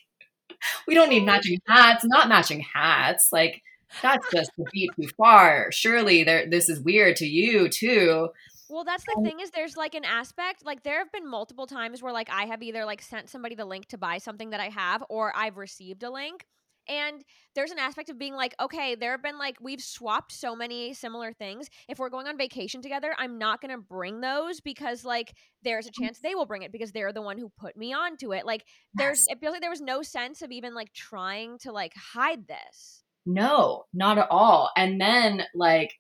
we 0.88 0.96
don't 0.96 1.10
need 1.10 1.26
matching 1.26 1.60
hats, 1.68 2.04
not 2.04 2.30
matching 2.30 2.62
hats. 2.74 3.30
Like, 3.32 3.62
that's 4.02 4.26
just 4.32 4.52
a 4.60 4.64
beat 4.72 4.90
too 5.00 5.08
far. 5.18 5.72
Surely 5.72 6.24
there, 6.24 6.50
this 6.50 6.70
is 6.70 6.80
weird 6.80 7.16
to 7.18 7.26
you 7.26 7.70
too. 7.70 8.30
Well, 8.72 8.86
that's 8.86 9.04
the 9.04 9.16
Um, 9.18 9.24
thing 9.26 9.40
is 9.42 9.52
there's 9.52 9.76
like 9.76 9.96
an 9.96 10.06
aspect 10.06 10.66
like 10.66 10.84
there 10.84 11.00
have 11.00 11.12
been 11.12 11.30
multiple 11.30 11.68
times 11.68 12.02
where 12.02 12.14
like 12.14 12.30
I 12.32 12.46
have 12.46 12.64
either 12.64 12.86
like 12.86 13.02
sent 13.02 13.30
somebody 13.30 13.54
the 13.56 13.66
link 13.66 13.88
to 13.88 13.98
buy 13.98 14.18
something 14.18 14.52
that 14.52 14.62
I 14.62 14.70
have 14.70 15.04
or 15.10 15.36
I've 15.36 15.58
received 15.58 16.04
a 16.04 16.10
link. 16.10 16.46
And 16.88 17.24
there's 17.54 17.72
an 17.72 17.78
aspect 17.80 18.10
of 18.10 18.18
being 18.18 18.34
like, 18.34 18.56
okay, 18.60 18.96
there 18.96 19.12
have 19.12 19.22
been 19.22 19.38
like 19.38 19.58
we've 19.62 19.82
swapped 19.82 20.32
so 20.32 20.56
many 20.56 20.94
similar 20.94 21.34
things. 21.34 21.70
If 21.88 22.00
we're 22.00 22.10
going 22.10 22.28
on 22.28 22.38
vacation 22.38 22.82
together, 22.82 23.14
I'm 23.18 23.38
not 23.38 23.62
going 23.62 23.76
to 23.76 23.82
bring 23.82 24.22
those 24.22 24.62
because 24.62 25.06
like 25.06 25.34
there's 25.64 25.86
a 25.86 25.92
chance 25.92 26.20
they 26.20 26.34
will 26.34 26.48
bring 26.48 26.64
it 26.64 26.72
because 26.72 26.92
they're 26.92 27.14
the 27.14 27.22
one 27.22 27.38
who 27.38 27.50
put 27.58 27.76
me 27.78 27.94
onto 27.94 28.34
it. 28.34 28.46
Like 28.46 28.66
there's 28.94 29.26
it 29.28 29.40
feels 29.40 29.52
like 29.52 29.62
there 29.62 29.70
was 29.70 29.82
no 29.82 30.02
sense 30.02 30.42
of 30.42 30.52
even 30.52 30.74
like 30.74 30.94
trying 30.94 31.60
to 31.60 31.72
like 31.72 31.94
hide 31.96 32.48
this. 32.48 33.04
No, 33.26 33.86
not 33.94 34.18
at 34.18 34.28
all. 34.32 34.72
And 34.76 35.00
then 35.00 35.44
like 35.54 35.94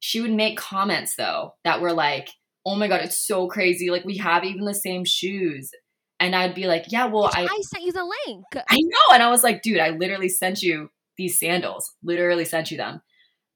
she 0.00 0.20
would 0.20 0.32
make 0.32 0.58
comments 0.58 1.14
though 1.16 1.54
that 1.64 1.80
were 1.80 1.92
like, 1.92 2.28
"Oh 2.66 2.74
my 2.74 2.88
god, 2.88 3.02
it's 3.02 3.24
so 3.24 3.46
crazy! 3.46 3.90
Like 3.90 4.04
we 4.04 4.16
have 4.16 4.44
even 4.44 4.64
the 4.64 4.74
same 4.74 5.04
shoes." 5.04 5.70
And 6.18 6.34
I'd 6.34 6.54
be 6.54 6.66
like, 6.66 6.86
"Yeah, 6.88 7.06
well, 7.06 7.30
I 7.32 7.44
I 7.44 7.60
sent 7.62 7.84
you 7.84 7.92
the 7.92 8.12
link. 8.26 8.44
I 8.54 8.78
know." 8.80 9.14
And 9.14 9.22
I 9.22 9.30
was 9.30 9.44
like, 9.44 9.62
"Dude, 9.62 9.78
I 9.78 9.90
literally 9.90 10.28
sent 10.28 10.62
you 10.62 10.90
these 11.16 11.38
sandals. 11.38 11.94
Literally 12.02 12.44
sent 12.44 12.70
you 12.70 12.76
them." 12.76 13.00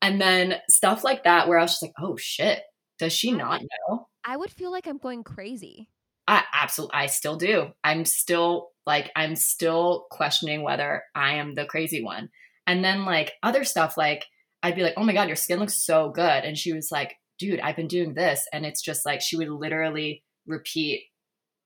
And 0.00 0.20
then 0.20 0.57
stuff 0.68 1.02
like 1.02 1.24
that 1.24 1.48
where 1.48 1.59
I 1.59 1.62
was 1.62 1.72
just 1.72 1.83
like, 1.83 1.94
"Oh 2.00 2.16
shit, 2.16 2.62
does 2.98 3.12
she 3.12 3.33
not 3.33 3.62
know?" 3.62 4.09
I 4.24 4.37
would 4.37 4.50
feel 4.50 4.70
like 4.70 4.87
I'm 4.87 4.98
going 4.98 5.24
crazy. 5.24 5.88
I 6.26 6.42
absolutely 6.54 6.94
I 6.94 7.07
still 7.07 7.37
do. 7.37 7.68
I'm 7.83 8.04
still 8.04 8.70
like 8.87 9.11
I'm 9.16 9.37
still 9.37 10.07
questioning 10.11 10.62
whether 10.62 11.02
I 11.14 11.35
am 11.35 11.54
the 11.54 11.66
crazy 11.66 12.02
one. 12.02 12.30
And 12.66 12.85
then 12.85 13.04
like 13.04 13.33
other 13.42 13.64
stuff 13.64 13.96
like 13.96 14.24
I'd 14.64 14.77
be 14.77 14.83
like, 14.85 14.94
"Oh 14.98 15.05
my 15.05 15.14
god, 15.14 15.29
your 15.29 15.37
skin 15.37 15.61
looks 15.61 15.77
so 15.87 16.11
good." 16.11 16.44
And 16.44 16.59
she 16.59 16.72
was 16.74 16.90
like, 16.92 17.16
"Dude, 17.38 17.61
I've 17.61 17.77
been 17.77 17.88
doing 17.88 18.14
this." 18.14 18.48
And 18.53 18.66
it's 18.66 18.83
just 18.83 19.07
like 19.07 19.22
she 19.22 19.37
would 19.37 19.50
literally 19.50 20.24
repeat 20.46 21.07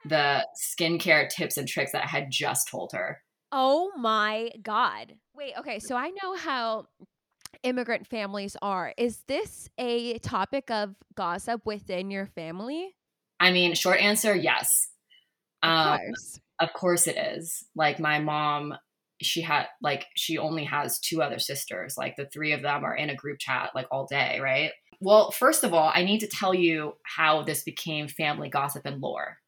the 0.04 0.46
skincare 0.62 1.28
tips 1.30 1.56
and 1.56 1.68
tricks 1.68 1.92
that 1.92 2.04
I 2.04 2.08
had 2.08 2.30
just 2.30 2.68
told 2.68 2.92
her. 2.94 3.22
Oh 3.50 3.92
my 3.96 4.50
god. 4.62 5.16
Wait, 5.34 5.54
okay, 5.58 5.78
so 5.78 5.96
I 5.96 6.11
know 6.11 6.34
how 6.37 6.87
immigrant 7.62 8.06
families 8.06 8.56
are. 8.62 8.94
Is 8.98 9.24
this 9.28 9.68
a 9.78 10.18
topic 10.20 10.70
of 10.70 10.96
gossip 11.16 11.66
within 11.66 12.11
your 12.11 12.26
family? 12.26 12.96
I 13.40 13.52
mean, 13.52 13.74
short 13.74 14.00
answer, 14.00 14.34
yes. 14.34 14.88
Of 15.62 15.70
Um, 15.70 15.98
course. 15.98 16.40
Of 16.61 16.72
course 16.74 17.06
it 17.06 17.16
is. 17.18 17.64
Like 17.76 18.00
my 18.00 18.20
mom, 18.20 18.74
she 19.20 19.42
had 19.42 19.66
like 19.83 20.07
she 20.16 20.38
only 20.38 20.64
has 20.64 20.98
two 20.98 21.22
other 21.22 21.38
sisters. 21.38 21.96
Like 21.96 22.16
the 22.16 22.26
three 22.26 22.52
of 22.52 22.62
them 22.62 22.85
are 22.85 22.94
in 22.94 23.11
a 23.11 23.16
group 23.16 23.38
chat 23.38 23.70
like 23.74 23.87
all 23.90 24.07
day, 24.07 24.38
right? 24.40 24.70
Well, 25.00 25.31
first 25.31 25.64
of 25.64 25.72
all, 25.72 25.90
I 25.94 26.04
need 26.04 26.20
to 26.20 26.26
tell 26.26 26.54
you 26.54 26.94
how 27.02 27.42
this 27.42 27.62
became 27.62 28.09
family 28.09 28.48
gossip 28.48 28.85
and 28.85 29.00
lore. 29.00 29.38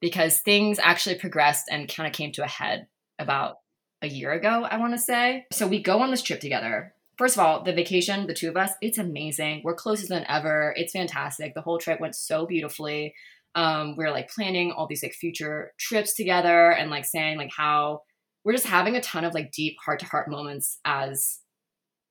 Because 0.00 0.38
things 0.38 0.78
actually 0.78 1.16
progressed 1.16 1.66
and 1.70 1.92
kind 1.92 2.06
of 2.06 2.12
came 2.12 2.30
to 2.32 2.44
a 2.44 2.48
head 2.48 2.86
about 3.18 3.56
a 4.00 4.06
year 4.06 4.30
ago, 4.30 4.64
I 4.70 4.76
want 4.78 4.92
to 4.94 4.98
say. 4.98 5.46
So 5.52 5.66
we 5.66 5.82
go 5.82 6.00
on 6.02 6.12
this 6.12 6.22
trip 6.22 6.40
together. 6.40 6.94
First 7.16 7.36
of 7.36 7.44
all, 7.44 7.64
the 7.64 7.72
vacation, 7.72 8.28
the 8.28 8.34
two 8.34 8.48
of 8.48 8.56
us, 8.56 8.70
it's 8.80 8.98
amazing. 8.98 9.62
We're 9.64 9.74
closer 9.74 10.06
than 10.06 10.24
ever. 10.28 10.72
It's 10.76 10.92
fantastic. 10.92 11.54
The 11.54 11.62
whole 11.62 11.78
trip 11.78 11.98
went 11.98 12.14
so 12.14 12.46
beautifully 12.46 13.14
um, 13.54 13.96
we 13.96 14.04
are 14.04 14.12
like 14.12 14.30
planning 14.30 14.72
all 14.72 14.86
these 14.86 15.02
like 15.02 15.14
future 15.14 15.72
trips 15.78 16.14
together 16.14 16.70
and 16.70 16.90
like 16.90 17.04
saying 17.04 17.38
like 17.38 17.50
how 17.56 18.02
we're 18.48 18.54
just 18.54 18.66
having 18.66 18.96
a 18.96 19.00
ton 19.02 19.26
of 19.26 19.34
like 19.34 19.52
deep 19.52 19.76
heart 19.84 20.00
to 20.00 20.06
heart 20.06 20.30
moments 20.30 20.78
as 20.82 21.40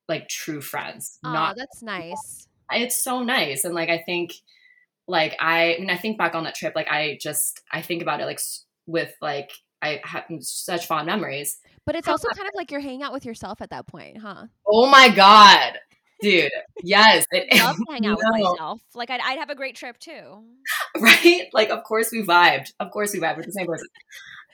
like 0.08 0.30
true 0.30 0.62
friends. 0.62 1.17
Oh, 1.26 1.34
Not 1.34 1.56
that's 1.58 1.82
nice. 1.82 2.47
it's 2.71 3.04
so 3.04 3.23
nice 3.23 3.63
and 3.63 3.73
like 3.73 3.89
I 3.89 4.04
think 4.06 4.34
like 5.08 5.36
I, 5.39 5.73
I 5.73 5.80
mean 5.80 5.89
I 5.89 5.97
think 5.97 6.19
back 6.19 6.36
on 6.36 6.43
that 6.43 6.54
trip 6.54 6.73
like 6.76 6.89
I 6.89 7.17
just 7.19 7.62
I 7.71 7.82
think 7.82 8.04
about 8.04 8.21
it 8.21 8.26
like 8.26 8.39
with 8.86 9.12
like 9.19 9.50
I 9.82 10.00
have 10.04 10.26
such 10.41 10.86
fond 10.86 11.08
memories. 11.08 11.58
But 11.88 11.95
it's 11.95 12.08
also 12.08 12.28
kind 12.30 12.47
of 12.47 12.54
like 12.54 12.69
you're 12.69 12.82
hanging 12.82 13.02
out 13.02 13.13
with 13.13 13.26
yourself 13.26 13.60
at 13.63 13.71
that 13.71 13.88
point, 13.88 14.19
huh? 14.19 14.45
Oh 14.67 14.86
my 14.86 15.10
god, 15.10 15.80
dude! 16.21 16.52
Yes, 16.84 17.26
it, 17.32 17.47
Love 17.60 17.78
to 17.78 17.86
hang 17.89 18.06
out 18.06 18.17
with 18.23 18.28
myself. 18.30 18.80
Like 18.93 19.10
I'd, 19.10 19.21
I'd 19.21 19.39
have 19.39 19.50
a 19.50 19.56
great 19.56 19.76
trip 19.76 19.97
too. 19.97 20.43
right? 21.00 21.47
Like, 21.52 21.69
of 21.69 21.84
course 21.84 22.12
we 22.12 22.21
vibed. 22.21 22.73
Of 22.80 22.91
course 22.91 23.13
we 23.13 23.19
vibed 23.19 23.38
with 23.38 23.47
the 23.47 23.54
same 23.54 23.65
person. 23.65 23.88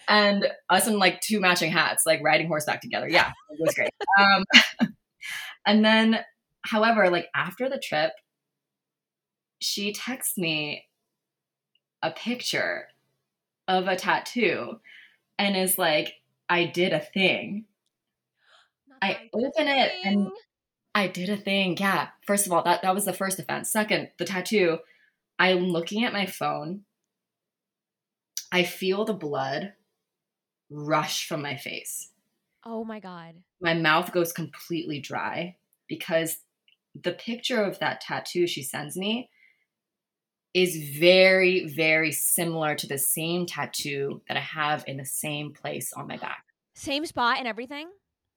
And 0.08 0.48
us 0.70 0.88
in 0.88 1.00
like 1.00 1.22
two 1.22 1.40
matching 1.40 1.72
hats, 1.72 2.04
like 2.06 2.22
riding 2.24 2.48
horseback 2.48 2.82
together. 2.82 3.08
Yeah, 3.10 3.32
it 3.50 3.60
was 3.60 3.74
great. 3.74 3.90
Um, 4.20 4.46
and 5.66 5.84
then, 5.84 6.20
however, 6.66 7.10
like 7.10 7.28
after 7.36 7.70
the 7.70 7.80
trip, 7.80 8.12
she 9.60 9.94
texts 9.94 10.38
me 10.38 10.86
a 12.02 12.12
picture 12.12 12.88
of 13.68 13.88
a 13.88 13.96
tattoo 13.96 14.80
and 15.40 15.56
is 15.56 15.78
like, 15.78 16.14
I 16.50 16.66
did 16.66 16.94
a 16.94 17.00
thing. 17.00 17.66
Not 18.88 18.98
I 19.02 19.30
open 19.34 19.68
it 19.68 19.92
and- 20.04 20.28
I 20.96 21.08
did 21.08 21.30
a 21.30 21.38
thing. 21.38 21.76
Yeah. 21.80 22.10
First 22.28 22.46
of 22.46 22.54
all, 22.54 22.62
that, 22.64 22.84
that 22.84 22.94
was 22.94 23.06
the 23.06 23.14
first 23.14 23.40
offense. 23.40 23.72
Second, 23.72 24.12
the 24.20 24.26
tattoo. 24.26 24.78
I'm 25.40 25.70
looking 25.70 26.04
at 26.04 26.14
my 26.14 26.28
phone. 26.28 26.82
I 28.52 28.62
feel 28.64 29.04
the 29.04 29.14
blood 29.16 29.74
rush 30.74 31.28
from 31.28 31.42
my 31.42 31.56
face. 31.56 32.10
Oh 32.66 32.84
my 32.84 33.00
god. 33.00 33.36
My 33.62 33.74
mouth 33.74 34.12
goes 34.12 34.34
completely 34.34 35.00
dry 35.00 35.58
because 35.88 36.38
the 37.02 37.12
picture 37.12 37.64
of 37.64 37.80
that 37.80 38.02
tattoo 38.02 38.48
she 38.48 38.64
sends 38.64 38.98
me 38.98 39.30
is 40.54 40.98
very, 41.00 41.66
very 41.66 42.12
similar 42.12 42.76
to 42.76 42.88
the 42.88 42.98
same 42.98 43.46
tattoo 43.46 44.22
that 44.28 44.38
I 44.38 44.42
have 44.42 44.84
in 44.88 44.98
the 44.98 45.06
same 45.06 45.52
place 45.52 45.92
on 45.94 46.08
my 46.08 46.18
back. 46.18 46.46
Same 46.76 47.06
spot 47.06 47.38
and 47.40 47.48
everything. 47.48 47.90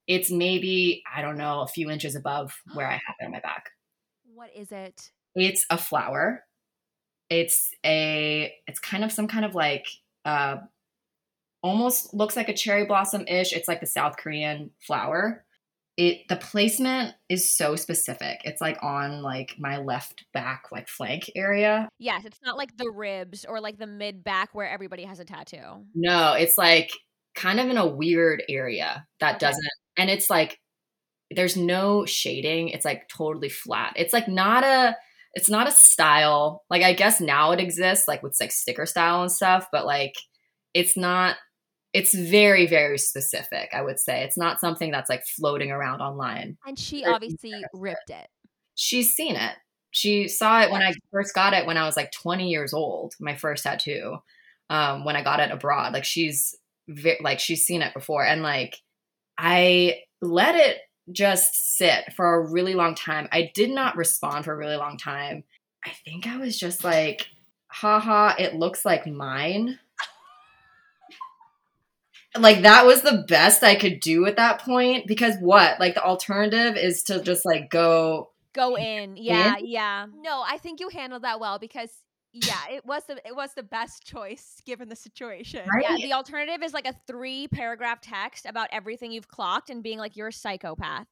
It's 0.07 0.31
maybe, 0.31 1.03
I 1.15 1.21
don't 1.21 1.37
know, 1.37 1.61
a 1.61 1.67
few 1.67 1.91
inches 1.91 2.15
above 2.15 2.63
where 2.75 2.87
I 2.87 2.93
have 2.93 3.17
it 3.21 3.25
on 3.25 3.33
my 3.33 3.41
back. 3.41 3.71
What 4.35 4.51
is 4.55 4.71
it? 4.71 5.13
it's 5.37 5.67
a 5.71 5.79
flower 5.79 6.45
it's 7.29 7.75
a 7.85 8.53
it's 8.67 8.79
kind 8.79 9.05
of 9.05 9.13
some 9.13 9.29
kind 9.29 9.45
of 9.45 9.55
like 9.55 9.87
uh 10.25 10.57
almost 11.67 12.15
looks 12.15 12.37
like 12.37 12.49
a 12.49 12.55
cherry 12.55 12.87
blossom 12.87 13.27
ish 13.29 13.53
it's 13.53 13.69
like 13.69 13.81
the 13.81 13.87
south 13.87 14.17
korean 14.17 14.71
flower. 14.87 15.43
It 15.99 16.29
the 16.29 16.37
placement 16.37 17.15
is 17.31 17.51
so 17.51 17.75
specific. 17.75 18.41
It's 18.45 18.61
like 18.61 18.79
on 18.83 19.23
like 19.23 19.55
my 19.59 19.79
left 19.79 20.25
back 20.35 20.65
like 20.71 20.89
flank 20.89 21.31
area. 21.35 21.89
Yes, 21.99 22.27
it's 22.27 22.39
not 22.45 22.59
like 22.59 22.77
the 22.77 22.91
ribs 22.91 23.47
or 23.49 23.61
like 23.63 23.79
the 23.79 23.87
mid 23.87 24.23
back 24.23 24.55
where 24.55 24.69
everybody 24.69 25.05
has 25.05 25.21
a 25.21 25.25
tattoo. 25.25 25.87
no 25.95 26.35
it's 26.35 26.59
like 26.59 26.91
kind 27.35 27.61
of 27.61 27.69
in 27.69 27.79
a 27.79 27.87
weird 27.87 28.43
area 28.49 29.07
that 29.21 29.39
Okay. 29.43 29.47
doesn't 29.47 29.69
and 29.99 30.11
it's 30.11 30.29
like 30.31 30.59
there's 31.31 31.57
no 31.57 32.05
shading. 32.07 32.69
It's 32.69 32.85
like 32.85 33.09
totally 33.09 33.49
flat. 33.49 33.95
It's 33.97 34.13
like 34.13 34.29
not 34.29 34.65
a 34.65 34.97
it's 35.35 35.49
not 35.51 35.67
a 35.69 35.73
style. 35.73 36.63
Like 36.71 36.83
i 36.83 36.93
guess 36.93 37.21
now 37.23 37.53
it 37.53 37.61
exists 37.61 38.07
like 38.07 38.23
with 38.23 38.37
like 38.41 38.53
sticker 38.53 38.85
style 38.87 39.23
and 39.23 39.33
stuff 39.33 39.69
but 39.73 39.87
like 39.87 40.15
it's 40.75 40.95
not 40.97 41.37
it's 41.97 42.15
very 42.15 42.67
very 42.67 42.99
specific 42.99 43.71
i 43.73 43.81
would 43.81 43.99
say. 43.99 44.23
It's 44.23 44.37
not 44.37 44.61
something 44.61 44.91
that's 44.91 45.09
like 45.09 45.25
floating 45.25 45.71
around 45.71 46.01
online. 46.03 46.59
And 46.67 46.79
she 46.79 47.05
obviously 47.05 47.55
ripped 47.73 48.11
it. 48.11 48.29
she's 48.75 49.15
seen 49.15 49.37
it. 49.37 49.55
She 49.91 50.29
saw 50.29 50.61
it 50.63 50.71
when 50.71 50.83
i 50.83 50.93
first 51.11 51.35
got 51.35 51.55
it 51.55 51.67
when 51.67 51.79
i 51.79 51.87
was 51.87 51.97
like 51.97 52.13
20 52.13 52.49
years 52.49 52.75
old 52.75 53.15
my 53.19 53.35
first 53.35 53.65
tattoo 53.65 54.19
um 54.69 55.05
when 55.07 55.17
i 55.17 55.23
got 55.23 55.41
it 55.41 55.51
abroad. 55.51 55.95
Like 55.95 56.05
she's 56.05 56.55
ve- 56.89 57.21
like 57.23 57.41
she's 57.41 57.65
seen 57.65 57.83
it 57.83 57.95
before. 57.95 58.25
And 58.25 58.43
like 58.43 58.77
i 59.39 60.01
let 60.21 60.55
it 60.55 60.79
just 61.13 61.77
sit 61.79 62.13
for 62.17 62.35
a 62.35 62.51
really 62.51 62.75
long 62.75 62.95
time. 62.95 63.29
I 63.31 63.51
did 63.55 63.71
not 63.71 63.97
respond 63.97 64.45
for 64.45 64.53
a 64.53 64.57
really 64.57 64.77
long 64.77 64.99
time. 64.99 65.45
I 65.85 65.93
think 66.05 66.27
i 66.27 66.37
was 66.37 66.59
just 66.59 66.85
like 66.85 67.29
haha 67.69 68.35
it 68.39 68.55
looks 68.55 68.85
like 68.85 69.07
mine 69.07 69.79
like 72.41 72.63
that 72.63 72.87
was 72.87 73.03
the 73.03 73.25
best 73.29 73.63
i 73.63 73.75
could 73.75 74.01
do 74.01 74.27
at 74.27 74.37
that 74.37 74.61
point 74.61 75.07
because 75.07 75.35
what 75.41 75.79
like 75.81 75.95
the 75.95 76.03
alternative 76.03 76.77
is 76.77 77.03
to 77.03 77.23
just 77.23 77.45
like 77.45 77.71
go 77.71 78.31
Go 78.57 78.75
in. 78.79 79.19
Yeah, 79.19 79.57
yeah. 79.63 80.07
No, 80.23 80.43
I 80.45 80.57
think 80.57 80.81
you 80.81 80.89
handled 80.89 81.23
that 81.25 81.39
well 81.39 81.59
because 81.59 81.91
yeah, 82.33 82.57
it 82.71 82.87
was 82.87 83.03
the 83.07 83.17
it 83.27 83.37
was 83.37 83.51
the 83.55 83.63
best 83.63 84.05
choice 84.07 84.63
given 84.65 84.89
the 84.89 84.97
situation. 84.97 85.61
Right? 85.69 85.85
Yeah, 85.87 86.07
the 86.07 86.15
alternative 86.15 86.63
is 86.63 86.73
like 86.73 86.87
a 86.87 86.95
three 87.07 87.49
paragraph 87.49 88.01
text 88.01 88.47
about 88.47 88.69
everything 88.73 89.13
you've 89.13 89.29
clocked 89.29 89.69
and 89.69 89.83
being 89.83 89.99
like, 89.99 90.17
you're 90.17 90.29
a 90.29 90.33
psychopath. 90.33 91.07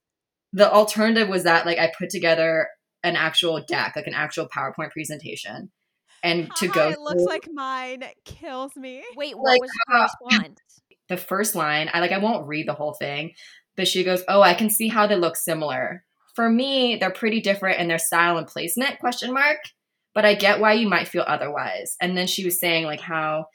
the 0.53 0.71
alternative 0.71 1.29
was 1.29 1.43
that 1.43 1.67
like 1.67 1.77
I 1.77 1.93
put 1.95 2.09
together 2.09 2.67
an 3.03 3.15
actual 3.15 3.61
deck, 3.67 3.93
like 3.95 4.07
an 4.07 4.15
actual 4.15 4.47
PowerPoint 4.47 4.89
presentation, 4.89 5.71
and 6.23 6.49
to 6.55 6.67
go. 6.67 6.89
it 6.89 6.99
looks 6.99 7.21
through 7.21 7.27
like 7.27 7.47
mine 7.53 8.05
kills 8.25 8.75
me. 8.75 9.03
Wait, 9.15 9.37
what 9.37 9.51
Like, 9.51 9.61
was 9.61 9.69
her 9.87 9.95
uh, 9.97 10.07
response? 10.31 10.59
The 11.09 11.17
first 11.17 11.55
line, 11.55 11.89
I 11.93 11.99
like 11.99 12.11
I 12.11 12.17
won't 12.17 12.47
read 12.47 12.67
the 12.67 12.73
whole 12.73 12.93
thing, 12.93 13.33
but 13.75 13.87
she 13.87 14.03
goes, 14.03 14.23
"Oh, 14.27 14.41
I 14.41 14.53
can 14.53 14.69
see 14.69 14.87
how 14.87 15.07
they 15.07 15.15
look 15.15 15.35
similar. 15.35 16.03
For 16.35 16.49
me, 16.49 16.97
they're 16.97 17.11
pretty 17.11 17.41
different 17.41 17.79
in 17.79 17.87
their 17.87 17.99
style 17.99 18.37
and 18.37 18.47
placement." 18.47 18.99
Question 18.99 19.33
mark. 19.33 19.59
But 20.13 20.25
I 20.25 20.33
get 20.33 20.61
why 20.61 20.73
you 20.73 20.87
might 20.87 21.09
feel 21.09 21.25
otherwise. 21.27 21.97
And 22.01 22.17
then 22.17 22.27
she 22.27 22.45
was 22.45 22.59
saying 22.59 22.85
like 22.85 23.01
how 23.01 23.47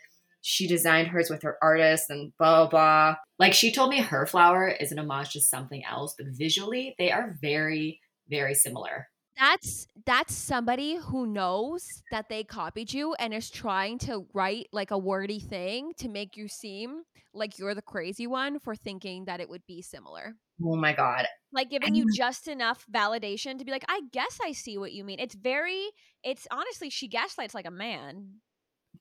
she 0.42 0.66
designed 0.66 1.08
hers 1.08 1.30
with 1.30 1.42
her 1.42 1.56
artist 1.62 2.10
and 2.10 2.32
blah 2.38 2.66
blah 2.66 2.68
blah. 2.68 3.16
Like 3.38 3.54
she 3.54 3.72
told 3.72 3.90
me 3.90 4.00
her 4.00 4.26
flower 4.26 4.68
is 4.68 4.92
an 4.92 4.98
homage 4.98 5.32
to 5.32 5.40
something 5.40 5.84
else, 5.84 6.14
but 6.16 6.28
visually 6.30 6.94
they 6.98 7.10
are 7.10 7.36
very 7.40 8.00
very 8.28 8.54
similar. 8.54 9.08
That's 9.40 9.86
that's 10.04 10.34
somebody 10.34 10.96
who 10.96 11.26
knows 11.26 11.82
that 12.10 12.28
they 12.28 12.44
copied 12.44 12.92
you 12.92 13.14
and 13.14 13.32
is 13.32 13.48
trying 13.48 13.98
to 14.00 14.26
write 14.34 14.66
like 14.70 14.90
a 14.90 14.98
wordy 14.98 15.40
thing 15.40 15.92
to 15.96 16.08
make 16.08 16.36
you 16.36 16.46
seem 16.46 17.04
like 17.32 17.58
you're 17.58 17.74
the 17.74 17.80
crazy 17.80 18.26
one 18.26 18.58
for 18.58 18.76
thinking 18.76 19.24
that 19.24 19.40
it 19.40 19.48
would 19.48 19.64
be 19.66 19.80
similar. 19.80 20.34
Oh 20.62 20.76
my 20.76 20.92
god. 20.92 21.26
Like 21.52 21.70
giving 21.70 21.94
you 21.94 22.06
just 22.12 22.48
enough 22.48 22.84
validation 22.92 23.58
to 23.58 23.64
be 23.64 23.70
like, 23.70 23.84
I 23.88 24.02
guess 24.12 24.38
I 24.44 24.52
see 24.52 24.76
what 24.76 24.92
you 24.92 25.04
mean. 25.04 25.18
It's 25.18 25.34
very, 25.34 25.86
it's 26.22 26.46
honestly, 26.50 26.90
she 26.90 27.08
gaslights 27.08 27.54
like 27.54 27.66
a 27.66 27.70
man. 27.70 28.40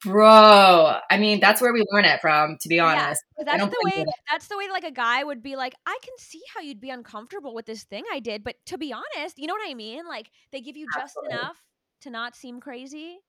Bro, 0.06 0.96
I 1.10 1.18
mean, 1.18 1.42
that's 1.42 1.62
where 1.62 1.74
we 1.74 1.84
learn 1.92 2.06
it 2.06 2.22
from, 2.22 2.58
to 2.62 2.70
be 2.70 2.76
Yeah, 2.76 2.86
honest. 2.86 3.22
I 3.40 3.44
that's 3.44 3.64
the 3.66 3.82
way. 3.84 4.04
that- 4.04 4.14
That's 4.32 4.48
the 4.48 4.58
way 4.58 4.70
like 4.70 4.86
a 4.86 4.92
guy 4.92 5.24
would 5.24 5.44
be 5.44 5.56
like, 5.56 5.76
I 5.86 5.98
can 6.04 6.14
see 6.18 6.42
how 6.56 6.62
you'd 6.62 6.80
be 6.80 6.90
uncomfortable 6.90 7.54
with 7.54 7.66
this 7.66 7.84
thing 7.84 8.06
I 8.12 8.20
did, 8.20 8.44
but 8.44 8.56
to 8.68 8.78
be 8.78 8.94
honest, 8.94 9.38
you 9.38 9.48
know 9.48 9.54
what 9.54 9.70
I 9.70 9.74
mean? 9.74 10.08
Like 10.08 10.32
they 10.52 10.62
give 10.62 10.78
you 10.78 10.88
just 10.98 11.18
enough 11.30 11.58
to 12.02 12.10
not 12.10 12.36
seem 12.36 12.62
crazy. 12.62 13.20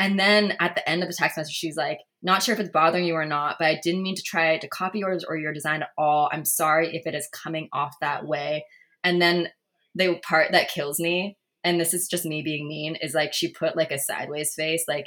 And 0.00 0.18
then 0.18 0.54
at 0.60 0.74
the 0.74 0.88
end 0.88 1.02
of 1.02 1.08
the 1.08 1.14
text 1.14 1.36
message, 1.36 1.54
she's 1.54 1.76
like, 1.76 1.98
not 2.22 2.42
sure 2.42 2.54
if 2.54 2.60
it's 2.60 2.70
bothering 2.70 3.04
you 3.04 3.14
or 3.14 3.24
not, 3.26 3.56
but 3.58 3.66
I 3.66 3.80
didn't 3.82 4.02
mean 4.02 4.14
to 4.14 4.22
try 4.22 4.56
to 4.58 4.68
copy 4.68 5.00
yours 5.00 5.24
or 5.28 5.36
your 5.36 5.52
design 5.52 5.82
at 5.82 5.90
all. 5.98 6.28
I'm 6.32 6.44
sorry 6.44 6.94
if 6.96 7.06
it 7.06 7.14
is 7.14 7.28
coming 7.32 7.68
off 7.72 7.94
that 8.00 8.24
way. 8.26 8.64
And 9.02 9.20
then 9.20 9.48
the 9.94 10.18
part 10.22 10.52
that 10.52 10.68
kills 10.68 11.00
me, 11.00 11.36
and 11.64 11.80
this 11.80 11.94
is 11.94 12.08
just 12.08 12.24
me 12.24 12.42
being 12.42 12.68
mean, 12.68 12.96
is 12.96 13.14
like 13.14 13.32
she 13.32 13.52
put 13.52 13.76
like 13.76 13.90
a 13.90 13.98
sideways 13.98 14.54
face, 14.54 14.84
like 14.86 15.06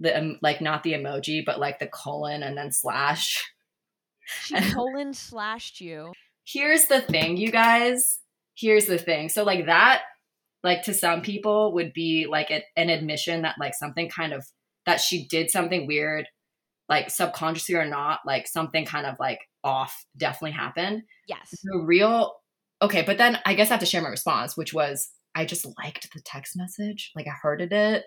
the 0.00 0.18
um, 0.18 0.38
like 0.42 0.60
not 0.60 0.82
the 0.82 0.94
emoji, 0.94 1.44
but 1.44 1.60
like 1.60 1.78
the 1.78 1.86
colon 1.86 2.42
and 2.42 2.56
then 2.56 2.72
slash. 2.72 3.48
She 4.44 4.54
colon 4.72 5.12
slashed 5.12 5.80
you. 5.80 6.12
Here's 6.44 6.86
the 6.86 7.00
thing, 7.00 7.36
you 7.36 7.50
guys. 7.50 8.20
Here's 8.56 8.86
the 8.86 8.98
thing. 8.98 9.28
So 9.28 9.44
like 9.44 9.66
that, 9.66 10.02
like 10.62 10.82
to 10.84 10.94
some 10.94 11.22
people 11.22 11.72
would 11.74 11.92
be 11.92 12.26
like 12.28 12.50
a, 12.50 12.62
an 12.76 12.90
admission 12.90 13.42
that 13.42 13.56
like 13.58 13.74
something 13.74 14.08
kind 14.08 14.32
of 14.32 14.46
that 14.86 15.00
she 15.00 15.26
did 15.26 15.50
something 15.50 15.86
weird, 15.86 16.26
like 16.88 17.10
subconsciously 17.10 17.74
or 17.74 17.86
not, 17.86 18.20
like 18.26 18.46
something 18.46 18.84
kind 18.84 19.06
of 19.06 19.16
like 19.18 19.40
off 19.62 20.04
definitely 20.16 20.52
happened. 20.52 21.02
Yes. 21.28 21.50
The 21.62 21.78
real 21.78 22.34
okay, 22.82 23.02
but 23.02 23.18
then 23.18 23.38
I 23.44 23.54
guess 23.54 23.68
I 23.68 23.74
have 23.74 23.80
to 23.80 23.86
share 23.86 24.02
my 24.02 24.08
response, 24.08 24.56
which 24.56 24.72
was 24.72 25.10
I 25.34 25.44
just 25.44 25.66
liked 25.78 26.08
the 26.12 26.20
text 26.24 26.56
message. 26.56 27.12
Like 27.14 27.26
I 27.26 27.34
hearted 27.42 27.72
it. 27.72 28.04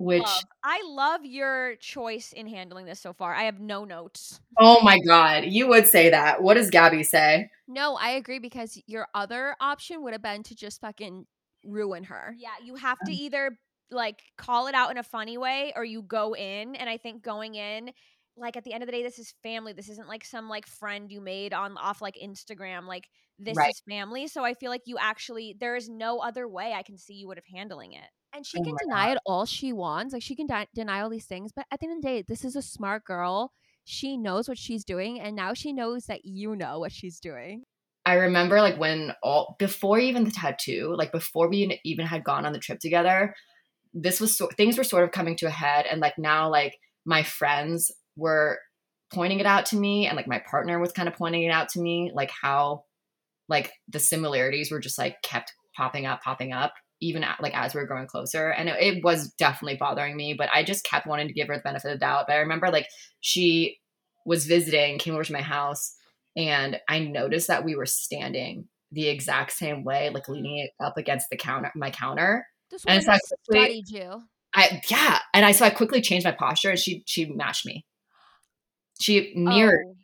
Which 0.00 0.22
Love. 0.22 0.44
I 0.64 0.82
love 0.86 1.24
your 1.24 1.76
choice 1.76 2.32
in 2.32 2.46
handling 2.46 2.86
this 2.86 3.00
so 3.00 3.12
far. 3.12 3.34
I 3.34 3.44
have 3.44 3.60
no 3.60 3.84
notes. 3.84 4.40
oh 4.58 4.80
my 4.82 4.98
god, 5.06 5.44
you 5.44 5.68
would 5.68 5.86
say 5.86 6.10
that. 6.10 6.42
What 6.42 6.54
does 6.54 6.70
Gabby 6.70 7.02
say? 7.02 7.50
No, 7.68 7.96
I 7.96 8.10
agree 8.10 8.38
because 8.38 8.80
your 8.86 9.06
other 9.14 9.54
option 9.60 10.02
would 10.02 10.12
have 10.12 10.22
been 10.22 10.42
to 10.44 10.56
just 10.56 10.80
fucking 10.80 11.26
ruin 11.64 12.04
her. 12.04 12.34
Yeah, 12.38 12.50
you 12.64 12.74
have 12.76 12.98
Um 13.02 13.06
to 13.06 13.12
either 13.12 13.58
like 13.90 14.20
call 14.38 14.66
it 14.68 14.74
out 14.74 14.90
in 14.90 14.98
a 14.98 15.02
funny 15.02 15.36
way 15.38 15.72
or 15.76 15.84
you 15.84 16.02
go 16.02 16.34
in. 16.34 16.74
And 16.76 16.88
I 16.88 16.96
think 16.96 17.22
going 17.22 17.54
in, 17.56 17.90
like 18.36 18.56
at 18.56 18.64
the 18.64 18.72
end 18.72 18.82
of 18.82 18.86
the 18.86 18.92
day, 18.92 19.02
this 19.02 19.18
is 19.18 19.34
family. 19.42 19.72
This 19.72 19.88
isn't 19.88 20.08
like 20.08 20.24
some 20.24 20.48
like 20.48 20.66
friend 20.66 21.10
you 21.10 21.20
made 21.20 21.52
on 21.52 21.76
off 21.76 22.00
like 22.00 22.16
Instagram. 22.16 22.86
Like 22.86 23.08
this 23.38 23.56
Right. 23.56 23.70
is 23.70 23.82
family. 23.88 24.28
So 24.28 24.44
I 24.44 24.54
feel 24.54 24.70
like 24.70 24.82
you 24.86 24.96
actually 24.98 25.56
there 25.58 25.76
is 25.76 25.88
no 25.88 26.18
other 26.20 26.48
way 26.48 26.72
I 26.72 26.82
can 26.82 26.96
see 26.98 27.14
you 27.14 27.28
would 27.28 27.36
have 27.38 27.44
handling 27.52 27.92
it. 27.92 28.08
And 28.34 28.46
she 28.46 28.58
Oh 28.58 28.62
can 28.62 28.74
deny 28.80 29.12
it 29.12 29.18
all 29.26 29.44
she 29.44 29.72
wants. 29.72 30.12
Like 30.12 30.22
she 30.22 30.36
can 30.36 30.46
di- 30.46 30.68
deny 30.74 31.00
all 31.00 31.10
these 31.10 31.26
things, 31.26 31.52
but 31.54 31.66
at 31.70 31.80
the 31.80 31.86
end 31.86 31.96
of 31.96 32.02
the 32.02 32.08
day, 32.08 32.24
this 32.26 32.44
is 32.44 32.56
a 32.56 32.62
smart 32.62 33.04
girl. 33.04 33.52
She 33.84 34.16
knows 34.16 34.48
what 34.48 34.58
she's 34.58 34.84
doing, 34.84 35.20
and 35.20 35.34
now 35.34 35.54
she 35.54 35.72
knows 35.72 36.06
that 36.06 36.24
you 36.24 36.54
know 36.54 36.78
what 36.78 36.92
she's 36.92 37.18
doing. 37.18 37.64
I 38.06 38.14
remember 38.14 38.60
like 38.60 38.78
when 38.78 39.12
all 39.22 39.56
before 39.58 39.98
even 39.98 40.24
the 40.24 40.30
tattoo, 40.30 40.94
like 40.96 41.12
before 41.12 41.48
we 41.48 41.80
even 41.84 42.06
had 42.06 42.24
gone 42.24 42.46
on 42.46 42.52
the 42.52 42.58
trip 42.58 42.78
together, 42.78 43.34
this 43.92 44.20
was 44.20 44.36
so, 44.36 44.48
things 44.56 44.78
were 44.78 44.84
sort 44.84 45.04
of 45.04 45.12
coming 45.12 45.36
to 45.36 45.46
a 45.46 45.50
head, 45.50 45.86
and 45.90 46.00
like 46.00 46.18
now 46.18 46.50
like 46.50 46.78
my 47.04 47.22
friends 47.22 47.90
were 48.16 48.58
pointing 49.12 49.40
it 49.40 49.46
out 49.46 49.66
to 49.66 49.76
me, 49.76 50.06
and 50.06 50.16
like 50.16 50.28
my 50.28 50.42
partner 50.50 50.78
was 50.78 50.92
kind 50.92 51.08
of 51.08 51.14
pointing 51.14 51.42
it 51.42 51.50
out 51.50 51.68
to 51.70 51.80
me, 51.80 52.12
like 52.14 52.30
how 52.30 52.84
like 53.48 53.72
the 53.88 53.98
similarities 53.98 54.70
were 54.70 54.80
just 54.80 54.98
like 54.98 55.20
kept 55.22 55.52
popping 55.76 56.06
up, 56.06 56.22
popping 56.22 56.52
up, 56.52 56.72
even 57.00 57.24
at, 57.24 57.40
like 57.40 57.56
as 57.56 57.74
we 57.74 57.80
were 57.80 57.86
growing 57.86 58.06
closer, 58.06 58.50
and 58.50 58.68
it, 58.68 58.76
it 58.80 59.04
was 59.04 59.32
definitely 59.38 59.76
bothering 59.78 60.16
me. 60.16 60.34
But 60.34 60.48
I 60.52 60.62
just 60.64 60.84
kept 60.84 61.06
wanting 61.06 61.28
to 61.28 61.34
give 61.34 61.48
her 61.48 61.56
the 61.56 61.62
benefit 61.62 61.88
of 61.88 61.94
the 61.94 61.98
doubt. 61.98 62.26
But 62.28 62.34
I 62.34 62.38
remember 62.40 62.70
like 62.70 62.86
she 63.20 63.78
was 64.26 64.46
visiting, 64.46 64.98
came 64.98 65.14
over 65.14 65.24
to 65.24 65.32
my 65.32 65.40
house 65.42 65.94
and 66.36 66.78
I 66.88 66.98
noticed 67.00 67.48
that 67.48 67.64
we 67.64 67.74
were 67.74 67.86
standing 67.86 68.68
the 68.92 69.08
exact 69.08 69.52
same 69.52 69.82
way, 69.82 70.10
like 70.10 70.28
leaning 70.28 70.58
it 70.58 70.70
up 70.78 70.96
against 70.98 71.28
the 71.30 71.36
counter, 71.36 71.72
my 71.74 71.90
counter. 71.90 72.46
This 72.70 72.84
And 72.86 73.02
so 73.02 73.12
I 73.12 73.18
quickly- 73.48 73.82
studied 73.82 73.88
you. 73.90 74.22
I 74.54 74.82
yeah, 74.90 75.20
and 75.32 75.46
I 75.46 75.52
so 75.52 75.64
I 75.64 75.70
quickly 75.70 76.00
changed 76.02 76.24
my 76.24 76.32
posture, 76.32 76.70
and 76.70 76.78
she 76.78 77.02
she 77.06 77.24
matched 77.26 77.64
me. 77.64 77.86
She 79.00 79.32
mirrored. 79.36 79.86
Oh, 79.88 79.94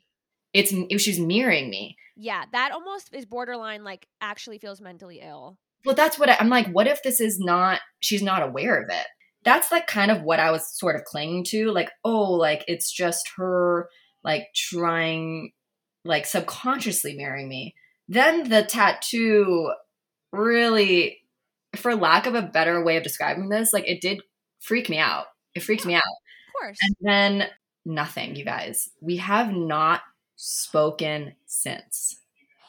It's 0.52 0.72
it, 0.72 0.98
she 1.00 1.10
was 1.10 1.18
mirroring 1.20 1.68
me. 1.68 1.96
yeah, 2.16 2.44
that 2.52 2.72
almost 2.72 3.12
is 3.12 3.26
borderline 3.26 3.84
like 3.84 4.06
actually 4.20 4.58
feels 4.58 4.80
mentally 4.80 5.20
ill. 5.22 5.58
Well, 5.84 5.94
that's 5.94 6.18
what 6.18 6.28
I, 6.28 6.36
I'm 6.40 6.48
like. 6.48 6.68
What 6.68 6.86
if 6.86 7.02
this 7.02 7.20
is 7.20 7.38
not? 7.38 7.80
She's 8.00 8.22
not 8.22 8.42
aware 8.42 8.82
of 8.82 8.88
it. 8.90 9.06
That's 9.44 9.70
like 9.70 9.86
kind 9.86 10.10
of 10.10 10.22
what 10.22 10.40
I 10.40 10.50
was 10.50 10.76
sort 10.76 10.96
of 10.96 11.04
clinging 11.04 11.44
to. 11.48 11.70
Like, 11.70 11.90
oh, 12.04 12.32
like 12.32 12.64
it's 12.66 12.92
just 12.92 13.30
her 13.36 13.88
like 14.24 14.48
trying, 14.54 15.52
like 16.04 16.26
subconsciously 16.26 17.16
marrying 17.16 17.48
me. 17.48 17.74
Then 18.08 18.48
the 18.48 18.62
tattoo 18.62 19.72
really, 20.32 21.18
for 21.76 21.94
lack 21.94 22.26
of 22.26 22.34
a 22.34 22.42
better 22.42 22.82
way 22.84 22.96
of 22.96 23.02
describing 23.02 23.48
this, 23.48 23.72
like 23.72 23.88
it 23.88 24.00
did 24.00 24.20
freak 24.60 24.88
me 24.88 24.98
out. 24.98 25.26
It 25.54 25.62
freaked 25.62 25.86
me 25.86 25.94
out. 25.94 26.02
Of 26.02 26.60
course. 26.60 26.78
And 26.82 26.96
then 27.00 27.48
nothing, 27.84 28.36
you 28.36 28.44
guys. 28.44 28.90
We 29.00 29.16
have 29.18 29.52
not 29.52 30.02
spoken 30.36 31.34
since. 31.46 32.20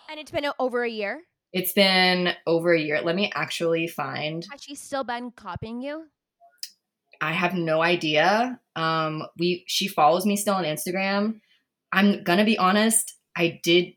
And 0.09 0.19
it's 0.19 0.31
been 0.31 0.45
over 0.57 0.83
a 0.83 0.89
year. 0.89 1.21
It's 1.53 1.73
been 1.73 2.29
over 2.45 2.73
a 2.73 2.79
year. 2.79 3.01
Let 3.01 3.15
me 3.15 3.31
actually 3.33 3.87
find. 3.87 4.45
Has 4.51 4.61
she 4.61 4.75
still 4.75 5.03
been 5.03 5.31
copying 5.31 5.81
you? 5.81 6.05
I 7.21 7.31
have 7.33 7.53
no 7.55 7.81
idea. 7.81 8.59
Um, 8.75 9.23
we 9.39 9.63
she 9.67 9.87
follows 9.87 10.25
me 10.25 10.35
still 10.35 10.53
on 10.55 10.65
Instagram. 10.65 11.39
I'm 11.91 12.23
gonna 12.23 12.45
be 12.45 12.57
honest. 12.57 13.13
I 13.35 13.59
did 13.63 13.93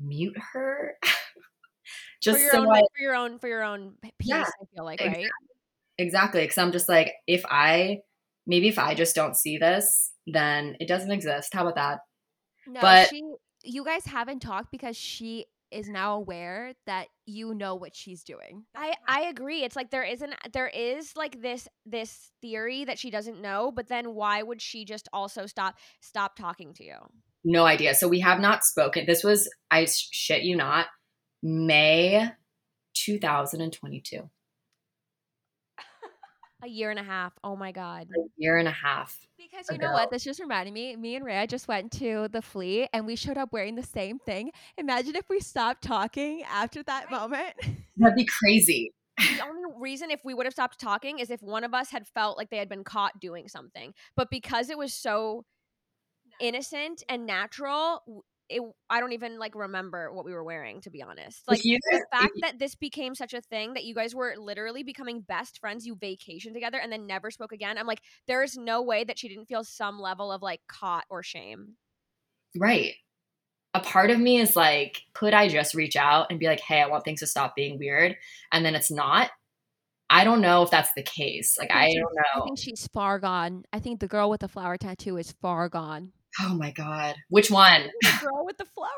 mute 0.00 0.36
her, 0.52 0.96
just 2.22 2.38
for 2.38 2.42
your 2.42 2.50
so 2.52 2.60
own 2.60 2.72
I, 2.76 2.80
for 2.80 3.02
your 3.02 3.14
own 3.14 3.38
for 3.38 3.48
your 3.48 3.62
own 3.64 3.94
peace, 4.02 4.12
Yeah, 4.28 4.42
I 4.42 4.64
feel 4.74 4.84
like, 4.84 5.00
exactly. 5.00 5.24
right? 5.24 5.30
exactly 5.98 6.40
because 6.42 6.58
I'm 6.58 6.72
just 6.72 6.88
like 6.88 7.12
if 7.26 7.44
I 7.48 8.00
maybe 8.46 8.68
if 8.68 8.78
I 8.78 8.94
just 8.94 9.14
don't 9.16 9.36
see 9.36 9.58
this, 9.58 10.12
then 10.26 10.76
it 10.80 10.86
doesn't 10.88 11.10
exist. 11.10 11.52
How 11.54 11.62
about 11.62 11.74
that? 11.76 11.98
No, 12.66 12.80
But- 12.80 13.08
she. 13.08 13.22
You 13.62 13.84
guys 13.84 14.06
haven't 14.06 14.40
talked 14.40 14.70
because 14.72 14.96
she 14.96 15.44
is 15.70 15.88
now 15.88 16.16
aware 16.16 16.72
that 16.86 17.06
you 17.26 17.54
know 17.54 17.74
what 17.74 17.94
she's 17.94 18.22
doing. 18.22 18.64
I 18.74 18.94
I 19.06 19.22
agree. 19.22 19.62
It's 19.62 19.76
like 19.76 19.90
there 19.90 20.04
isn't 20.04 20.34
there 20.52 20.68
is 20.68 21.16
like 21.16 21.40
this 21.40 21.68
this 21.86 22.30
theory 22.40 22.84
that 22.84 22.98
she 22.98 23.10
doesn't 23.10 23.40
know, 23.40 23.72
but 23.72 23.88
then 23.88 24.14
why 24.14 24.42
would 24.42 24.60
she 24.60 24.84
just 24.84 25.08
also 25.12 25.46
stop 25.46 25.76
stop 26.00 26.36
talking 26.36 26.74
to 26.74 26.84
you? 26.84 26.96
No 27.44 27.64
idea. 27.64 27.94
So 27.94 28.08
we 28.08 28.20
have 28.20 28.40
not 28.40 28.64
spoken. 28.64 29.06
This 29.06 29.24
was 29.24 29.48
I 29.70 29.86
sh- 29.86 30.08
shit 30.10 30.42
you 30.42 30.56
not, 30.56 30.86
May 31.42 32.30
2022, 32.94 34.28
A 36.62 36.68
year 36.68 36.90
and 36.90 36.98
a 36.98 37.02
half. 37.02 37.32
Oh 37.42 37.56
my 37.56 37.72
god. 37.72 38.08
a 38.14 38.20
year 38.36 38.58
and 38.58 38.68
a 38.68 38.72
half. 38.72 39.16
Because 39.38 39.66
you 39.70 39.78
know 39.78 39.92
what? 39.92 40.10
This 40.10 40.24
just 40.24 40.40
reminded 40.40 40.74
me. 40.74 40.94
Me 40.96 41.16
and 41.16 41.24
Rhea 41.24 41.46
just 41.46 41.68
went 41.68 41.92
to 41.92 42.28
the 42.30 42.42
flea 42.42 42.88
and 42.92 43.06
we 43.06 43.16
showed 43.16 43.38
up 43.38 43.52
wearing 43.52 43.74
the 43.76 43.82
same 43.82 44.18
thing. 44.18 44.50
Imagine 44.76 45.16
if 45.16 45.28
we 45.28 45.40
stopped 45.40 45.82
talking 45.82 46.42
after 46.42 46.82
that 46.84 47.10
moment. 47.10 47.54
That'd 47.96 48.14
be 48.16 48.26
crazy. 48.26 48.92
the 49.18 49.44
only 49.44 49.62
reason 49.78 50.10
if 50.10 50.20
we 50.24 50.34
would 50.34 50.46
have 50.46 50.52
stopped 50.52 50.78
talking 50.78 51.18
is 51.18 51.30
if 51.30 51.42
one 51.42 51.64
of 51.64 51.74
us 51.74 51.90
had 51.90 52.06
felt 52.06 52.36
like 52.36 52.50
they 52.50 52.58
had 52.58 52.68
been 52.68 52.84
caught 52.84 53.20
doing 53.20 53.48
something. 53.48 53.92
But 54.16 54.30
because 54.30 54.70
it 54.70 54.78
was 54.78 54.92
so 54.92 55.44
innocent 56.40 57.02
and 57.08 57.26
natural, 57.26 58.24
it 58.50 58.62
I 58.90 59.00
don't 59.00 59.12
even 59.12 59.38
like 59.38 59.54
remember 59.54 60.12
what 60.12 60.24
we 60.24 60.32
were 60.32 60.44
wearing 60.44 60.80
to 60.82 60.90
be 60.90 61.02
honest. 61.02 61.42
Like 61.48 61.64
you 61.64 61.78
the 61.90 62.04
fact 62.10 62.32
that 62.42 62.58
this 62.58 62.74
became 62.74 63.14
such 63.14 63.32
a 63.32 63.40
thing 63.40 63.74
that 63.74 63.84
you 63.84 63.94
guys 63.94 64.14
were 64.14 64.34
literally 64.36 64.82
becoming 64.82 65.20
best 65.20 65.60
friends, 65.60 65.86
you 65.86 65.94
vacation 65.94 66.52
together 66.52 66.78
and 66.78 66.92
then 66.92 67.06
never 67.06 67.30
spoke 67.30 67.52
again. 67.52 67.78
I'm 67.78 67.86
like, 67.86 68.02
there 68.26 68.42
is 68.42 68.56
no 68.56 68.82
way 68.82 69.04
that 69.04 69.18
she 69.18 69.28
didn't 69.28 69.46
feel 69.46 69.64
some 69.64 69.98
level 69.98 70.32
of 70.32 70.42
like 70.42 70.60
caught 70.66 71.04
or 71.08 71.22
shame. 71.22 71.76
right. 72.56 72.94
A 73.72 73.78
part 73.78 74.10
of 74.10 74.18
me 74.18 74.40
is 74.40 74.56
like, 74.56 75.02
could 75.14 75.32
I 75.32 75.46
just 75.46 75.76
reach 75.76 75.94
out 75.94 76.26
and 76.28 76.40
be 76.40 76.46
like, 76.48 76.58
hey, 76.58 76.82
I 76.82 76.88
want 76.88 77.04
things 77.04 77.20
to 77.20 77.26
stop 77.28 77.54
being 77.54 77.78
weird? 77.78 78.16
And 78.50 78.64
then 78.64 78.74
it's 78.74 78.90
not. 78.90 79.30
I 80.12 80.24
don't 80.24 80.40
know 80.40 80.64
if 80.64 80.72
that's 80.72 80.92
the 80.96 81.04
case. 81.04 81.56
Like, 81.56 81.70
I 81.72 81.92
don't 81.92 82.12
know. 82.12 82.42
I 82.42 82.44
think 82.46 82.58
she's 82.58 82.88
far 82.88 83.20
gone. 83.20 83.62
I 83.72 83.78
think 83.78 84.00
the 84.00 84.08
girl 84.08 84.28
with 84.28 84.40
the 84.40 84.48
flower 84.48 84.76
tattoo 84.76 85.18
is 85.18 85.30
far 85.40 85.68
gone. 85.68 86.10
Oh 86.40 86.54
my 86.54 86.70
God. 86.70 87.16
Which 87.28 87.50
one? 87.50 87.90
The 88.02 88.18
girl 88.20 88.46
with 88.46 88.56
the 88.58 88.64
flower 88.66 88.88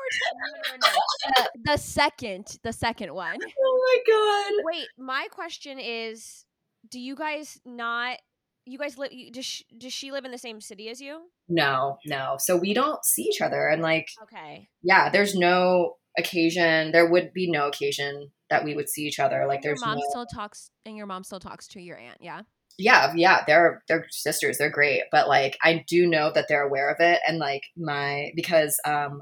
tattoo. 0.71 0.89
the, 1.35 1.49
the 1.71 1.77
second, 1.77 2.59
the 2.63 2.73
second 2.73 3.13
one. 3.13 3.37
Oh 3.65 4.01
my 4.07 4.13
God. 4.13 4.63
Wait, 4.65 4.87
my 4.97 5.27
question 5.31 5.79
is, 5.79 6.45
do 6.89 6.99
you 6.99 7.15
guys 7.15 7.59
not? 7.65 8.17
You 8.65 8.77
guys 8.77 8.97
live? 8.97 9.11
Does 9.31 9.45
she, 9.45 9.65
does 9.77 9.91
she 9.91 10.11
live 10.11 10.25
in 10.25 10.31
the 10.31 10.37
same 10.37 10.61
city 10.61 10.89
as 10.89 11.01
you? 11.01 11.21
No, 11.49 11.97
no. 12.05 12.35
So 12.39 12.55
we 12.55 12.73
don't 12.73 13.03
see 13.03 13.23
each 13.23 13.41
other. 13.41 13.67
And 13.67 13.81
like, 13.81 14.07
Okay. 14.23 14.69
yeah, 14.81 15.09
there's 15.09 15.35
no 15.35 15.95
occasion. 16.17 16.91
There 16.91 17.09
would 17.09 17.33
be 17.33 17.49
no 17.49 17.67
occasion 17.67 18.31
that 18.49 18.63
we 18.63 18.75
would 18.75 18.87
see 18.87 19.01
each 19.01 19.19
other. 19.19 19.45
Like, 19.47 19.63
your 19.63 19.71
there's 19.71 19.81
mom 19.81 19.97
no. 19.97 20.03
still 20.09 20.25
talks, 20.25 20.69
and 20.85 20.95
your 20.95 21.07
mom 21.07 21.23
still 21.23 21.39
talks 21.39 21.67
to 21.69 21.81
your 21.81 21.97
aunt. 21.97 22.19
Yeah. 22.21 22.41
Yeah 22.77 23.13
yeah 23.15 23.43
they're 23.45 23.83
they're 23.87 24.05
sisters 24.09 24.57
they're 24.57 24.69
great 24.69 25.03
but 25.11 25.27
like 25.27 25.57
i 25.63 25.83
do 25.87 26.07
know 26.07 26.31
that 26.33 26.45
they're 26.47 26.65
aware 26.67 26.89
of 26.89 26.97
it 26.99 27.19
and 27.27 27.37
like 27.37 27.63
my 27.77 28.31
because 28.35 28.79
um 28.85 29.21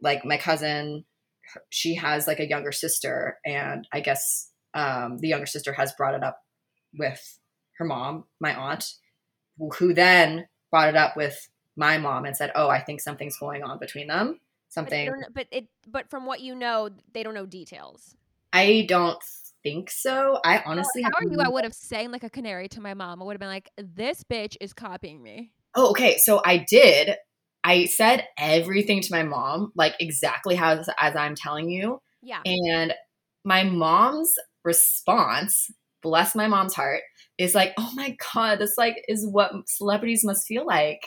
like 0.00 0.24
my 0.24 0.36
cousin 0.36 1.04
she 1.70 1.94
has 1.94 2.26
like 2.26 2.40
a 2.40 2.48
younger 2.48 2.72
sister 2.72 3.38
and 3.44 3.86
i 3.92 4.00
guess 4.00 4.50
um 4.74 5.18
the 5.18 5.28
younger 5.28 5.46
sister 5.46 5.72
has 5.72 5.92
brought 5.92 6.14
it 6.14 6.24
up 6.24 6.38
with 6.98 7.38
her 7.78 7.84
mom 7.84 8.24
my 8.40 8.54
aunt 8.54 8.84
who- 9.78 9.94
then 9.94 10.46
brought 10.70 10.88
it 10.88 10.96
up 10.96 11.16
with 11.16 11.48
my 11.76 11.98
mom 11.98 12.24
and 12.24 12.36
said 12.36 12.50
oh 12.54 12.68
i 12.68 12.80
think 12.80 13.00
something's 13.00 13.38
going 13.38 13.62
on 13.62 13.78
between 13.78 14.08
them 14.08 14.40
something 14.68 15.06
don't, 15.06 15.34
but 15.34 15.46
it 15.50 15.66
but 15.86 16.10
from 16.10 16.26
what 16.26 16.40
you 16.40 16.54
know, 16.54 16.90
they 17.12 17.22
don't 17.22 17.34
know 17.34 17.46
details. 17.46 18.16
I 18.52 18.84
don't 18.88 19.22
think 19.64 19.90
so. 19.90 20.38
I 20.44 20.58
oh, 20.58 20.62
honestly 20.66 21.02
How 21.02 21.10
have 21.18 21.28
are 21.28 21.32
you? 21.32 21.40
I 21.40 21.48
would 21.48 21.64
have 21.64 21.74
sang 21.74 22.12
like 22.12 22.22
a 22.22 22.30
canary 22.30 22.68
to 22.68 22.80
my 22.80 22.94
mom. 22.94 23.20
I 23.20 23.24
would 23.24 23.32
have 23.32 23.40
been 23.40 23.48
like, 23.48 23.70
"This 23.76 24.22
bitch 24.22 24.56
is 24.60 24.72
copying 24.72 25.22
me." 25.22 25.52
Oh, 25.74 25.90
okay. 25.90 26.18
So 26.18 26.40
I 26.44 26.64
did. 26.68 27.16
I 27.64 27.86
said 27.86 28.26
everything 28.38 29.00
to 29.00 29.08
my 29.10 29.22
mom, 29.22 29.72
like 29.74 29.94
exactly 29.98 30.54
how 30.54 30.80
as 31.00 31.16
I'm 31.16 31.34
telling 31.34 31.70
you. 31.70 32.00
Yeah. 32.22 32.40
And 32.44 32.94
my 33.44 33.64
mom's 33.64 34.34
response, 34.64 35.70
bless 36.02 36.34
my 36.34 36.46
mom's 36.46 36.74
heart, 36.74 37.00
is 37.38 37.54
like, 37.54 37.72
"Oh 37.78 37.90
my 37.94 38.16
god, 38.34 38.58
this 38.58 38.74
like 38.78 39.02
is 39.08 39.26
what 39.26 39.52
celebrities 39.66 40.24
must 40.24 40.46
feel 40.46 40.66
like 40.66 41.00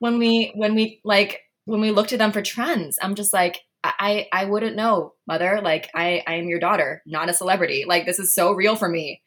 when 0.00 0.18
we 0.18 0.52
when 0.54 0.74
we 0.74 1.00
like 1.04 1.40
when 1.64 1.80
we 1.80 1.92
look 1.92 2.08
to 2.08 2.18
them 2.18 2.32
for 2.32 2.42
trends." 2.42 2.98
I'm 3.00 3.14
just 3.14 3.32
like, 3.32 3.60
I 3.84 4.26
I 4.32 4.44
wouldn't 4.46 4.76
know, 4.76 5.14
mother. 5.26 5.60
Like 5.62 5.90
I 5.94 6.22
I 6.26 6.34
am 6.34 6.48
your 6.48 6.60
daughter, 6.60 7.02
not 7.06 7.30
a 7.30 7.32
celebrity. 7.34 7.84
Like 7.86 8.06
this 8.06 8.18
is 8.18 8.34
so 8.34 8.52
real 8.52 8.76
for 8.76 8.88
me. 8.88 9.22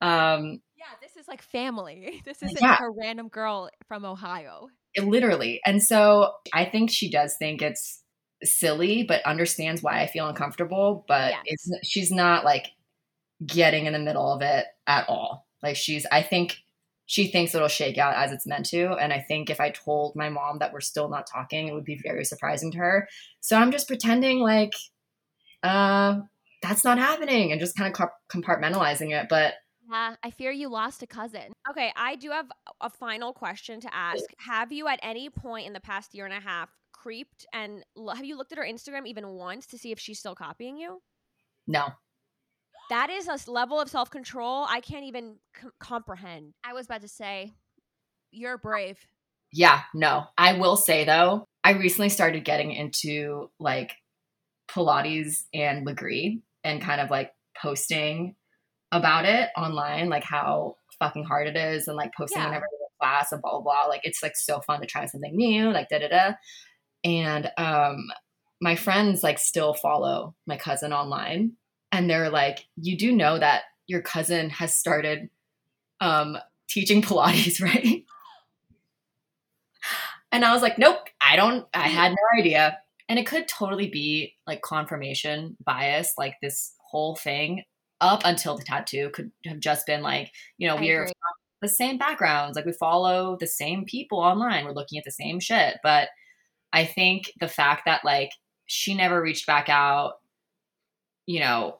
Um, 0.00 0.60
Yeah, 0.76 0.86
this 1.02 1.16
is 1.16 1.28
like 1.28 1.42
family. 1.42 2.22
This 2.26 2.42
isn't 2.42 2.60
Yeah. 2.60 2.78
a 2.80 2.90
random 2.90 3.28
girl 3.28 3.70
from 3.88 4.04
Ohio. 4.04 4.68
It 4.94 5.04
literally. 5.04 5.60
And 5.64 5.82
so 5.82 6.32
I 6.52 6.64
think 6.64 6.90
she 6.90 7.10
does 7.10 7.36
think 7.38 7.62
it's 7.62 8.02
silly, 8.42 9.02
but 9.04 9.24
understands 9.26 9.82
why 9.82 10.00
I 10.02 10.06
feel 10.06 10.26
uncomfortable. 10.28 11.04
But 11.08 11.32
Yes. 11.32 11.42
it's 11.46 11.70
she's 11.88 12.10
not 12.10 12.44
like 12.44 12.66
getting 13.46 13.86
in 13.86 13.92
the 13.92 13.98
middle 13.98 14.32
of 14.32 14.42
it 14.42 14.66
at 14.86 15.08
all. 15.08 15.46
Like 15.62 15.76
she's 15.76 16.06
I 16.12 16.22
think 16.22 16.56
she 17.10 17.26
thinks 17.26 17.56
it'll 17.56 17.66
shake 17.66 17.98
out 17.98 18.14
as 18.14 18.30
it's 18.30 18.46
meant 18.46 18.66
to. 18.66 18.92
And 18.92 19.12
I 19.12 19.18
think 19.18 19.50
if 19.50 19.58
I 19.58 19.70
told 19.70 20.14
my 20.14 20.28
mom 20.28 20.60
that 20.60 20.72
we're 20.72 20.80
still 20.80 21.08
not 21.08 21.26
talking, 21.26 21.66
it 21.66 21.74
would 21.74 21.84
be 21.84 22.00
very 22.00 22.24
surprising 22.24 22.70
to 22.70 22.78
her. 22.78 23.08
So 23.40 23.56
I'm 23.56 23.72
just 23.72 23.88
pretending 23.88 24.38
like 24.38 24.70
uh 25.64 26.20
that's 26.62 26.84
not 26.84 26.98
happening 26.98 27.50
and 27.50 27.60
just 27.60 27.76
kind 27.76 27.92
of 27.92 28.08
compartmentalizing 28.32 29.12
it. 29.12 29.26
But 29.28 29.54
Yeah, 29.90 30.14
I 30.22 30.30
fear 30.30 30.52
you 30.52 30.68
lost 30.68 31.02
a 31.02 31.08
cousin. 31.08 31.52
Okay, 31.68 31.92
I 31.96 32.14
do 32.14 32.30
have 32.30 32.46
a 32.80 32.88
final 32.88 33.32
question 33.32 33.80
to 33.80 33.92
ask. 33.92 34.22
Have 34.38 34.70
you 34.70 34.86
at 34.86 35.00
any 35.02 35.30
point 35.30 35.66
in 35.66 35.72
the 35.72 35.80
past 35.80 36.14
year 36.14 36.26
and 36.26 36.34
a 36.34 36.38
half 36.38 36.70
creeped 36.92 37.44
and 37.52 37.82
have 38.14 38.24
you 38.24 38.36
looked 38.36 38.52
at 38.52 38.58
her 38.58 38.64
Instagram 38.64 39.08
even 39.08 39.26
once 39.30 39.66
to 39.66 39.78
see 39.78 39.90
if 39.90 39.98
she's 39.98 40.20
still 40.20 40.36
copying 40.36 40.76
you? 40.76 41.00
no. 41.66 41.88
That 42.90 43.08
is 43.10 43.28
a 43.28 43.32
s- 43.32 43.48
level 43.48 43.80
of 43.80 43.88
self 43.88 44.10
control 44.10 44.66
I 44.68 44.80
can't 44.80 45.04
even 45.04 45.36
com- 45.54 45.72
comprehend. 45.80 46.52
I 46.62 46.74
was 46.74 46.86
about 46.86 47.00
to 47.02 47.08
say, 47.08 47.52
you're 48.30 48.58
brave. 48.58 48.98
Yeah, 49.52 49.82
no. 49.94 50.24
I 50.38 50.58
will 50.58 50.76
say 50.76 51.04
though, 51.04 51.46
I 51.64 51.72
recently 51.72 52.08
started 52.10 52.44
getting 52.44 52.70
into 52.72 53.50
like 53.58 53.92
Pilates 54.70 55.44
and 55.54 55.86
Lagree 55.86 56.42
and 56.62 56.80
kind 56.82 57.00
of 57.00 57.10
like 57.10 57.32
posting 57.60 58.36
about 58.92 59.24
it 59.24 59.48
online, 59.56 60.08
like 60.08 60.24
how 60.24 60.76
fucking 60.98 61.24
hard 61.24 61.48
it 61.48 61.56
is 61.56 61.88
and 61.88 61.96
like 61.96 62.12
posting 62.16 62.40
Yeah. 62.40 62.48
whenever 62.48 62.64
I 62.66 62.76
class 63.00 63.32
and 63.32 63.40
blah 63.40 63.52
blah 63.52 63.60
blah. 63.60 63.84
Like 63.88 64.02
it's 64.04 64.22
like 64.22 64.36
so 64.36 64.60
fun 64.60 64.80
to 64.80 64.86
try 64.86 65.06
something 65.06 65.34
new, 65.34 65.70
like 65.70 65.88
da 65.88 65.98
da 66.00 66.08
da. 66.08 66.32
And 67.04 67.50
um 67.56 68.08
my 68.60 68.76
friends 68.76 69.22
like 69.22 69.38
still 69.38 69.74
follow 69.74 70.34
my 70.46 70.56
cousin 70.58 70.92
online 70.92 71.52
and 71.92 72.08
they're 72.08 72.30
like, 72.30 72.66
you 72.76 72.96
do 72.96 73.12
know 73.12 73.38
that 73.38 73.62
your 73.86 74.02
cousin 74.02 74.50
has 74.50 74.76
started 74.76 75.28
um 76.00 76.38
teaching 76.68 77.02
Pilates, 77.02 77.62
right? 77.62 78.04
And 80.32 80.44
I 80.44 80.52
was 80.52 80.62
like, 80.62 80.78
nope, 80.78 81.08
I 81.20 81.36
don't, 81.36 81.66
I 81.74 81.88
had 81.88 82.12
no 82.12 82.40
idea. 82.40 82.78
And 83.08 83.18
it 83.18 83.26
could 83.26 83.48
totally 83.48 83.88
be 83.88 84.34
like 84.46 84.62
confirmation 84.62 85.56
bias, 85.64 86.14
like 86.16 86.36
this 86.40 86.72
whole 86.88 87.16
thing 87.16 87.64
up 88.00 88.22
until 88.24 88.56
the 88.56 88.62
tattoo 88.62 89.10
could 89.12 89.32
have 89.44 89.58
just 89.58 89.86
been 89.86 90.02
like, 90.02 90.30
you 90.58 90.68
know, 90.68 90.76
we're 90.76 91.10
the 91.60 91.68
same 91.68 91.98
backgrounds, 91.98 92.56
like 92.56 92.64
we 92.64 92.72
follow 92.72 93.36
the 93.38 93.46
same 93.46 93.84
people 93.84 94.18
online, 94.18 94.64
we're 94.64 94.72
looking 94.72 94.98
at 94.98 95.04
the 95.04 95.10
same 95.10 95.40
shit. 95.40 95.78
But 95.82 96.08
I 96.72 96.84
think 96.84 97.32
the 97.40 97.48
fact 97.48 97.82
that 97.86 98.04
like 98.04 98.30
she 98.66 98.94
never 98.94 99.20
reached 99.20 99.46
back 99.46 99.68
out, 99.68 100.14
you 101.26 101.40
know, 101.40 101.78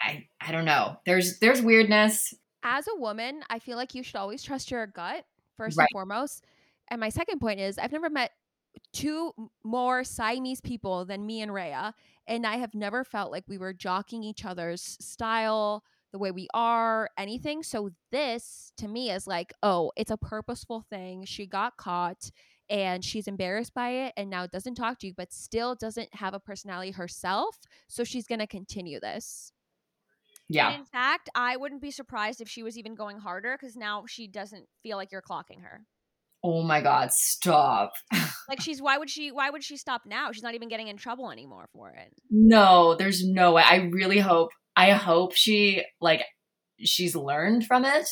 I 0.00 0.28
I 0.40 0.52
don't 0.52 0.64
know. 0.64 0.98
There's 1.06 1.38
there's 1.40 1.62
weirdness. 1.62 2.34
As 2.62 2.88
a 2.88 2.96
woman, 2.96 3.42
I 3.50 3.58
feel 3.58 3.76
like 3.76 3.94
you 3.94 4.02
should 4.02 4.16
always 4.16 4.42
trust 4.42 4.70
your 4.70 4.86
gut 4.86 5.24
first 5.56 5.76
Right. 5.78 5.84
and 5.84 5.88
foremost. 5.92 6.44
And 6.88 7.00
my 7.00 7.08
second 7.08 7.38
point 7.40 7.60
is, 7.60 7.78
I've 7.78 7.92
never 7.92 8.10
met 8.10 8.32
two 8.92 9.32
more 9.64 10.04
Siamese 10.04 10.60
people 10.60 11.04
than 11.04 11.26
me 11.26 11.40
and 11.42 11.50
Raya, 11.52 11.92
and 12.26 12.46
I 12.46 12.56
have 12.56 12.74
never 12.74 13.04
felt 13.04 13.30
like 13.32 13.44
we 13.48 13.58
were 13.58 13.74
jocking 13.74 14.24
each 14.24 14.44
other's 14.44 14.82
style, 15.00 15.84
the 16.12 16.18
way 16.18 16.30
we 16.30 16.48
are, 16.54 17.10
anything. 17.18 17.62
So 17.62 17.90
this 18.12 18.72
to 18.78 18.88
me 18.88 19.10
is 19.10 19.26
like, 19.26 19.52
oh, 19.62 19.92
it's 19.96 20.10
a 20.10 20.16
purposeful 20.16 20.80
thing. 20.80 21.24
She 21.24 21.46
got 21.46 21.76
caught 21.76 22.30
and 22.70 23.04
she's 23.04 23.26
embarrassed 23.26 23.74
by 23.74 23.90
it 23.90 24.12
and 24.16 24.30
now 24.30 24.46
doesn't 24.46 24.74
talk 24.74 24.98
to 25.00 25.06
you, 25.06 25.14
but 25.16 25.32
still 25.32 25.74
doesn't 25.74 26.14
have 26.14 26.34
a 26.34 26.40
personality 26.40 26.92
herself. 26.92 27.58
So 27.88 28.04
she's 28.04 28.26
gonna 28.26 28.46
continue 28.46 29.00
this. 29.00 29.52
Yeah. 30.48 30.70
And 30.70 30.80
in 30.80 30.84
fact, 30.84 31.28
I 31.34 31.56
wouldn't 31.56 31.82
be 31.82 31.90
surprised 31.90 32.40
if 32.40 32.48
she 32.48 32.62
was 32.62 32.78
even 32.78 32.94
going 32.94 33.18
harder 33.18 33.56
because 33.58 33.76
now 33.76 34.04
she 34.08 34.26
doesn't 34.26 34.66
feel 34.82 34.96
like 34.96 35.12
you're 35.12 35.22
clocking 35.22 35.62
her. 35.62 35.82
Oh 36.42 36.62
my 36.62 36.80
god, 36.80 37.12
stop. 37.12 37.92
Like 38.48 38.62
she's 38.62 38.80
why 38.80 38.96
would 38.96 39.10
she 39.10 39.30
why 39.30 39.50
would 39.50 39.62
she 39.62 39.76
stop 39.76 40.06
now? 40.06 40.32
She's 40.32 40.42
not 40.42 40.54
even 40.54 40.70
getting 40.70 40.88
in 40.88 40.96
trouble 40.96 41.30
anymore 41.30 41.68
for 41.74 41.90
it. 41.90 42.14
No, 42.30 42.94
there's 42.94 43.22
no 43.22 43.52
way. 43.52 43.62
I 43.62 43.90
really 43.92 44.18
hope. 44.18 44.48
I 44.74 44.92
hope 44.92 45.34
she 45.34 45.84
like 46.00 46.24
she's 46.78 47.14
learned 47.14 47.66
from 47.66 47.84
it. 47.84 48.08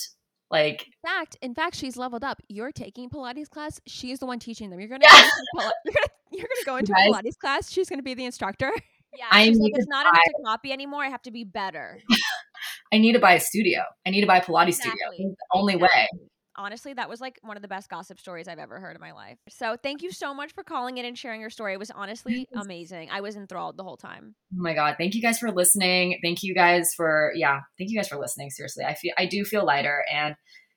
Like 0.51 0.87
in 0.87 0.93
fact, 1.09 1.37
in 1.43 1.55
fact, 1.55 1.75
she's 1.77 1.97
leveled 1.97 2.23
up. 2.25 2.41
You're 2.49 2.71
taking 2.73 3.11
Pilates 3.11 3.49
class. 3.51 3.81
She's 3.87 4.21
the 4.21 4.27
one 4.27 4.39
teaching 4.39 4.71
them. 4.71 4.79
You're 4.81 4.89
gonna 4.89 5.05
Yeah. 5.11 5.11
go 5.13 5.19
into 5.19 5.33
Pila- 5.55 5.73
you're 5.85 5.95
gonna 5.95 6.07
you're 6.33 6.47
gonna 6.47 6.65
go 6.67 6.77
into 6.77 6.93
Guys. 6.93 7.09
Pilates 7.11 7.39
class. 7.39 7.71
She's 7.73 7.89
gonna 7.89 8.03
be 8.03 8.15
the 8.15 8.25
instructor. 8.25 8.73
Yeah, 9.17 9.25
I 9.31 9.47
she's 9.47 9.59
need 9.59 9.65
like, 9.65 9.73
to 9.75 9.79
it's 9.81 9.89
not 9.89 10.07
enough 10.07 10.23
to 10.25 10.33
copy 10.45 10.73
anymore. 10.73 11.03
I 11.03 11.09
have 11.09 11.23
to 11.23 11.31
be 11.31 11.43
better. 11.45 11.99
I 12.93 12.99
need 12.99 13.13
to 13.15 13.19
buy 13.19 13.33
a 13.35 13.41
studio. 13.41 13.81
I 14.07 14.11
need 14.11 14.21
to 14.21 14.27
buy 14.27 14.39
a 14.39 14.43
Pilates 14.45 14.75
studio. 14.75 14.95
It's 15.13 15.19
the 15.19 15.37
only 15.53 15.77
way. 15.77 16.09
Exactly. 16.57 16.65
Honestly, 16.67 16.95
that 16.95 17.09
was 17.09 17.21
like 17.21 17.39
one 17.43 17.57
of 17.57 17.63
the 17.63 17.69
best 17.69 17.89
gossip 17.89 18.19
stories 18.19 18.49
I've 18.49 18.59
ever 18.59 18.81
heard 18.81 18.97
in 18.97 19.01
my 19.01 19.13
life. 19.13 19.39
So 19.49 19.77
thank 19.83 20.03
you 20.03 20.11
so 20.11 20.35
much 20.35 20.53
for 20.53 20.65
calling 20.65 20.99
in 20.99 21.05
and 21.05 21.17
sharing 21.17 21.41
your 21.41 21.51
story. 21.51 21.75
It 21.75 21.79
was 21.79 21.91
honestly 21.91 22.49
amazing. 22.55 23.11
I 23.11 23.21
was 23.21 23.37
enthralled 23.37 23.77
the 23.77 23.85
whole 23.85 23.97
time. 23.97 24.35
Oh 24.53 24.63
my 24.63 24.75
god, 24.75 24.97
thank 24.99 25.15
you 25.15 25.23
guys 25.23 25.39
for 25.39 25.51
listening. 25.51 26.19
Thank 26.23 26.43
you 26.43 26.55
guys 26.55 26.93
for 26.97 27.33
yeah, 27.35 27.61
thank 27.79 27.91
you 27.91 27.99
guys 27.99 28.09
for 28.09 28.19
listening. 28.19 28.51
Seriously, 28.51 28.85
I 28.85 28.95
feel 28.95 29.13
I 29.19 29.27
do 29.27 29.45
feel 29.45 29.65
lighter, 29.65 30.05
and 30.13 30.35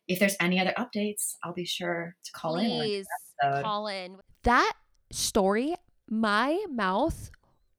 if 0.08 0.20
there's 0.20 0.36
any 0.40 0.60
other 0.60 0.74
updates, 0.78 1.36
I'll 1.44 1.54
be 1.54 1.66
sure 1.66 2.16
to 2.24 2.32
call 2.32 2.58
in. 2.58 2.72
on 2.72 2.78
Please 2.78 3.08
the 3.42 3.62
call 3.64 3.88
in. 3.88 4.18
That 4.44 4.74
story, 5.12 5.76
my 6.10 6.64
mouth 6.70 7.32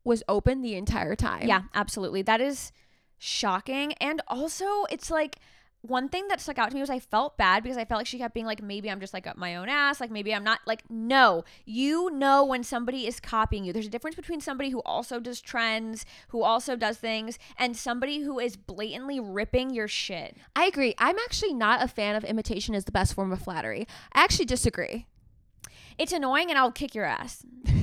was 0.05 0.23
open 0.29 0.63
the 0.63 0.75
entire 0.75 1.17
time. 1.17 1.47
Yeah, 1.47 1.63
absolutely. 1.75 2.23
That 2.23 2.41
is 2.41 2.73
shocking. 3.19 3.93
And 3.95 4.23
also, 4.29 4.85
it's 4.91 5.11
like 5.11 5.37
one 5.83 6.09
thing 6.09 6.29
that 6.29 6.41
stuck 6.41 6.59
out 6.59 6.69
to 6.69 6.75
me 6.75 6.81
was 6.81 6.91
I 6.91 6.99
felt 6.99 7.39
bad 7.39 7.63
because 7.63 7.79
I 7.79 7.85
felt 7.85 8.01
like 8.01 8.07
she 8.07 8.19
kept 8.19 8.35
being 8.35 8.47
like, 8.47 8.63
maybe 8.63 8.91
I'm 8.91 9.01
just 9.01 9.15
like 9.15 9.27
up 9.27 9.37
my 9.37 9.57
own 9.57 9.69
ass. 9.69 10.01
Like, 10.01 10.11
maybe 10.11 10.35
I'm 10.35 10.45
not. 10.45 10.61
Like, 10.67 10.83
no, 10.91 11.45
you 11.65 12.11
know 12.11 12.45
when 12.45 12.63
somebody 12.63 13.07
is 13.07 13.19
copying 13.19 13.65
you. 13.65 13.73
There's 13.73 13.87
a 13.87 13.91
difference 13.91 14.17
between 14.17 14.41
somebody 14.41 14.71
who 14.71 14.81
also 14.81 15.21
does 15.21 15.41
trends, 15.41 16.05
who 16.29 16.43
also 16.43 16.77
does 16.77 16.99
things, 16.99 17.39
and 17.57 17.77
somebody 17.77 18.21
who 18.21 18.39
is 18.39 18.57
blatantly 18.57 19.21
ripping 19.21 19.71
your 19.71 19.89
shit. 19.89 20.37
I 20.55 20.67
agree. 20.67 20.95
I'm 20.99 21.19
actually 21.19 21.55
not 21.55 21.83
a 21.83 21.89
fan 21.89 22.15
of 22.15 22.25
imitation 22.25 22.75
as 22.75 22.85
the 22.85 22.93
best 22.93 23.15
form 23.15 23.33
of 23.33 23.41
flattery. 23.41 23.87
I 24.13 24.23
actually 24.23 24.47
disagree. 24.47 25.07
It's 25.99 26.13
annoying 26.13 26.51
and 26.51 26.59
I'll 26.59 26.73
kick 26.73 26.95
your 26.95 27.05
ass. 27.05 27.45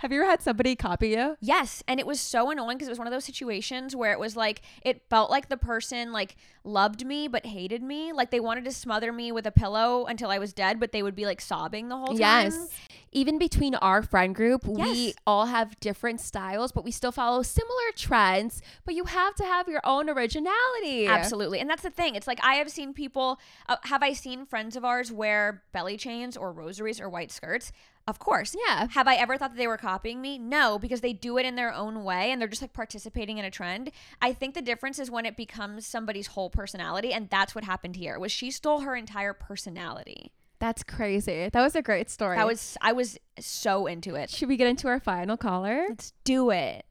Have 0.00 0.12
you 0.12 0.22
ever 0.22 0.30
had 0.30 0.40
somebody 0.40 0.76
copy 0.76 1.08
you? 1.08 1.36
Yes, 1.40 1.82
and 1.86 2.00
it 2.00 2.06
was 2.06 2.20
so 2.20 2.50
annoying 2.50 2.78
because 2.78 2.88
it 2.88 2.90
was 2.90 2.98
one 2.98 3.06
of 3.06 3.12
those 3.12 3.26
situations 3.26 3.94
where 3.94 4.12
it 4.12 4.18
was 4.18 4.34
like 4.34 4.62
it 4.82 5.02
felt 5.10 5.30
like 5.30 5.50
the 5.50 5.58
person 5.58 6.10
like 6.10 6.36
loved 6.64 7.04
me 7.04 7.28
but 7.28 7.44
hated 7.44 7.82
me. 7.82 8.10
Like 8.10 8.30
they 8.30 8.40
wanted 8.40 8.64
to 8.64 8.72
smother 8.72 9.12
me 9.12 9.30
with 9.30 9.46
a 9.46 9.50
pillow 9.50 10.06
until 10.06 10.30
I 10.30 10.38
was 10.38 10.54
dead, 10.54 10.80
but 10.80 10.92
they 10.92 11.02
would 11.02 11.14
be 11.14 11.26
like 11.26 11.42
sobbing 11.42 11.90
the 11.90 11.98
whole 11.98 12.06
time. 12.06 12.16
Yes. 12.16 12.70
Even 13.12 13.38
between 13.38 13.74
our 13.74 14.02
friend 14.02 14.34
group, 14.34 14.66
we 14.66 15.12
all 15.26 15.46
have 15.46 15.78
different 15.80 16.20
styles, 16.20 16.72
but 16.72 16.82
we 16.82 16.92
still 16.92 17.12
follow 17.12 17.42
similar 17.42 17.90
trends. 17.94 18.62
But 18.86 18.94
you 18.94 19.04
have 19.04 19.34
to 19.34 19.44
have 19.44 19.68
your 19.68 19.80
own 19.84 20.08
originality. 20.08 21.08
Absolutely. 21.08 21.58
And 21.58 21.68
that's 21.68 21.82
the 21.82 21.90
thing. 21.90 22.14
It's 22.14 22.26
like 22.26 22.42
I 22.42 22.54
have 22.54 22.70
seen 22.70 22.94
people 22.94 23.38
uh, 23.68 23.76
have 23.82 24.02
I 24.02 24.14
seen 24.14 24.46
friends 24.46 24.76
of 24.76 24.84
ours 24.84 25.12
wear 25.12 25.62
belly 25.72 25.98
chains 25.98 26.38
or 26.38 26.52
rosaries 26.52 27.02
or 27.02 27.10
white 27.10 27.30
skirts? 27.30 27.70
Of 28.06 28.18
course. 28.18 28.56
Yeah. 28.66 28.88
Have 28.90 29.06
I 29.06 29.14
ever 29.14 29.36
thought 29.36 29.50
that 29.50 29.56
they 29.56 29.66
were 29.66 29.76
copying 29.76 30.20
me? 30.20 30.38
No, 30.38 30.78
because 30.78 31.00
they 31.00 31.12
do 31.12 31.38
it 31.38 31.46
in 31.46 31.54
their 31.54 31.72
own 31.72 32.02
way 32.02 32.32
and 32.32 32.40
they're 32.40 32.48
just 32.48 32.62
like 32.62 32.72
participating 32.72 33.38
in 33.38 33.44
a 33.44 33.50
trend. 33.50 33.92
I 34.20 34.32
think 34.32 34.54
the 34.54 34.62
difference 34.62 34.98
is 34.98 35.10
when 35.10 35.26
it 35.26 35.36
becomes 35.36 35.86
somebody's 35.86 36.28
whole 36.28 36.50
personality 36.50 37.12
and 37.12 37.30
that's 37.30 37.54
what 37.54 37.64
happened 37.64 37.96
here. 37.96 38.18
Was 38.18 38.32
she 38.32 38.50
stole 38.50 38.80
her 38.80 38.96
entire 38.96 39.32
personality. 39.32 40.32
That's 40.58 40.82
crazy. 40.82 41.48
That 41.50 41.62
was 41.62 41.74
a 41.74 41.82
great 41.82 42.10
story. 42.10 42.36
That 42.36 42.46
was 42.46 42.76
I 42.82 42.92
was 42.92 43.18
so 43.38 43.86
into 43.86 44.14
it. 44.14 44.28
Should 44.28 44.48
we 44.48 44.56
get 44.56 44.66
into 44.66 44.88
our 44.88 45.00
final 45.00 45.36
caller? 45.36 45.86
Let's 45.88 46.12
do 46.24 46.50
it. 46.50 46.84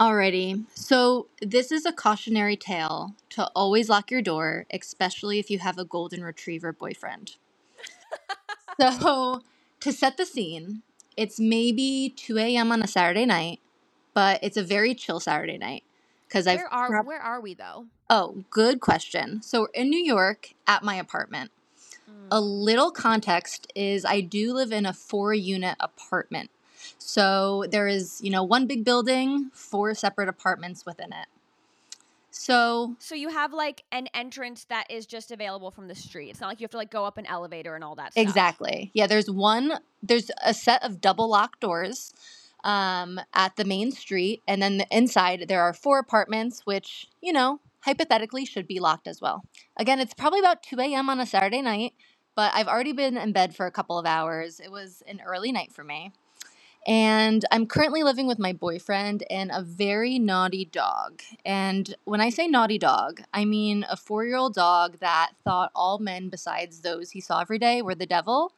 Alrighty, 0.00 0.64
so 0.74 1.26
this 1.42 1.72
is 1.72 1.84
a 1.84 1.90
cautionary 1.90 2.56
tale 2.56 3.16
to 3.30 3.50
always 3.56 3.88
lock 3.88 4.12
your 4.12 4.22
door, 4.22 4.64
especially 4.72 5.40
if 5.40 5.50
you 5.50 5.58
have 5.58 5.76
a 5.76 5.84
golden 5.84 6.22
retriever 6.22 6.72
boyfriend. 6.72 7.34
so, 8.80 9.42
to 9.80 9.92
set 9.92 10.16
the 10.16 10.26
scene, 10.26 10.82
it's 11.16 11.40
maybe 11.40 12.12
2 12.16 12.38
a.m. 12.38 12.72
on 12.72 12.82
a 12.82 12.86
Saturday 12.86 13.26
night, 13.26 13.60
but 14.14 14.40
it's 14.42 14.56
a 14.56 14.62
very 14.62 14.94
chill 14.94 15.20
Saturday 15.20 15.58
night. 15.58 15.84
Because 16.26 16.46
I've 16.46 16.58
Where 16.58 16.72
are 16.72 17.02
where 17.02 17.20
are 17.20 17.40
we 17.40 17.54
though? 17.54 17.86
oh, 18.10 18.44
good 18.50 18.80
question. 18.80 19.42
So 19.42 19.62
we're 19.62 19.68
in 19.74 19.90
New 19.90 20.02
York 20.02 20.54
at 20.66 20.82
my 20.82 20.96
apartment. 20.96 21.50
A 22.30 22.40
mm. 22.40 22.64
little 22.64 22.90
context 22.90 23.70
is 23.74 24.04
I 24.04 24.20
do 24.20 24.52
live 24.52 24.72
in 24.72 24.86
a 24.86 24.92
four 24.92 25.32
unit 25.32 25.76
apartment. 25.80 26.50
So 26.98 27.64
there 27.70 27.88
is, 27.88 28.20
you 28.22 28.30
know, 28.30 28.42
one 28.42 28.66
big 28.66 28.84
building, 28.84 29.50
four 29.52 29.94
separate 29.94 30.28
apartments 30.28 30.84
within 30.84 31.12
it. 31.12 31.26
So 32.38 32.94
So 33.00 33.16
you 33.16 33.30
have 33.30 33.52
like 33.52 33.82
an 33.90 34.06
entrance 34.14 34.64
that 34.66 34.86
is 34.90 35.06
just 35.06 35.32
available 35.32 35.72
from 35.72 35.88
the 35.88 35.94
street. 35.96 36.30
It's 36.30 36.40
not 36.40 36.46
like 36.46 36.60
you 36.60 36.64
have 36.64 36.70
to 36.70 36.76
like 36.76 36.90
go 36.90 37.04
up 37.04 37.18
an 37.18 37.26
elevator 37.26 37.74
and 37.74 37.82
all 37.82 37.96
that 37.96 38.12
stuff. 38.12 38.22
Exactly. 38.22 38.92
Yeah, 38.94 39.08
there's 39.08 39.28
one 39.28 39.72
there's 40.02 40.30
a 40.44 40.54
set 40.54 40.84
of 40.84 41.00
double 41.00 41.28
locked 41.28 41.60
doors 41.60 42.12
um 42.62 43.20
at 43.34 43.56
the 43.56 43.64
main 43.64 43.90
street 43.90 44.42
and 44.46 44.62
then 44.62 44.78
the 44.78 44.86
inside 44.96 45.46
there 45.48 45.62
are 45.62 45.72
four 45.72 45.98
apartments 45.98 46.62
which, 46.64 47.08
you 47.20 47.32
know, 47.32 47.60
hypothetically 47.80 48.44
should 48.44 48.68
be 48.68 48.78
locked 48.78 49.08
as 49.08 49.20
well. 49.20 49.42
Again, 49.76 49.98
it's 49.98 50.14
probably 50.14 50.38
about 50.38 50.62
2 50.62 50.78
a.m. 50.78 51.10
on 51.10 51.18
a 51.18 51.26
Saturday 51.26 51.60
night, 51.62 51.94
but 52.36 52.52
I've 52.54 52.68
already 52.68 52.92
been 52.92 53.16
in 53.16 53.32
bed 53.32 53.56
for 53.56 53.66
a 53.66 53.72
couple 53.72 53.98
of 53.98 54.06
hours. 54.06 54.60
It 54.60 54.70
was 54.70 55.02
an 55.08 55.20
early 55.26 55.50
night 55.50 55.72
for 55.72 55.82
me. 55.82 56.12
And 56.88 57.44
I'm 57.52 57.66
currently 57.66 58.02
living 58.02 58.26
with 58.26 58.38
my 58.38 58.54
boyfriend 58.54 59.22
and 59.28 59.50
a 59.52 59.60
very 59.62 60.18
naughty 60.18 60.64
dog. 60.64 61.20
And 61.44 61.94
when 62.04 62.22
I 62.22 62.30
say 62.30 62.48
naughty 62.48 62.78
dog, 62.78 63.20
I 63.34 63.44
mean 63.44 63.84
a 63.90 63.96
four 63.96 64.24
year 64.24 64.36
old 64.36 64.54
dog 64.54 64.98
that 65.00 65.32
thought 65.44 65.70
all 65.74 65.98
men 65.98 66.30
besides 66.30 66.80
those 66.80 67.10
he 67.10 67.20
saw 67.20 67.40
every 67.40 67.58
day 67.58 67.82
were 67.82 67.94
the 67.94 68.06
devil, 68.06 68.54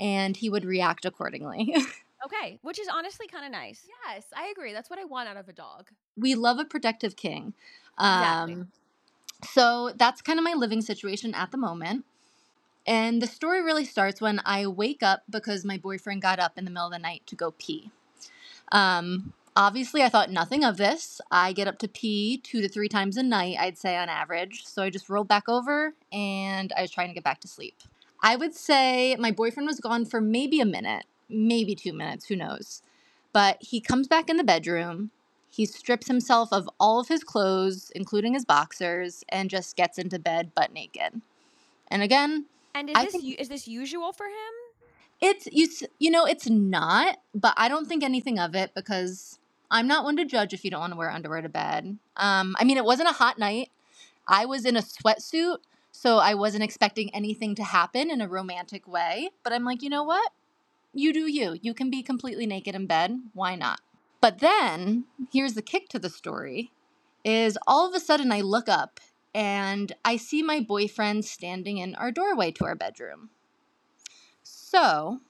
and 0.00 0.34
he 0.34 0.48
would 0.48 0.64
react 0.64 1.04
accordingly. 1.04 1.76
Okay, 2.24 2.58
which 2.62 2.78
is 2.78 2.88
honestly 2.88 3.26
kind 3.26 3.44
of 3.44 3.52
nice. 3.52 3.86
Yes, 4.06 4.24
I 4.34 4.46
agree. 4.46 4.72
That's 4.72 4.88
what 4.88 4.98
I 4.98 5.04
want 5.04 5.28
out 5.28 5.36
of 5.36 5.46
a 5.50 5.52
dog. 5.52 5.90
we 6.16 6.34
love 6.34 6.58
a 6.58 6.64
protective 6.64 7.16
king. 7.16 7.52
Exactly. 7.98 8.54
Um, 8.54 8.68
so 9.46 9.92
that's 9.94 10.22
kind 10.22 10.38
of 10.38 10.44
my 10.44 10.54
living 10.54 10.80
situation 10.80 11.34
at 11.34 11.50
the 11.50 11.58
moment. 11.58 12.06
And 12.86 13.22
the 13.22 13.26
story 13.26 13.62
really 13.62 13.84
starts 13.84 14.20
when 14.20 14.40
I 14.44 14.66
wake 14.66 15.02
up 15.02 15.22
because 15.28 15.64
my 15.64 15.78
boyfriend 15.78 16.22
got 16.22 16.38
up 16.38 16.58
in 16.58 16.64
the 16.64 16.70
middle 16.70 16.86
of 16.86 16.92
the 16.92 16.98
night 16.98 17.22
to 17.26 17.36
go 17.36 17.52
pee. 17.52 17.90
Um, 18.72 19.32
obviously, 19.56 20.02
I 20.02 20.08
thought 20.08 20.30
nothing 20.30 20.64
of 20.64 20.76
this. 20.76 21.20
I 21.30 21.52
get 21.52 21.68
up 21.68 21.78
to 21.78 21.88
pee 21.88 22.38
two 22.38 22.60
to 22.60 22.68
three 22.68 22.88
times 22.88 23.16
a 23.16 23.22
night, 23.22 23.56
I'd 23.58 23.78
say 23.78 23.96
on 23.96 24.08
average. 24.08 24.64
So 24.66 24.82
I 24.82 24.90
just 24.90 25.08
rolled 25.08 25.28
back 25.28 25.48
over 25.48 25.94
and 26.12 26.72
I 26.76 26.82
was 26.82 26.90
trying 26.90 27.08
to 27.08 27.14
get 27.14 27.24
back 27.24 27.40
to 27.40 27.48
sleep. 27.48 27.76
I 28.22 28.36
would 28.36 28.54
say 28.54 29.16
my 29.16 29.30
boyfriend 29.30 29.66
was 29.66 29.80
gone 29.80 30.04
for 30.04 30.20
maybe 30.20 30.60
a 30.60 30.66
minute, 30.66 31.04
maybe 31.28 31.74
two 31.74 31.92
minutes, 31.92 32.26
who 32.26 32.36
knows. 32.36 32.82
But 33.32 33.58
he 33.60 33.80
comes 33.80 34.08
back 34.08 34.30
in 34.30 34.36
the 34.36 34.44
bedroom. 34.44 35.10
He 35.50 35.66
strips 35.66 36.08
himself 36.08 36.52
of 36.52 36.68
all 36.80 36.98
of 37.00 37.08
his 37.08 37.22
clothes, 37.22 37.92
including 37.94 38.34
his 38.34 38.44
boxers, 38.44 39.24
and 39.28 39.50
just 39.50 39.76
gets 39.76 39.98
into 39.98 40.18
bed 40.18 40.54
butt 40.54 40.72
naked. 40.72 41.20
And 41.88 42.02
again, 42.02 42.46
And 42.74 42.90
is 42.90 42.96
I 42.96 43.04
this 43.04 43.12
think- 43.12 43.40
is 43.40 43.48
this 43.48 43.68
usual 43.68 44.12
for 44.12 44.26
him? 44.26 44.54
it's 45.20 45.46
you 45.52 45.68
you 45.98 46.10
know 46.10 46.24
it's 46.26 46.48
not, 46.48 47.18
but 47.34 47.54
I 47.56 47.68
don't 47.68 47.86
think 47.86 48.02
anything 48.02 48.38
of 48.38 48.54
it 48.54 48.72
because 48.74 49.38
I'm 49.70 49.86
not 49.86 50.04
one 50.04 50.16
to 50.16 50.24
judge 50.24 50.52
if 50.52 50.64
you 50.64 50.70
don't 50.70 50.80
want 50.80 50.92
to 50.92 50.98
wear 50.98 51.10
underwear 51.10 51.40
to 51.40 51.48
bed. 51.48 51.98
Um, 52.16 52.54
I 52.58 52.64
mean, 52.64 52.76
it 52.76 52.84
wasn't 52.84 53.08
a 53.08 53.12
hot 53.12 53.38
night. 53.38 53.70
I 54.28 54.44
was 54.44 54.64
in 54.64 54.76
a 54.76 54.82
sweatsuit, 54.82 55.58
so 55.92 56.18
I 56.18 56.34
wasn't 56.34 56.64
expecting 56.64 57.14
anything 57.14 57.54
to 57.56 57.64
happen 57.64 58.10
in 58.10 58.20
a 58.20 58.28
romantic 58.28 58.86
way. 58.86 59.30
But 59.42 59.52
I'm 59.52 59.64
like, 59.64 59.82
you 59.82 59.90
know 59.90 60.04
what? 60.04 60.32
You 60.92 61.12
do 61.12 61.26
you. 61.26 61.58
You 61.60 61.74
can 61.74 61.90
be 61.90 62.02
completely 62.02 62.46
naked 62.46 62.74
in 62.74 62.86
bed. 62.86 63.18
Why 63.32 63.54
not? 63.56 63.80
But 64.20 64.38
then 64.38 65.04
here's 65.32 65.54
the 65.54 65.62
kick 65.62 65.88
to 65.90 65.98
the 65.98 66.10
story: 66.10 66.72
is 67.24 67.56
all 67.66 67.88
of 67.88 67.94
a 67.94 68.00
sudden 68.00 68.32
I 68.32 68.40
look 68.40 68.68
up 68.68 69.00
and 69.34 69.92
I 70.04 70.16
see 70.16 70.42
my 70.42 70.60
boyfriend 70.60 71.24
standing 71.24 71.78
in 71.78 71.94
our 71.96 72.12
doorway 72.12 72.52
to 72.52 72.64
our 72.64 72.76
bedroom. 72.76 73.30
So, 74.42 75.20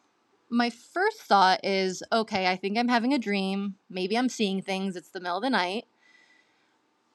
my 0.50 0.70
first 0.70 1.22
thought 1.22 1.64
is 1.64 2.02
okay, 2.12 2.46
I 2.46 2.56
think 2.56 2.76
I'm 2.76 2.88
having 2.88 3.14
a 3.14 3.18
dream. 3.18 3.76
Maybe 3.88 4.16
I'm 4.16 4.28
seeing 4.28 4.60
things. 4.60 4.94
It's 4.96 5.08
the 5.08 5.20
middle 5.20 5.38
of 5.38 5.42
the 5.42 5.50
night. 5.50 5.86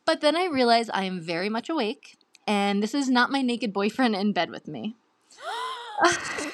But 0.05 0.21
then 0.21 0.35
I 0.35 0.45
realize 0.45 0.89
I 0.89 1.03
am 1.03 1.21
very 1.21 1.49
much 1.49 1.69
awake, 1.69 2.17
and 2.47 2.81
this 2.81 2.95
is 2.95 3.09
not 3.09 3.31
my 3.31 3.43
naked 3.43 3.71
boyfriend 3.71 4.15
in 4.15 4.33
bed 4.33 4.49
with 4.49 4.67
me. 4.67 4.95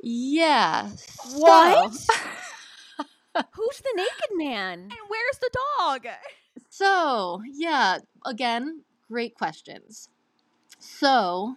yeah. 0.00 0.88
What? 1.34 1.92
Who's 3.52 3.78
the 3.78 3.92
naked 3.94 4.30
man? 4.32 4.80
And 4.80 4.92
where's 5.08 5.38
the 5.40 5.50
dog? 5.78 6.06
So, 6.72 7.42
yeah, 7.52 7.98
again, 8.24 8.84
great 9.06 9.34
questions. 9.34 10.08
So, 10.78 11.56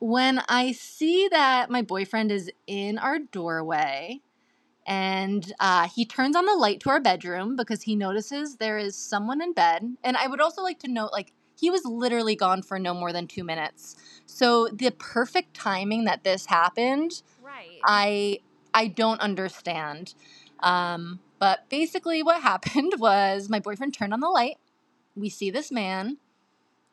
when 0.00 0.42
I 0.48 0.72
see 0.72 1.28
that 1.30 1.70
my 1.70 1.82
boyfriend 1.82 2.32
is 2.32 2.50
in 2.66 2.98
our 2.98 3.18
doorway 3.20 4.22
and 4.86 5.52
uh, 5.60 5.88
he 5.88 6.04
turns 6.04 6.36
on 6.36 6.46
the 6.46 6.54
light 6.54 6.80
to 6.80 6.90
our 6.90 7.00
bedroom 7.00 7.56
because 7.56 7.82
he 7.82 7.96
notices 7.96 8.56
there 8.56 8.78
is 8.78 8.96
someone 8.96 9.42
in 9.42 9.52
bed, 9.54 9.96
and 10.04 10.16
I 10.16 10.26
would 10.28 10.40
also 10.40 10.62
like 10.62 10.80
to 10.80 10.88
note, 10.88 11.10
like, 11.12 11.32
he 11.60 11.70
was 11.70 11.84
literally 11.84 12.36
gone 12.36 12.62
for 12.62 12.78
no 12.78 12.94
more 12.94 13.12
than 13.12 13.26
two 13.28 13.44
minutes. 13.44 13.96
So, 14.26 14.68
the 14.68 14.90
perfect 14.92 15.54
timing 15.54 16.04
that 16.06 16.24
this 16.24 16.46
happened 16.46 17.22
Right. 17.42 17.80
I 17.84 18.40
I 18.74 18.88
don't 18.88 19.20
understand. 19.20 20.14
Um, 20.60 21.20
but 21.38 21.68
basically, 21.68 22.22
what 22.22 22.42
happened 22.50 22.94
was 22.98 23.48
my 23.48 23.60
boyfriend 23.60 23.94
turned 23.94 24.12
on 24.12 24.20
the 24.20 24.28
light. 24.28 24.56
We 25.14 25.28
see 25.30 25.50
this 25.50 25.72
man, 25.72 26.18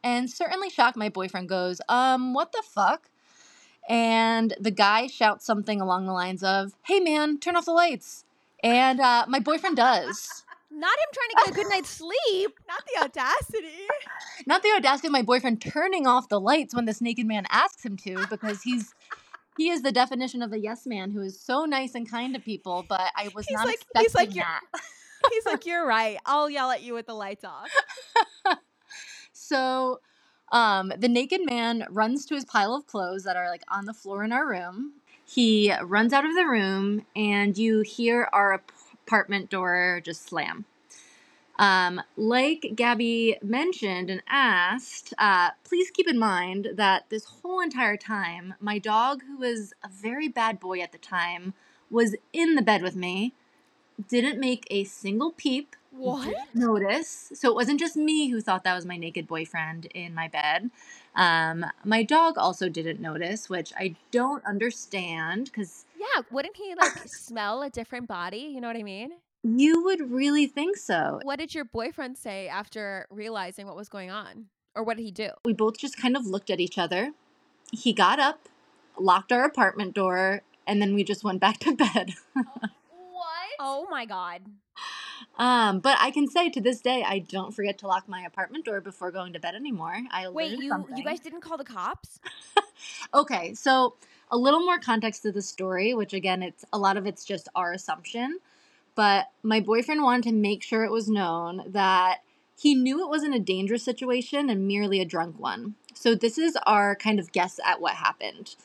and 0.04 0.30
certainly 0.30 0.70
shocked, 0.70 0.98
my 0.98 1.10
boyfriend 1.10 1.50
goes, 1.50 1.82
"Um, 1.90 2.34
what 2.34 2.52
the 2.52 2.64
fuck?" 2.64 3.10
And 3.90 4.54
the 4.60 4.72
guy 4.72 5.08
shouts 5.08 5.46
something 5.46 5.82
along 5.82 6.06
the 6.06 6.14
lines 6.14 6.44
of, 6.44 6.74
"Hey, 6.84 7.00
man, 7.00 7.40
turn 7.40 7.56
off 7.56 7.66
the 7.66 7.72
lights." 7.72 8.26
And 8.64 9.00
uh, 9.02 9.26
my 9.28 9.40
boyfriend 9.40 9.76
does. 9.76 10.44
Not 10.72 10.98
him 10.98 11.10
trying 11.14 11.30
to 11.30 11.36
get 11.36 11.50
a 11.50 11.54
good 11.54 11.70
night's 11.70 11.90
sleep. 11.90 12.60
Not 12.68 12.84
the 12.88 13.04
audacity. 13.04 13.68
Not 14.48 14.64
the 14.64 14.74
audacity 14.76 15.08
of 15.08 15.12
my 15.12 15.22
boyfriend 15.22 15.62
turning 15.62 16.08
off 16.08 16.30
the 16.30 16.40
lights 16.40 16.74
when 16.74 16.86
this 16.86 17.00
naked 17.00 17.28
man 17.28 17.46
asks 17.52 17.86
him 17.86 17.96
to, 17.98 18.26
because 18.28 18.64
he's 18.64 18.96
he 19.58 19.70
is 19.70 19.82
the 19.82 19.92
definition 19.92 20.42
of 20.42 20.52
a 20.54 20.60
yes 20.60 20.86
man 20.86 21.12
who 21.12 21.22
is 21.22 21.40
so 21.40 21.66
nice 21.66 21.96
and 21.96 22.10
kind 22.10 22.34
to 22.34 22.40
people. 22.40 22.86
But 22.88 23.12
I 23.16 23.30
was 23.36 23.46
He's 23.48 23.56
not 23.58 23.66
like- 23.68 23.76
expecting 23.76 24.02
he's 24.04 24.16
like, 24.16 24.36
"You're- 24.36 24.46
that. 24.46 24.82
He's 25.32 25.46
like, 25.46 25.66
you're 25.66 25.86
right. 25.88 26.18
I'll 26.26 26.50
yell 26.50 26.70
at 26.72 26.82
you 26.82 26.94
with 26.94 27.06
the 27.06 27.14
lights 27.14 27.46
off. 27.46 27.70
So 29.32 30.00
um, 30.52 30.92
the 30.98 31.08
naked 31.08 31.42
man 31.46 31.86
runs 31.90 32.26
to 32.28 32.36
his 32.36 32.46
pile 32.46 32.76
of 32.76 32.86
clothes 32.88 33.24
that 33.24 33.36
are 33.36 33.50
like 33.50 33.64
on 33.70 33.86
the 33.86 33.94
floor 33.94 34.24
in 34.24 34.32
our 34.32 34.48
room. 34.48 34.94
He 35.26 35.74
runs 35.82 36.14
out 36.14 36.26
of 36.26 36.36
the 36.36 36.46
room, 36.46 37.06
and 37.16 37.58
you 37.58 37.82
hear 37.82 38.28
our 38.34 38.62
apartment 39.08 39.50
door 39.50 40.02
just 40.04 40.28
slam. 40.28 40.66
Um, 41.64 42.02
like 42.18 42.74
Gabby 42.76 43.38
mentioned 43.42 44.10
and 44.10 44.22
asked, 44.28 45.14
uh, 45.18 45.52
please 45.64 45.90
keep 45.92 46.10
in 46.10 46.20
mind 46.20 46.72
that 46.76 47.06
this 47.10 47.24
whole 47.24 47.62
entire 47.62 47.96
time, 47.96 48.56
my 48.60 48.78
dog, 48.80 49.22
who 49.26 49.38
was 49.38 49.74
a 49.82 49.88
very 49.88 50.28
bad 50.28 50.60
boy 50.60 50.80
at 50.82 50.92
the 50.92 50.98
time, 50.98 51.54
was 51.90 52.18
in 52.34 52.56
the 52.56 52.62
bed 52.62 52.82
with 52.82 52.98
me, 52.98 53.32
didn't 54.10 54.40
make 54.40 54.68
a 54.70 54.84
single 54.84 55.32
peep, 55.32 55.76
What? 55.92 56.36
notice. 56.54 57.32
So 57.34 57.50
it 57.50 57.56
wasn't 57.56 57.80
just 57.80 57.96
me 57.96 58.30
who 58.30 58.42
thought 58.42 58.66
that 58.66 58.76
was 58.76 58.86
my 58.86 58.98
naked 58.98 59.26
boyfriend 59.28 59.86
in 59.88 60.14
my 60.14 60.28
bed. 60.28 60.70
Um, 61.16 61.66
my 61.86 62.04
dog 62.04 62.38
also 62.38 62.68
didn't 62.68 63.00
notice, 63.00 63.50
which 63.50 63.72
I 63.78 63.96
don't 64.12 64.44
understand 64.46 65.46
because 65.46 65.86
Yeah, 65.98 66.24
wouldn't 66.30 66.58
he 66.58 66.76
like 66.76 66.94
smell 67.06 67.62
a 67.64 67.70
different 67.70 68.08
body? 68.08 68.52
You 68.54 68.60
know 68.60 68.68
what 68.68 68.78
I 68.78 68.84
mean? 68.84 69.12
You 69.44 69.84
would 69.84 70.12
really 70.12 70.48
think 70.48 70.78
so. 70.78 71.20
What 71.24 71.40
did 71.40 71.54
your 71.54 71.66
boyfriend 71.66 72.18
say 72.18 72.48
after 72.48 73.06
realizing 73.10 73.68
what 73.68 73.76
was 73.76 73.90
going 73.90 74.10
on? 74.10 74.46
Or 74.76 74.84
what 74.84 74.98
did 74.98 75.04
he 75.04 75.12
do? 75.12 75.30
We 75.46 75.54
both 75.54 75.78
just 75.78 75.98
kind 75.98 76.16
of 76.18 76.26
looked 76.26 76.50
at 76.50 76.60
each 76.60 76.78
other. 76.78 77.12
He 77.72 77.94
got 77.94 78.20
up, 78.20 78.50
locked 78.98 79.32
our 79.32 79.44
apartment 79.44 79.94
door, 79.94 80.42
and 80.66 80.82
then 80.82 80.94
we 80.96 81.04
just 81.04 81.24
went 81.24 81.40
back 81.40 81.60
to 81.60 81.76
bed. 81.76 82.14
What? 82.34 83.50
Oh 83.60 83.86
my 83.92 84.06
god. 84.06 84.42
um, 85.38 85.80
but 85.80 85.98
I 86.00 86.10
can 86.10 86.28
say 86.28 86.50
to 86.50 86.62
this 86.62 86.82
day, 86.82 87.04
I 87.06 87.20
don't 87.20 87.54
forget 87.54 87.78
to 87.80 87.88
lock 87.88 88.08
my 88.10 88.22
apartment 88.22 88.66
door 88.66 88.82
before 88.82 89.12
going 89.12 89.34
to 89.34 89.40
bed 89.40 89.54
anymore. 89.56 89.98
I 90.10 90.30
Wait, 90.30 90.58
you 90.58 90.70
something. 90.70 90.98
you 90.98 91.04
guys 91.04 91.20
didn't 91.20 91.42
call 91.42 91.58
the 91.58 91.64
cops? 91.64 92.20
Okay, 93.14 93.54
so 93.54 93.96
a 94.32 94.38
little 94.38 94.60
more 94.62 94.80
context 94.80 95.22
to 95.22 95.32
the 95.32 95.42
story, 95.42 95.94
which 95.94 96.14
again, 96.14 96.42
it's 96.42 96.66
a 96.74 96.78
lot 96.78 96.98
of 96.98 97.06
it's 97.06 97.24
just 97.24 97.48
our 97.56 97.72
assumption. 97.72 98.40
But 98.96 99.28
my 99.42 99.60
boyfriend 99.60 100.04
wanted 100.04 100.24
to 100.24 100.32
make 100.32 100.64
sure 100.64 100.84
it 100.84 100.92
was 100.92 101.10
known 101.10 101.64
that 101.68 102.20
he 102.60 102.76
knew 102.76 103.04
it 103.04 103.10
wasn't 103.10 103.36
a 103.36 103.40
dangerous 103.40 103.84
situation 103.84 104.50
and 104.50 104.68
merely 104.68 105.02
a 105.02 105.06
drunk 105.06 105.40
one. 105.40 105.76
So, 105.94 106.16
this 106.16 106.38
is 106.38 106.58
our 106.66 106.96
kind 106.96 107.20
of 107.20 107.32
guess 107.32 107.60
at 107.66 107.82
what 107.82 107.96
happened. 107.96 108.56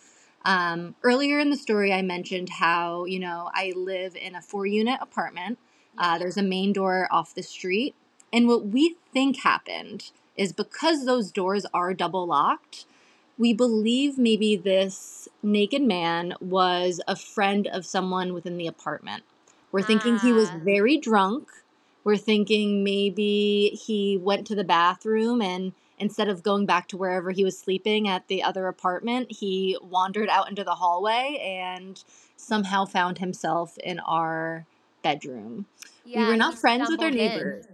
Um, 0.44 0.94
earlier 1.02 1.38
in 1.38 1.50
the 1.50 1.56
story, 1.56 1.92
I 1.92 2.02
mentioned 2.02 2.48
how, 2.48 3.04
you 3.04 3.18
know, 3.18 3.50
I 3.54 3.72
live 3.76 4.16
in 4.16 4.34
a 4.34 4.42
four 4.42 4.66
unit 4.66 4.98
apartment. 5.00 5.58
Uh, 5.96 6.18
there's 6.18 6.36
a 6.36 6.42
main 6.42 6.72
door 6.72 7.08
off 7.10 7.34
the 7.34 7.42
street. 7.42 7.94
And 8.32 8.46
what 8.46 8.66
we 8.66 8.96
think 9.12 9.40
happened 9.40 10.10
is 10.36 10.52
because 10.52 11.04
those 11.04 11.32
doors 11.32 11.66
are 11.74 11.92
double 11.92 12.26
locked, 12.26 12.86
we 13.36 13.52
believe 13.52 14.18
maybe 14.18 14.56
this 14.56 15.28
naked 15.42 15.82
man 15.82 16.34
was 16.40 17.00
a 17.06 17.16
friend 17.16 17.66
of 17.66 17.86
someone 17.86 18.32
within 18.34 18.56
the 18.56 18.66
apartment. 18.66 19.24
We're 19.72 19.82
thinking 19.82 20.18
he 20.18 20.32
was 20.32 20.48
Ah. 20.50 20.58
very 20.62 20.96
drunk. 20.98 21.48
We're 22.04 22.16
thinking 22.16 22.82
maybe 22.84 23.70
he 23.84 24.16
went 24.16 24.46
to 24.46 24.54
the 24.54 24.64
bathroom 24.64 25.42
and 25.42 25.72
instead 25.98 26.28
of 26.28 26.42
going 26.42 26.64
back 26.64 26.86
to 26.88 26.96
wherever 26.96 27.32
he 27.32 27.44
was 27.44 27.58
sleeping 27.58 28.06
at 28.08 28.28
the 28.28 28.42
other 28.42 28.68
apartment, 28.68 29.32
he 29.32 29.76
wandered 29.82 30.28
out 30.28 30.48
into 30.48 30.62
the 30.64 30.76
hallway 30.76 31.36
and 31.42 32.02
somehow 32.36 32.84
found 32.84 33.18
himself 33.18 33.76
in 33.78 33.98
our 34.00 34.64
bedroom. 35.02 35.66
we 36.06 36.24
were 36.24 36.36
not 36.36 36.54
friends 36.58 36.88
with 36.88 37.00
our 37.00 37.10
stumbled 37.10 37.20
in. 37.20 37.28
neighbors. 37.28 37.66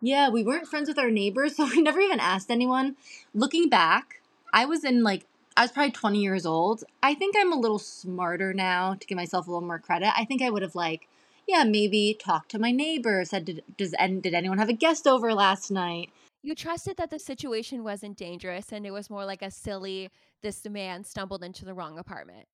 Yeah, 0.00 0.28
we 0.30 0.42
weren't 0.42 0.66
friends 0.68 0.88
with 0.88 0.98
our 0.98 1.10
neighbors, 1.10 1.56
so 1.56 1.66
we 1.66 1.82
never 1.82 2.00
even 2.00 2.20
asked 2.20 2.50
anyone. 2.50 2.96
Looking 3.34 3.68
back, 3.68 4.22
I 4.52 4.64
was 4.64 4.84
in 4.84 5.02
like 5.02 5.26
I 5.56 5.62
was 5.62 5.72
probably 5.72 5.90
20 5.92 6.18
years 6.18 6.46
old. 6.46 6.82
I 7.02 7.14
think 7.14 7.34
I'm 7.38 7.52
a 7.52 7.58
little 7.58 7.78
smarter 7.78 8.54
now 8.54 8.94
to 8.94 9.06
give 9.06 9.16
myself 9.16 9.46
a 9.46 9.50
little 9.50 9.66
more 9.66 9.78
credit. 9.78 10.10
I 10.16 10.24
think 10.24 10.40
I 10.40 10.48
would 10.48 10.62
have 10.62 10.74
like, 10.74 11.08
yeah, 11.52 11.64
maybe 11.64 12.16
talk 12.18 12.48
to 12.48 12.58
my 12.58 12.70
neighbor, 12.72 13.24
said 13.24 13.44
did, 13.44 13.62
does 13.76 13.92
and 13.94 14.22
did 14.22 14.34
anyone 14.34 14.58
have 14.58 14.70
a 14.70 14.72
guest 14.74 15.06
over 15.06 15.34
last 15.34 15.70
night? 15.70 16.10
You 16.42 16.54
trusted 16.54 16.96
that 16.96 17.10
the 17.10 17.18
situation 17.18 17.84
wasn't 17.84 18.16
dangerous 18.16 18.72
and 18.72 18.84
it 18.86 18.90
was 18.90 19.10
more 19.10 19.24
like 19.24 19.42
a 19.42 19.50
silly, 19.50 20.10
this 20.42 20.64
man 20.68 21.04
stumbled 21.04 21.44
into 21.44 21.64
the 21.64 21.74
wrong 21.74 21.98
apartment. 21.98 22.46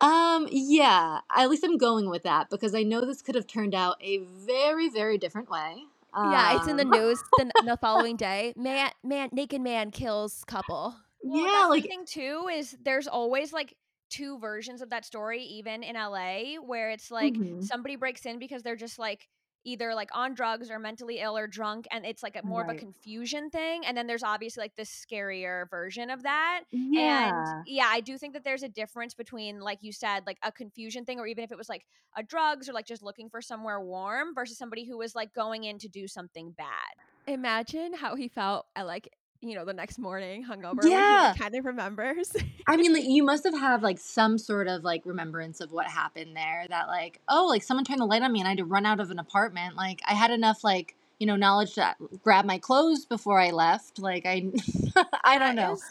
Um, 0.00 0.48
yeah, 0.50 1.20
at 1.36 1.50
least 1.50 1.62
I'm 1.62 1.76
going 1.76 2.08
with 2.08 2.22
that 2.22 2.48
because 2.48 2.74
I 2.74 2.82
know 2.82 3.02
this 3.04 3.20
could 3.22 3.34
have 3.34 3.46
turned 3.46 3.74
out 3.74 3.96
a 4.00 4.18
very, 4.18 4.88
very 4.88 5.18
different 5.18 5.50
way. 5.50 5.84
yeah, 6.16 6.56
it's 6.56 6.66
in 6.66 6.76
the 6.76 6.84
Um, 6.84 6.90
news 6.90 7.22
the, 7.36 7.52
the 7.66 7.76
following 7.80 8.16
day. 8.16 8.54
Man, 8.56 8.90
man, 9.04 9.28
naked 9.32 9.60
man 9.60 9.90
kills 9.90 10.42
couple. 10.46 10.96
Well, 11.22 11.44
yeah, 11.44 11.52
that's 11.52 11.68
like 11.68 11.82
the 11.82 11.88
thing 11.88 12.04
too 12.06 12.48
is 12.52 12.76
there's 12.82 13.06
always 13.06 13.52
like 13.52 13.76
two 14.10 14.38
versions 14.38 14.82
of 14.82 14.90
that 14.90 15.04
story, 15.04 15.42
even 15.44 15.82
in 15.82 15.96
LA, 15.96 16.56
where 16.56 16.90
it's 16.90 17.10
like 17.10 17.40
Mhm. 17.40 17.62
somebody 17.62 17.96
breaks 17.96 18.26
in 18.26 18.38
because 18.38 18.62
they're 18.62 18.76
just 18.76 18.98
like 18.98 19.28
either 19.64 19.94
like 19.94 20.08
on 20.14 20.34
drugs 20.34 20.70
or 20.70 20.78
mentally 20.78 21.18
ill 21.20 21.36
or 21.36 21.46
drunk, 21.46 21.86
and 21.90 22.06
it's 22.06 22.22
like 22.22 22.36
a, 22.36 22.42
more 22.42 22.62
of 22.62 22.68
a 22.68 22.74
confusion 22.74 23.50
thing. 23.50 23.84
And 23.84 23.96
then 23.96 24.06
there's 24.06 24.22
obviously 24.22 24.62
like 24.62 24.74
this 24.76 24.90
scarier 24.90 25.68
version 25.70 26.10
of 26.10 26.22
that. 26.22 26.64
yeah. 26.70 27.30
And 27.30 27.46
yeah, 27.66 27.86
I 27.88 28.00
do 28.00 28.16
think 28.18 28.32
that 28.34 28.44
there's 28.44 28.62
a 28.62 28.68
difference 28.68 29.14
between, 29.14 29.60
like 29.60 29.78
you 29.82 29.92
said, 29.92 30.24
like 30.26 30.38
a 30.42 30.50
confusion 30.50 31.04
thing, 31.04 31.20
or 31.20 31.26
even 31.26 31.44
if 31.44 31.52
it 31.52 31.58
was 31.58 31.68
like 31.68 31.86
a 32.16 32.22
drugs 32.22 32.68
or 32.68 32.72
like 32.72 32.86
just 32.86 33.02
looking 33.02 33.28
for 33.30 33.42
somewhere 33.42 33.80
warm 33.80 34.34
versus 34.34 34.58
somebody 34.58 34.84
who 34.86 34.96
was 34.98 35.14
like 35.14 35.32
going 35.34 35.64
in 35.64 35.78
to 35.78 35.88
do 35.88 36.08
something 36.08 36.52
bad. 36.52 36.94
Imagine 37.26 37.94
how 37.94 38.14
he 38.16 38.28
felt 38.28 38.66
at 38.74 38.86
like, 38.86 39.08
you 39.42 39.54
know, 39.54 39.64
the 39.64 39.72
next 39.72 39.98
morning 39.98 40.44
hungover. 40.44 40.84
Yeah. 40.84 41.34
Kind 41.38 41.54
of 41.54 41.64
remembers. 41.64 42.30
I 42.66 42.76
mean, 42.76 42.92
like 42.92 43.04
you 43.06 43.22
must 43.24 43.44
have 43.44 43.54
had 43.58 43.82
like 43.82 43.98
some 43.98 44.36
sort 44.38 44.68
of 44.68 44.84
like 44.84 45.02
remembrance 45.06 45.60
of 45.60 45.72
what 45.72 45.86
happened 45.86 46.36
there. 46.36 46.66
That 46.68 46.88
like, 46.88 47.20
oh, 47.28 47.46
like 47.48 47.62
someone 47.62 47.84
turned 47.84 48.00
the 48.00 48.04
light 48.06 48.22
on 48.22 48.32
me 48.32 48.40
and 48.40 48.46
I 48.46 48.50
had 48.50 48.58
to 48.58 48.64
run 48.64 48.84
out 48.86 49.00
of 49.00 49.10
an 49.10 49.18
apartment. 49.18 49.76
Like 49.76 50.00
I 50.06 50.14
had 50.14 50.30
enough 50.30 50.62
like 50.62 50.94
you 51.18 51.26
know 51.26 51.36
knowledge 51.36 51.74
to 51.74 51.84
uh, 51.86 51.94
grab 52.22 52.44
my 52.44 52.58
clothes 52.58 53.06
before 53.06 53.40
I 53.40 53.50
left. 53.50 53.98
Like 53.98 54.26
I, 54.26 54.50
I 55.24 55.38
don't 55.38 55.56
know. 55.56 55.72
is- 55.74 55.84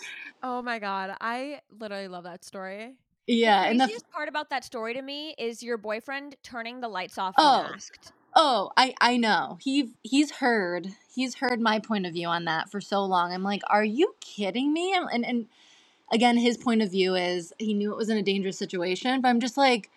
oh 0.43 0.61
my 0.61 0.79
God. 0.79 1.15
I 1.19 1.61
literally 1.79 2.07
love 2.07 2.23
that 2.25 2.43
story. 2.45 2.93
yeah, 3.27 3.63
the 3.63 3.69
and 3.69 3.79
the 3.79 3.83
craziest 3.85 4.09
part 4.11 4.29
about 4.29 4.49
that 4.51 4.63
story 4.63 4.93
to 4.93 5.01
me 5.01 5.35
is 5.37 5.61
your 5.63 5.77
boyfriend 5.77 6.35
turning 6.43 6.81
the 6.81 6.87
lights 6.87 7.17
off 7.17 7.33
Oh. 7.37 7.63
when 7.63 7.73
asked. 7.73 8.11
Oh, 8.35 8.71
I 8.77 8.93
I 9.01 9.17
know. 9.17 9.57
He 9.61 9.91
he's 10.03 10.31
heard 10.31 10.89
he's 11.13 11.35
heard 11.35 11.61
my 11.61 11.79
point 11.79 12.05
of 12.05 12.13
view 12.13 12.27
on 12.27 12.45
that 12.45 12.71
for 12.71 12.81
so 12.81 13.03
long. 13.05 13.33
I'm 13.33 13.43
like, 13.43 13.61
are 13.69 13.83
you 13.83 14.15
kidding 14.21 14.73
me? 14.73 14.93
And 14.95 15.25
and, 15.25 15.47
again, 16.11 16.37
his 16.37 16.57
point 16.57 16.81
of 16.81 16.91
view 16.91 17.15
is 17.15 17.53
he 17.59 17.73
knew 17.73 17.91
it 17.91 17.97
was 17.97 18.09
in 18.09 18.17
a 18.17 18.23
dangerous 18.23 18.57
situation, 18.57 19.21
but 19.21 19.29
I'm 19.29 19.39
just 19.41 19.57
like, 19.57 19.91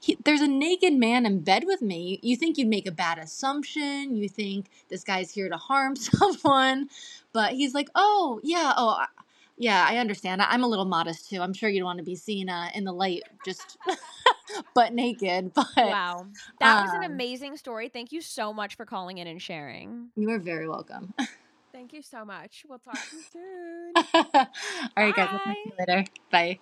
he, 0.00 0.18
there's 0.24 0.40
a 0.42 0.48
naked 0.48 0.94
man 0.94 1.26
in 1.26 1.40
bed 1.42 1.64
with 1.66 1.82
me. 1.82 2.20
You 2.22 2.36
think 2.36 2.58
you'd 2.58 2.68
make 2.68 2.86
a 2.88 2.92
bad 2.92 3.18
assumption. 3.18 4.16
You 4.16 4.28
think 4.28 4.66
this 4.90 5.04
guy's 5.04 5.30
here 5.32 5.48
to 5.50 5.56
harm 5.58 5.96
someone, 5.98 6.88
but 7.32 7.52
he's 7.54 7.74
like, 7.74 7.90
oh 7.94 8.40
yeah, 8.44 8.74
oh. 8.76 9.04
Yeah, 9.58 9.86
I 9.88 9.98
understand. 9.98 10.42
I- 10.42 10.48
I'm 10.50 10.64
a 10.64 10.68
little 10.68 10.86
modest 10.86 11.30
too. 11.30 11.40
I'm 11.42 11.54
sure 11.54 11.68
you 11.70 11.80
don't 11.80 11.86
want 11.86 11.98
to 11.98 12.04
be 12.04 12.16
seen 12.16 12.48
uh, 12.50 12.70
in 12.74 12.84
the 12.84 12.92
light, 12.92 13.22
just 13.44 13.78
butt 14.74 14.92
naked. 14.92 15.52
But 15.54 15.66
Wow. 15.76 16.26
That 16.60 16.82
was 16.82 16.90
an 16.94 17.04
um, 17.04 17.12
amazing 17.12 17.56
story. 17.56 17.88
Thank 17.88 18.12
you 18.12 18.20
so 18.20 18.52
much 18.52 18.76
for 18.76 18.84
calling 18.84 19.18
in 19.18 19.26
and 19.26 19.40
sharing. 19.40 20.08
you 20.16 20.30
are 20.30 20.38
very 20.38 20.68
welcome. 20.68 21.14
Thank 21.72 21.92
you 21.92 22.02
so 22.02 22.24
much. 22.24 22.64
We'll 22.68 22.78
talk 22.78 22.94
to 22.94 23.16
you 23.16 23.22
soon. 23.32 23.92
All 23.96 25.04
right, 25.04 25.14
guys. 25.14 25.28
I'll 25.32 25.38
talk 25.38 25.42
to 25.42 25.50
you 25.50 25.72
later. 25.78 26.04
Bye. 26.30 26.60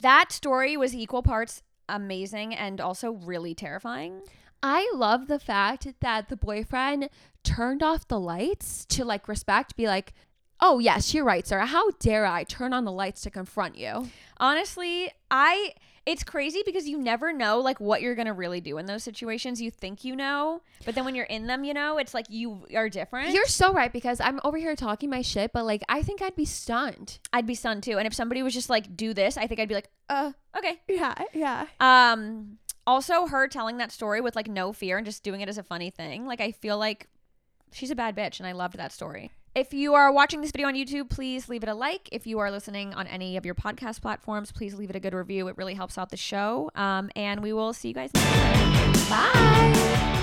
That 0.00 0.32
story 0.32 0.76
was 0.76 0.94
equal 0.94 1.22
parts 1.22 1.62
amazing 1.88 2.54
and 2.54 2.80
also 2.80 3.12
really 3.12 3.54
terrifying. 3.54 4.22
I 4.62 4.90
love 4.94 5.28
the 5.28 5.38
fact 5.38 5.86
that 6.00 6.28
the 6.28 6.36
boyfriend 6.36 7.08
turned 7.44 7.82
off 7.82 8.08
the 8.08 8.18
lights 8.18 8.84
to 8.86 9.04
like 9.04 9.28
respect, 9.28 9.76
be 9.76 9.86
like, 9.86 10.12
oh, 10.60 10.78
yes, 10.78 11.14
you're 11.14 11.24
right, 11.24 11.46
Sarah. 11.46 11.66
How 11.66 11.90
dare 12.00 12.26
I 12.26 12.44
turn 12.44 12.72
on 12.72 12.84
the 12.84 12.92
lights 12.92 13.22
to 13.22 13.30
confront 13.30 13.78
you? 13.78 14.08
Honestly, 14.38 15.10
I 15.30 15.74
it's 16.08 16.24
crazy 16.24 16.62
because 16.64 16.88
you 16.88 16.96
never 16.96 17.34
know 17.34 17.60
like 17.60 17.80
what 17.80 18.00
you're 18.00 18.14
to 18.14 18.32
really 18.32 18.62
do 18.62 18.78
in 18.78 18.86
those 18.86 19.04
situations. 19.04 19.60
You 19.60 19.70
think 19.70 20.04
you 20.04 20.16
know, 20.16 20.62
but 20.86 20.94
then 20.94 21.04
when 21.04 21.14
you're 21.14 21.26
in 21.26 21.46
them, 21.46 21.64
you 21.64 21.74
know, 21.74 21.98
it's 21.98 22.14
like 22.14 22.24
you 22.30 22.64
are 22.74 22.88
different. 22.88 23.34
You're 23.34 23.46
so 23.46 23.74
right 23.74 23.92
because 23.92 24.18
I'm 24.18 24.40
over 24.42 24.56
here 24.56 24.74
talking 24.74 25.10
my 25.10 25.20
shit, 25.20 25.52
but 25.52 25.66
like, 25.66 25.82
I 25.86 26.00
think 26.00 26.22
I'd 26.22 26.34
be 26.34 26.46
stunned. 26.46 27.18
I'd 27.30 27.46
be 27.46 27.54
stunned 27.54 27.82
too. 27.82 27.98
And 27.98 28.06
if 28.06 28.14
somebody 28.14 28.42
was 28.42 28.54
just 28.54 28.70
like 28.70 28.96
do 28.96 29.12
this, 29.12 29.36
I 29.36 29.46
think 29.46 29.60
I'd 29.60 29.68
be 29.68 29.74
like, 29.74 29.90
"Uh, 30.08 30.32
okay." 30.56 30.80
Yeah, 30.88 31.14
yeah. 31.34 31.66
Um 31.78 32.56
also 32.86 33.26
her 33.26 33.46
telling 33.46 33.76
that 33.76 33.92
story 33.92 34.22
with 34.22 34.34
like 34.34 34.48
no 34.48 34.72
fear 34.72 34.96
and 34.96 35.04
just 35.04 35.22
doing 35.22 35.42
it 35.42 35.48
as 35.50 35.58
a 35.58 35.62
funny 35.62 35.90
thing. 35.90 36.24
Like 36.24 36.40
I 36.40 36.52
feel 36.52 36.78
like 36.78 37.06
she's 37.70 37.90
a 37.90 37.94
bad 37.94 38.16
bitch 38.16 38.40
and 38.40 38.46
I 38.46 38.52
loved 38.52 38.78
that 38.78 38.92
story. 38.92 39.30
If 39.54 39.74
you 39.74 39.94
are 39.94 40.12
watching 40.12 40.40
this 40.40 40.50
video 40.52 40.68
on 40.68 40.74
YouTube, 40.74 41.10
please 41.10 41.48
leave 41.48 41.62
it 41.62 41.68
a 41.68 41.74
like. 41.74 42.08
If 42.12 42.26
you 42.26 42.38
are 42.38 42.50
listening 42.50 42.94
on 42.94 43.06
any 43.06 43.36
of 43.36 43.44
your 43.44 43.54
podcast 43.54 44.00
platforms, 44.00 44.52
please 44.52 44.74
leave 44.74 44.90
it 44.90 44.96
a 44.96 45.00
good 45.00 45.14
review. 45.14 45.48
It 45.48 45.56
really 45.56 45.74
helps 45.74 45.98
out 45.98 46.10
the 46.10 46.16
show. 46.16 46.70
Um, 46.74 47.10
and 47.16 47.42
we 47.42 47.52
will 47.52 47.72
see 47.72 47.88
you 47.88 47.94
guys 47.94 48.10
next 48.14 49.08
time. 49.08 49.32
Bye. 49.32 50.17